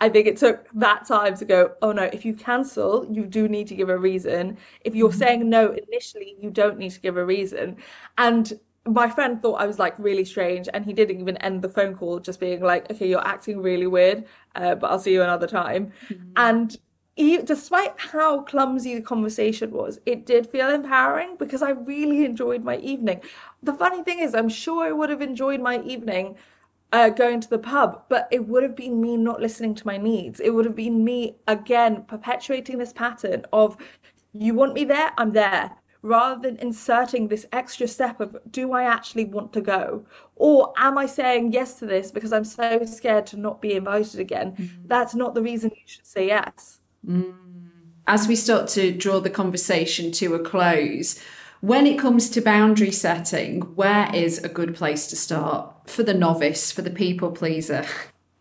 I 0.00 0.08
think 0.08 0.26
it 0.26 0.36
took 0.38 0.66
that 0.74 1.06
time 1.06 1.36
to 1.36 1.44
go, 1.44 1.72
oh 1.82 1.92
no, 1.92 2.04
if 2.04 2.24
you 2.24 2.34
cancel, 2.34 3.06
you 3.10 3.26
do 3.26 3.48
need 3.48 3.68
to 3.68 3.74
give 3.74 3.90
a 3.90 3.98
reason. 3.98 4.56
If 4.80 4.94
you're 4.94 5.10
mm-hmm. 5.10 5.18
saying 5.18 5.48
no 5.48 5.76
initially, 5.88 6.36
you 6.40 6.50
don't 6.50 6.78
need 6.78 6.92
to 6.92 7.00
give 7.00 7.16
a 7.16 7.24
reason. 7.24 7.76
And 8.18 8.58
my 8.86 9.08
friend 9.08 9.42
thought 9.42 9.60
I 9.60 9.66
was 9.66 9.78
like 9.78 9.98
really 9.98 10.24
strange, 10.24 10.68
and 10.72 10.84
he 10.84 10.92
didn't 10.92 11.20
even 11.20 11.36
end 11.38 11.62
the 11.62 11.68
phone 11.68 11.94
call 11.94 12.18
just 12.20 12.40
being 12.40 12.62
like, 12.62 12.90
"Okay, 12.90 13.08
you're 13.08 13.26
acting 13.26 13.60
really 13.60 13.86
weird, 13.86 14.24
uh, 14.54 14.74
but 14.74 14.90
I'll 14.90 14.98
see 14.98 15.12
you 15.12 15.22
another 15.22 15.46
time." 15.46 15.92
Mm-hmm. 16.08 16.32
And 16.36 16.76
he, 17.16 17.38
despite 17.38 17.92
how 17.98 18.42
clumsy 18.42 18.94
the 18.94 19.02
conversation 19.02 19.70
was, 19.72 20.00
it 20.06 20.24
did 20.24 20.46
feel 20.46 20.70
empowering 20.70 21.36
because 21.36 21.62
I 21.62 21.70
really 21.70 22.24
enjoyed 22.24 22.64
my 22.64 22.78
evening. 22.78 23.20
The 23.62 23.74
funny 23.74 24.02
thing 24.02 24.20
is, 24.20 24.34
I'm 24.34 24.48
sure 24.48 24.86
I 24.86 24.92
would 24.92 25.10
have 25.10 25.20
enjoyed 25.20 25.60
my 25.60 25.82
evening 25.82 26.36
uh, 26.92 27.10
going 27.10 27.40
to 27.40 27.50
the 27.50 27.58
pub, 27.58 28.04
but 28.08 28.28
it 28.30 28.46
would 28.48 28.62
have 28.62 28.74
been 28.74 29.00
me 29.00 29.16
not 29.16 29.40
listening 29.40 29.74
to 29.74 29.86
my 29.86 29.96
needs. 29.96 30.40
It 30.40 30.50
would 30.50 30.64
have 30.64 30.74
been 30.74 31.04
me 31.04 31.36
again 31.46 32.04
perpetuating 32.04 32.78
this 32.78 32.92
pattern 32.92 33.44
of, 33.52 33.76
"You 34.32 34.54
want 34.54 34.74
me 34.74 34.84
there, 34.84 35.12
I'm 35.18 35.32
there." 35.32 35.76
Rather 36.02 36.40
than 36.40 36.56
inserting 36.58 37.28
this 37.28 37.46
extra 37.52 37.86
step 37.86 38.20
of 38.20 38.36
do 38.50 38.72
I 38.72 38.84
actually 38.84 39.24
want 39.24 39.52
to 39.52 39.60
go? 39.60 40.04
Or 40.36 40.72
am 40.76 40.98
I 40.98 41.06
saying 41.06 41.52
yes 41.52 41.74
to 41.80 41.86
this 41.86 42.10
because 42.10 42.32
I'm 42.32 42.44
so 42.44 42.84
scared 42.84 43.26
to 43.26 43.36
not 43.36 43.60
be 43.60 43.74
invited 43.74 44.20
again? 44.20 44.52
Mm. 44.52 44.68
That's 44.86 45.14
not 45.14 45.34
the 45.34 45.42
reason 45.42 45.70
you 45.74 45.82
should 45.86 46.06
say 46.06 46.26
yes. 46.28 46.80
Mm. 47.06 47.34
As 48.06 48.26
we 48.26 48.36
start 48.36 48.68
to 48.68 48.92
draw 48.92 49.20
the 49.20 49.30
conversation 49.30 50.10
to 50.12 50.34
a 50.34 50.40
close, 50.40 51.20
when 51.60 51.86
it 51.86 51.98
comes 51.98 52.30
to 52.30 52.40
boundary 52.40 52.90
setting, 52.90 53.60
where 53.74 54.10
is 54.14 54.38
a 54.38 54.48
good 54.48 54.74
place 54.74 55.06
to 55.08 55.16
start 55.16 55.88
for 55.88 56.02
the 56.02 56.14
novice, 56.14 56.72
for 56.72 56.80
the 56.82 56.90
people 56.90 57.30
pleaser? 57.32 57.84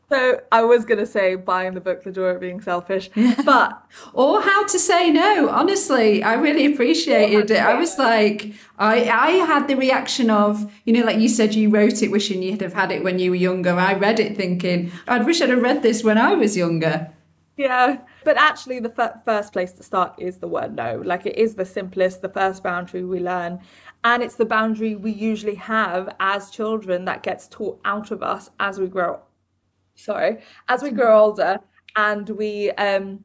So 0.10 0.42
I 0.52 0.64
was 0.64 0.86
going 0.86 0.98
to 0.98 1.06
say 1.06 1.36
buying 1.36 1.76
the 1.76 1.82
book 1.82 2.04
The 2.04 2.12
Joy 2.12 2.30
of 2.30 2.40
Being 2.40 2.62
Selfish, 2.62 3.12
but 3.46 3.84
or 4.14 4.42
how 4.42 4.66
to 4.66 4.80
say 4.80 5.12
no. 5.12 5.50
Honestly, 5.50 6.24
I 6.24 6.34
really 6.34 6.66
appreciated 6.66 7.52
it. 7.52 7.60
I 7.60 7.76
was 7.76 7.98
like, 8.00 8.54
I 8.80 9.08
I 9.08 9.30
had 9.46 9.68
the 9.68 9.76
reaction 9.76 10.32
of, 10.32 10.72
you 10.86 10.94
know, 10.94 11.06
like 11.06 11.20
you 11.20 11.30
said, 11.30 11.54
you 11.54 11.70
wrote 11.70 12.02
it 12.02 12.10
wishing 12.10 12.42
you'd 12.42 12.62
have 12.62 12.74
had 12.74 12.92
it 12.92 13.04
when 13.04 13.20
you 13.20 13.30
were 13.30 13.36
younger. 13.36 13.74
I 13.74 13.94
read 13.94 14.20
it 14.20 14.36
thinking, 14.36 14.92
I'd 15.08 15.28
wish 15.28 15.42
I'd 15.42 15.50
have 15.50 15.62
read 15.62 15.84
this 15.84 16.04
when 16.04 16.18
I 16.18 16.34
was 16.34 16.58
younger. 16.58 17.12
Yeah, 17.56 17.98
but 18.24 18.38
actually, 18.38 18.80
the 18.80 18.94
f- 18.98 19.24
first 19.26 19.54
place 19.54 19.74
to 19.74 19.84
start 19.84 20.16
is 20.18 20.38
the 20.38 20.48
word 20.48 20.76
no. 20.76 21.04
Like 21.06 21.28
it 21.28 21.38
is 21.38 21.54
the 21.54 21.66
simplest, 21.66 22.24
the 22.24 22.30
first 22.30 22.64
boundary 22.64 23.04
we 23.04 23.20
learn. 23.20 23.60
And 24.04 24.24
it's 24.24 24.36
the 24.36 24.46
boundary 24.46 24.96
we 24.96 25.12
usually 25.12 25.56
have 25.56 26.16
as 26.20 26.50
children 26.50 27.06
that 27.06 27.22
gets 27.22 27.48
taught 27.50 27.80
out 27.84 28.12
of 28.12 28.24
us 28.24 28.50
as 28.60 28.80
we 28.80 28.88
grow 28.88 29.20
sorry, 30.00 30.42
as 30.68 30.82
we 30.82 30.92
grow 30.92 31.20
older 31.20 31.60
and 31.96 32.30
we 32.30 32.72
um, 32.72 33.24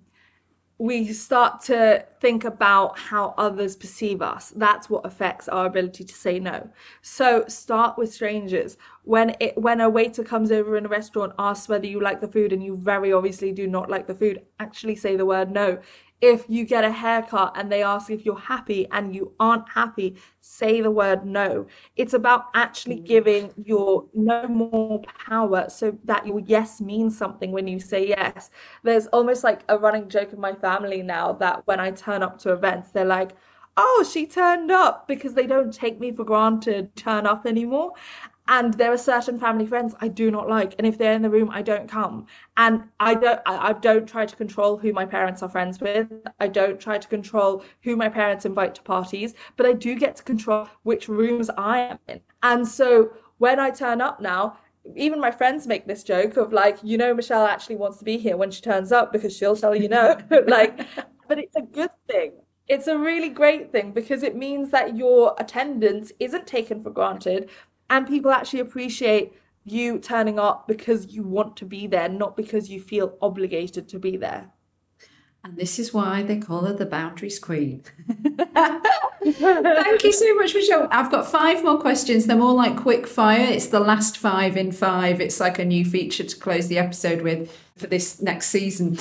we 0.78 1.12
start 1.12 1.62
to 1.62 2.04
think 2.20 2.44
about 2.44 2.98
how 2.98 3.32
others 3.38 3.76
perceive 3.76 4.20
us. 4.20 4.50
That's 4.56 4.90
what 4.90 5.06
affects 5.06 5.48
our 5.48 5.66
ability 5.66 6.02
to 6.04 6.14
say 6.14 6.40
no. 6.40 6.68
So 7.00 7.44
start 7.46 7.96
with 7.96 8.12
strangers. 8.12 8.76
When 9.04 9.36
it 9.38 9.56
when 9.56 9.80
a 9.80 9.88
waiter 9.88 10.24
comes 10.24 10.50
over 10.50 10.76
in 10.76 10.86
a 10.86 10.88
restaurant, 10.88 11.32
asks 11.38 11.68
whether 11.68 11.86
you 11.86 12.00
like 12.00 12.20
the 12.20 12.28
food, 12.28 12.52
and 12.52 12.62
you 12.62 12.76
very 12.76 13.12
obviously 13.12 13.52
do 13.52 13.68
not 13.68 13.88
like 13.88 14.06
the 14.06 14.14
food, 14.14 14.42
actually 14.58 14.96
say 14.96 15.16
the 15.16 15.26
word 15.26 15.50
no 15.50 15.78
if 16.20 16.44
you 16.48 16.64
get 16.64 16.84
a 16.84 16.90
haircut 16.90 17.52
and 17.56 17.70
they 17.70 17.82
ask 17.82 18.10
if 18.10 18.24
you're 18.24 18.38
happy 18.38 18.86
and 18.92 19.14
you 19.14 19.32
aren't 19.38 19.68
happy, 19.68 20.16
say 20.40 20.80
the 20.80 20.90
word 20.90 21.26
no. 21.26 21.66
It's 21.96 22.14
about 22.14 22.46
actually 22.54 23.00
mm. 23.00 23.06
giving 23.06 23.50
your 23.64 24.06
no 24.14 24.46
more 24.48 25.02
power 25.28 25.66
so 25.68 25.98
that 26.04 26.26
your 26.26 26.40
yes 26.40 26.80
means 26.80 27.16
something 27.16 27.52
when 27.52 27.68
you 27.68 27.78
say 27.78 28.08
yes. 28.08 28.50
There's 28.82 29.06
almost 29.08 29.44
like 29.44 29.62
a 29.68 29.76
running 29.76 30.08
joke 30.08 30.32
in 30.32 30.40
my 30.40 30.54
family 30.54 31.02
now 31.02 31.32
that 31.34 31.66
when 31.66 31.80
I 31.80 31.90
turn 31.90 32.22
up 32.22 32.38
to 32.40 32.52
events, 32.52 32.90
they're 32.90 33.04
like, 33.04 33.32
oh, 33.76 34.08
she 34.10 34.26
turned 34.26 34.70
up 34.70 35.08
because 35.08 35.34
they 35.34 35.46
don't 35.46 35.74
take 35.74 35.98
me 36.00 36.12
for 36.12 36.24
granted, 36.24 36.94
turn 36.96 37.26
up 37.26 37.44
anymore 37.44 37.92
and 38.46 38.74
there 38.74 38.92
are 38.92 38.98
certain 38.98 39.38
family 39.38 39.66
friends 39.66 39.94
I 40.00 40.08
do 40.08 40.30
not 40.30 40.48
like, 40.48 40.74
and 40.76 40.86
if 40.86 40.98
they're 40.98 41.14
in 41.14 41.22
the 41.22 41.30
room, 41.30 41.50
I 41.50 41.62
don't 41.62 41.88
come. 41.88 42.26
And 42.56 42.84
I 43.00 43.14
don't, 43.14 43.40
I, 43.46 43.68
I, 43.68 43.72
don't 43.72 44.06
try 44.06 44.26
to 44.26 44.36
control 44.36 44.76
who 44.76 44.92
my 44.92 45.06
parents 45.06 45.42
are 45.42 45.48
friends 45.48 45.80
with. 45.80 46.12
I 46.40 46.48
don't 46.48 46.78
try 46.78 46.98
to 46.98 47.08
control 47.08 47.64
who 47.82 47.96
my 47.96 48.10
parents 48.10 48.44
invite 48.44 48.74
to 48.74 48.82
parties, 48.82 49.34
but 49.56 49.64
I 49.64 49.72
do 49.72 49.94
get 49.94 50.16
to 50.16 50.22
control 50.22 50.68
which 50.82 51.08
rooms 51.08 51.48
I 51.56 51.78
am 51.78 51.98
in. 52.06 52.20
And 52.42 52.68
so 52.68 53.12
when 53.38 53.58
I 53.58 53.70
turn 53.70 54.02
up 54.02 54.20
now, 54.20 54.58
even 54.94 55.18
my 55.18 55.30
friends 55.30 55.66
make 55.66 55.86
this 55.86 56.04
joke 56.04 56.36
of 56.36 56.52
like, 56.52 56.78
you 56.82 56.98
know, 56.98 57.14
Michelle 57.14 57.46
actually 57.46 57.76
wants 57.76 57.98
to 57.98 58.04
be 58.04 58.18
here 58.18 58.36
when 58.36 58.50
she 58.50 58.60
turns 58.60 58.92
up 58.92 59.12
because 59.12 59.34
she'll 59.34 59.56
tell 59.56 59.74
you 59.74 59.88
no. 59.88 60.18
like, 60.46 60.86
but 61.28 61.38
it's 61.38 61.56
a 61.56 61.62
good 61.62 61.90
thing. 62.08 62.32
It's 62.68 62.86
a 62.86 62.98
really 62.98 63.28
great 63.28 63.72
thing 63.72 63.92
because 63.92 64.22
it 64.22 64.36
means 64.36 64.70
that 64.70 64.96
your 64.96 65.34
attendance 65.38 66.12
isn't 66.18 66.46
taken 66.46 66.82
for 66.82 66.90
granted, 66.90 67.50
and 67.90 68.06
people 68.06 68.30
actually 68.30 68.60
appreciate 68.60 69.32
you 69.64 69.98
turning 69.98 70.38
up 70.38 70.68
because 70.68 71.12
you 71.12 71.22
want 71.22 71.56
to 71.56 71.64
be 71.64 71.86
there, 71.86 72.08
not 72.08 72.36
because 72.36 72.68
you 72.68 72.80
feel 72.80 73.16
obligated 73.22 73.88
to 73.88 73.98
be 73.98 74.16
there. 74.16 74.50
And 75.42 75.56
this 75.58 75.78
is 75.78 75.92
why 75.92 76.22
they 76.22 76.38
call 76.38 76.64
her 76.64 76.72
the 76.72 76.86
boundaries 76.86 77.38
queen. 77.38 77.82
Thank 79.22 80.04
you 80.04 80.12
so 80.12 80.34
much, 80.36 80.54
Michelle. 80.54 80.88
I've 80.90 81.10
got 81.10 81.30
five 81.30 81.62
more 81.62 81.78
questions. 81.78 82.26
They're 82.26 82.36
more 82.36 82.54
like 82.54 82.78
quick 82.78 83.06
fire. 83.06 83.46
It's 83.46 83.66
the 83.66 83.80
last 83.80 84.16
five 84.16 84.56
in 84.56 84.72
five. 84.72 85.20
It's 85.20 85.40
like 85.40 85.58
a 85.58 85.64
new 85.64 85.84
feature 85.84 86.24
to 86.24 86.36
close 86.36 86.68
the 86.68 86.78
episode 86.78 87.20
with 87.20 87.54
for 87.76 87.86
this 87.86 88.22
next 88.22 88.48
season. 88.48 88.98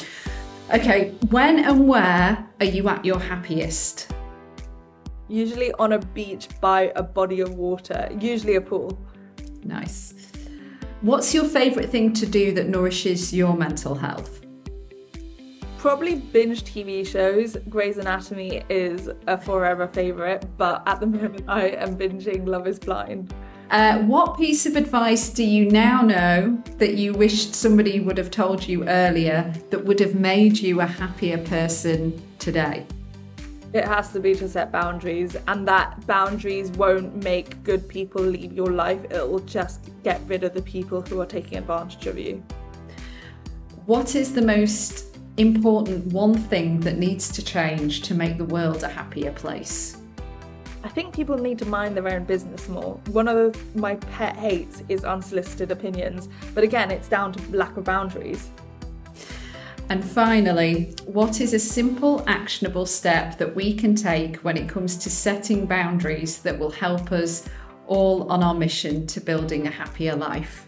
Okay, 0.74 1.14
when 1.30 1.60
and 1.60 1.88
where 1.88 2.46
are 2.60 2.66
you 2.66 2.90
at 2.90 3.06
your 3.06 3.20
happiest? 3.20 4.12
Usually 5.34 5.72
on 5.74 5.94
a 5.94 6.00
beach 6.00 6.48
by 6.62 6.92
a 6.96 7.02
body 7.02 7.42
of 7.42 7.56
water, 7.56 8.08
usually 8.20 8.56
a 8.56 8.62
pool. 8.62 8.98
Nice. 9.64 10.14
What's 11.02 11.34
your 11.34 11.46
favourite 11.46 11.90
thing 11.90 12.14
to 12.14 12.26
do 12.26 12.54
that 12.54 12.70
nourishes 12.70 13.34
your 13.34 13.58
mental 13.58 13.96
health? 13.96 14.42
Probably 15.80 16.16
binge 16.16 16.64
TV 16.64 17.06
shows. 17.06 17.58
Grey's 17.68 17.98
Anatomy 17.98 18.64
is 18.70 19.10
a 19.28 19.38
forever 19.38 19.88
favourite, 19.88 20.46
but 20.58 20.84
at 20.86 21.00
the 21.00 21.08
moment 21.18 21.44
I 21.48 21.70
am 21.70 21.98
binging 21.98 22.48
Love 22.48 22.68
is 22.68 22.80
Blind. 22.80 23.34
Uh, 23.72 24.00
what 24.04 24.38
piece 24.38 24.68
of 24.68 24.76
advice 24.76 25.30
do 25.32 25.44
you 25.44 25.66
now 25.70 26.02
know 26.04 26.62
that 26.78 26.94
you 26.94 27.12
wished 27.12 27.56
somebody 27.56 28.00
would 28.00 28.20
have 28.20 28.30
told 28.30 28.68
you 28.68 28.88
earlier 28.88 29.52
that 29.72 29.84
would 29.84 30.00
have 30.00 30.14
made 30.14 30.60
you 30.60 30.80
a 30.80 30.86
happier 30.86 31.40
person 31.40 32.22
today? 32.38 32.86
It 33.74 33.86
has 33.86 34.12
to 34.12 34.20
be 34.20 34.36
to 34.36 34.48
set 34.48 34.72
boundaries 34.72 35.36
and 35.48 35.68
that 35.68 36.06
boundaries 36.06 36.70
won't 36.72 37.24
make 37.24 37.62
good 37.64 37.88
people 37.88 38.22
leave 38.22 38.54
your 38.54 38.68
life 38.68 39.04
it 39.10 39.28
will 39.28 39.40
just 39.40 39.90
get 40.04 40.22
rid 40.28 40.44
of 40.44 40.54
the 40.54 40.62
people 40.62 41.02
who 41.02 41.20
are 41.20 41.26
taking 41.26 41.58
advantage 41.58 42.06
of 42.06 42.18
you 42.18 42.42
what 43.86 44.16
is 44.16 44.34
the 44.34 44.42
most 44.42 45.18
important 45.38 46.06
one 46.14 46.36
thing 46.36 46.80
that 46.80 46.98
needs 46.98 47.32
to 47.32 47.44
change 47.44 48.02
to 48.02 48.14
make 48.14 48.38
the 48.38 48.46
world 48.46 48.84
a 48.84 48.88
happier 48.88 49.32
place 49.32 49.98
I 50.86 50.90
think 50.90 51.16
people 51.16 51.38
need 51.38 51.58
to 51.60 51.66
mind 51.66 51.96
their 51.96 52.10
own 52.10 52.26
business 52.26 52.68
more. 52.68 52.96
One 53.12 53.30
of 53.30 53.38
the, 53.38 53.80
my 53.80 53.96
pet 53.96 54.36
hates 54.36 54.84
is 54.90 55.06
unsolicited 55.06 55.72
opinions, 55.72 56.28
but 56.54 56.66
again, 56.66 56.92
it's 56.92 57.08
down 57.08 57.32
to 57.32 57.58
lack 57.58 57.78
of 57.78 57.86
boundaries. 57.86 58.50
And 59.94 60.04
finally, 60.04 60.96
what 61.06 61.40
is 61.40 61.54
a 61.54 61.60
simple, 61.60 62.24
actionable 62.26 62.88
step 62.88 63.38
that 63.38 63.56
we 63.56 63.76
can 63.76 63.94
take 63.94 64.38
when 64.38 64.58
it 64.58 64.68
comes 64.68 64.98
to 64.98 65.08
setting 65.08 65.68
boundaries 65.68 66.42
that 66.42 66.58
will 66.58 66.72
help 66.72 67.12
us 67.12 67.48
all 67.86 68.32
on 68.32 68.42
our 68.42 68.56
mission 68.56 69.06
to 69.06 69.22
building 69.22 69.68
a 69.68 69.70
happier 69.70 70.16
life? 70.16 70.66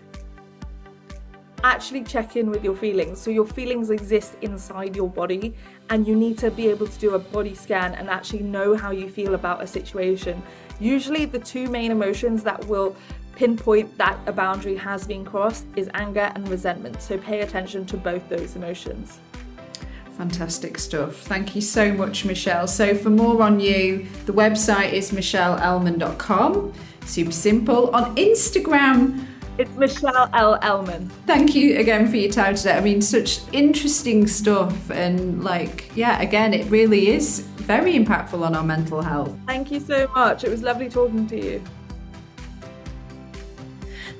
Actually, 1.63 2.03
check 2.03 2.35
in 2.35 2.51
with 2.51 2.63
your 2.63 2.75
feelings. 2.75 3.19
So, 3.19 3.31
your 3.31 3.47
feelings 3.47 3.89
exist 3.89 4.35
inside 4.43 4.95
your 4.95 5.09
body, 5.09 5.55
and 5.89 6.07
you 6.07 6.15
need 6.15 6.37
to 6.37 6.51
be 6.51 6.67
able 6.67 6.85
to 6.85 6.99
do 6.99 7.15
a 7.15 7.19
body 7.19 7.55
scan 7.55 7.95
and 7.95 8.11
actually 8.11 8.43
know 8.43 8.75
how 8.75 8.91
you 8.91 9.09
feel 9.09 9.33
about 9.33 9.63
a 9.63 9.65
situation. 9.65 10.39
Usually, 10.79 11.25
the 11.25 11.39
two 11.39 11.67
main 11.67 11.89
emotions 11.89 12.43
that 12.43 12.63
will 12.67 12.95
pinpoint 13.35 13.97
that 13.97 14.17
a 14.25 14.31
boundary 14.31 14.75
has 14.77 15.05
been 15.05 15.25
crossed 15.25 15.65
is 15.75 15.89
anger 15.93 16.31
and 16.35 16.47
resentment. 16.47 17.01
So 17.01 17.17
pay 17.17 17.41
attention 17.41 17.85
to 17.87 17.97
both 17.97 18.27
those 18.29 18.55
emotions. 18.55 19.19
Fantastic 20.17 20.77
stuff. 20.77 21.17
Thank 21.23 21.55
you 21.55 21.61
so 21.61 21.91
much, 21.93 22.23
Michelle. 22.23 22.67
So, 22.67 22.95
for 22.95 23.09
more 23.09 23.41
on 23.43 23.59
you, 23.59 24.07
the 24.25 24.31
website 24.31 24.93
is 24.93 25.11
michelleelman.com. 25.11 26.73
Super 27.05 27.31
simple. 27.33 27.93
On 27.93 28.15
Instagram, 28.15 29.25
it's 29.57 29.71
Michelle 29.71 30.29
L. 30.33 30.57
Elman. 30.61 31.09
Thank 31.27 31.53
you 31.53 31.77
again 31.79 32.07
for 32.07 32.15
your 32.15 32.31
time 32.31 32.55
today. 32.55 32.77
I 32.77 32.81
mean, 32.81 33.01
such 33.01 33.41
interesting 33.51 34.25
stuff. 34.27 34.89
And, 34.89 35.43
like, 35.43 35.91
yeah, 35.95 36.21
again, 36.21 36.53
it 36.53 36.69
really 36.69 37.09
is 37.09 37.39
very 37.57 37.93
impactful 37.93 38.41
on 38.41 38.55
our 38.55 38.63
mental 38.63 39.01
health. 39.01 39.35
Thank 39.47 39.69
you 39.69 39.81
so 39.81 40.07
much. 40.15 40.45
It 40.45 40.49
was 40.49 40.61
lovely 40.61 40.87
talking 40.87 41.27
to 41.27 41.35
you. 41.35 41.63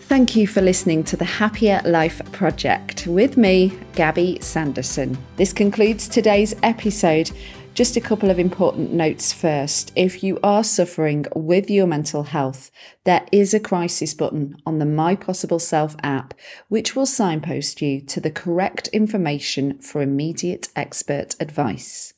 Thank 0.07 0.35
you 0.35 0.45
for 0.45 0.61
listening 0.61 1.03
to 1.05 1.17
the 1.17 1.25
Happier 1.25 1.81
Life 1.83 2.21
Project 2.31 3.07
with 3.07 3.37
me, 3.37 3.75
Gabby 3.95 4.37
Sanderson. 4.39 5.17
This 5.35 5.51
concludes 5.51 6.07
today's 6.07 6.53
episode. 6.61 7.31
Just 7.75 7.97
a 7.97 8.01
couple 8.01 8.29
of 8.29 8.39
important 8.39 8.93
notes 8.93 9.33
first. 9.33 9.91
If 9.97 10.23
you 10.23 10.39
are 10.41 10.63
suffering 10.63 11.25
with 11.35 11.69
your 11.69 11.85
mental 11.85 12.23
health, 12.23 12.71
there 13.03 13.25
is 13.33 13.53
a 13.53 13.59
crisis 13.59 14.13
button 14.13 14.55
on 14.65 14.79
the 14.79 14.85
My 14.85 15.13
Possible 15.13 15.59
Self 15.59 15.97
app, 16.01 16.33
which 16.69 16.95
will 16.95 17.05
signpost 17.05 17.81
you 17.81 17.99
to 17.99 18.21
the 18.21 18.31
correct 18.31 18.87
information 18.93 19.77
for 19.79 20.01
immediate 20.01 20.69
expert 20.73 21.35
advice. 21.41 22.13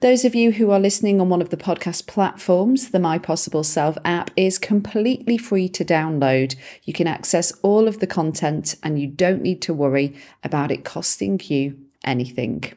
Those 0.00 0.26
of 0.26 0.34
you 0.34 0.52
who 0.52 0.70
are 0.70 0.78
listening 0.78 1.18
on 1.18 1.30
one 1.30 1.40
of 1.40 1.48
the 1.48 1.56
podcast 1.56 2.06
platforms, 2.06 2.90
the 2.90 3.00
My 3.00 3.18
Possible 3.18 3.64
Self 3.64 3.96
app 4.04 4.30
is 4.36 4.58
completely 4.58 5.38
free 5.38 5.70
to 5.70 5.82
download. 5.82 6.56
You 6.84 6.92
can 6.92 7.06
access 7.06 7.52
all 7.62 7.88
of 7.88 8.00
the 8.00 8.06
content 8.06 8.76
and 8.82 9.00
you 9.00 9.06
don't 9.06 9.40
need 9.40 9.62
to 9.62 9.72
worry 9.72 10.14
about 10.44 10.70
it 10.70 10.84
costing 10.84 11.40
you 11.44 11.78
anything. 12.04 12.74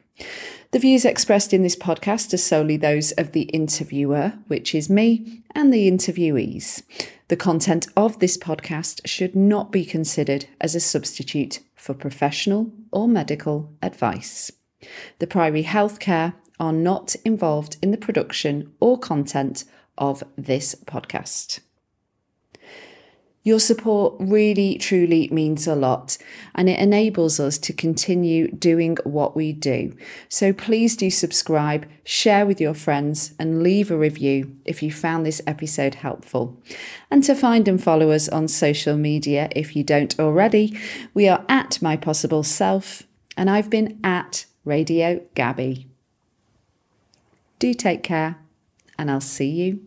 The 0.70 0.78
views 0.78 1.04
expressed 1.04 1.52
in 1.52 1.62
this 1.62 1.76
podcast 1.76 2.34
are 2.34 2.38
solely 2.38 2.76
those 2.76 3.12
of 3.12 3.32
the 3.32 3.42
interviewer, 3.42 4.34
which 4.48 4.74
is 4.74 4.90
me, 4.90 5.42
and 5.54 5.72
the 5.72 5.88
interviewees. 5.88 6.82
The 7.28 7.36
content 7.36 7.86
of 7.96 8.18
this 8.18 8.36
podcast 8.36 9.00
should 9.06 9.34
not 9.34 9.70
be 9.70 9.84
considered 9.84 10.46
as 10.60 10.74
a 10.74 10.80
substitute 10.80 11.60
for 11.74 11.94
professional 11.94 12.72
or 12.90 13.08
medical 13.08 13.72
advice. 13.82 14.50
The 15.18 15.26
Priory 15.26 15.64
Healthcare 15.64 16.34
are 16.60 16.72
not 16.72 17.16
involved 17.24 17.76
in 17.82 17.90
the 17.90 17.96
production 17.96 18.72
or 18.80 18.98
content 18.98 19.64
of 19.96 20.22
this 20.36 20.74
podcast. 20.74 21.60
Your 23.44 23.60
support 23.60 24.14
really, 24.18 24.78
truly 24.78 25.28
means 25.30 25.66
a 25.66 25.74
lot 25.76 26.16
and 26.54 26.68
it 26.68 26.80
enables 26.80 27.38
us 27.38 27.58
to 27.58 27.74
continue 27.74 28.50
doing 28.50 28.96
what 29.04 29.36
we 29.36 29.52
do. 29.52 29.94
So 30.30 30.54
please 30.54 30.96
do 30.96 31.10
subscribe, 31.10 31.86
share 32.04 32.46
with 32.46 32.58
your 32.58 32.72
friends, 32.72 33.34
and 33.38 33.62
leave 33.62 33.90
a 33.90 33.98
review 33.98 34.56
if 34.64 34.82
you 34.82 34.90
found 34.90 35.26
this 35.26 35.42
episode 35.46 35.96
helpful. 35.96 36.58
And 37.10 37.22
to 37.24 37.34
find 37.34 37.68
and 37.68 37.82
follow 37.82 38.10
us 38.10 38.30
on 38.30 38.48
social 38.48 38.96
media 38.96 39.50
if 39.54 39.76
you 39.76 39.84
don't 39.84 40.18
already, 40.18 40.76
we 41.12 41.28
are 41.28 41.44
at 41.46 41.82
My 41.82 41.98
Possible 41.98 42.42
Self 42.42 43.02
and 43.36 43.50
I've 43.50 43.68
been 43.68 44.00
at 44.02 44.46
Radio 44.64 45.20
Gabby. 45.34 45.86
Do 47.58 47.74
take 47.74 48.02
care, 48.02 48.38
and 48.98 49.10
I'll 49.10 49.20
see 49.20 49.48
you 49.48 49.80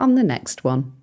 on 0.00 0.14
the 0.14 0.22
next 0.22 0.64
one. 0.64 0.97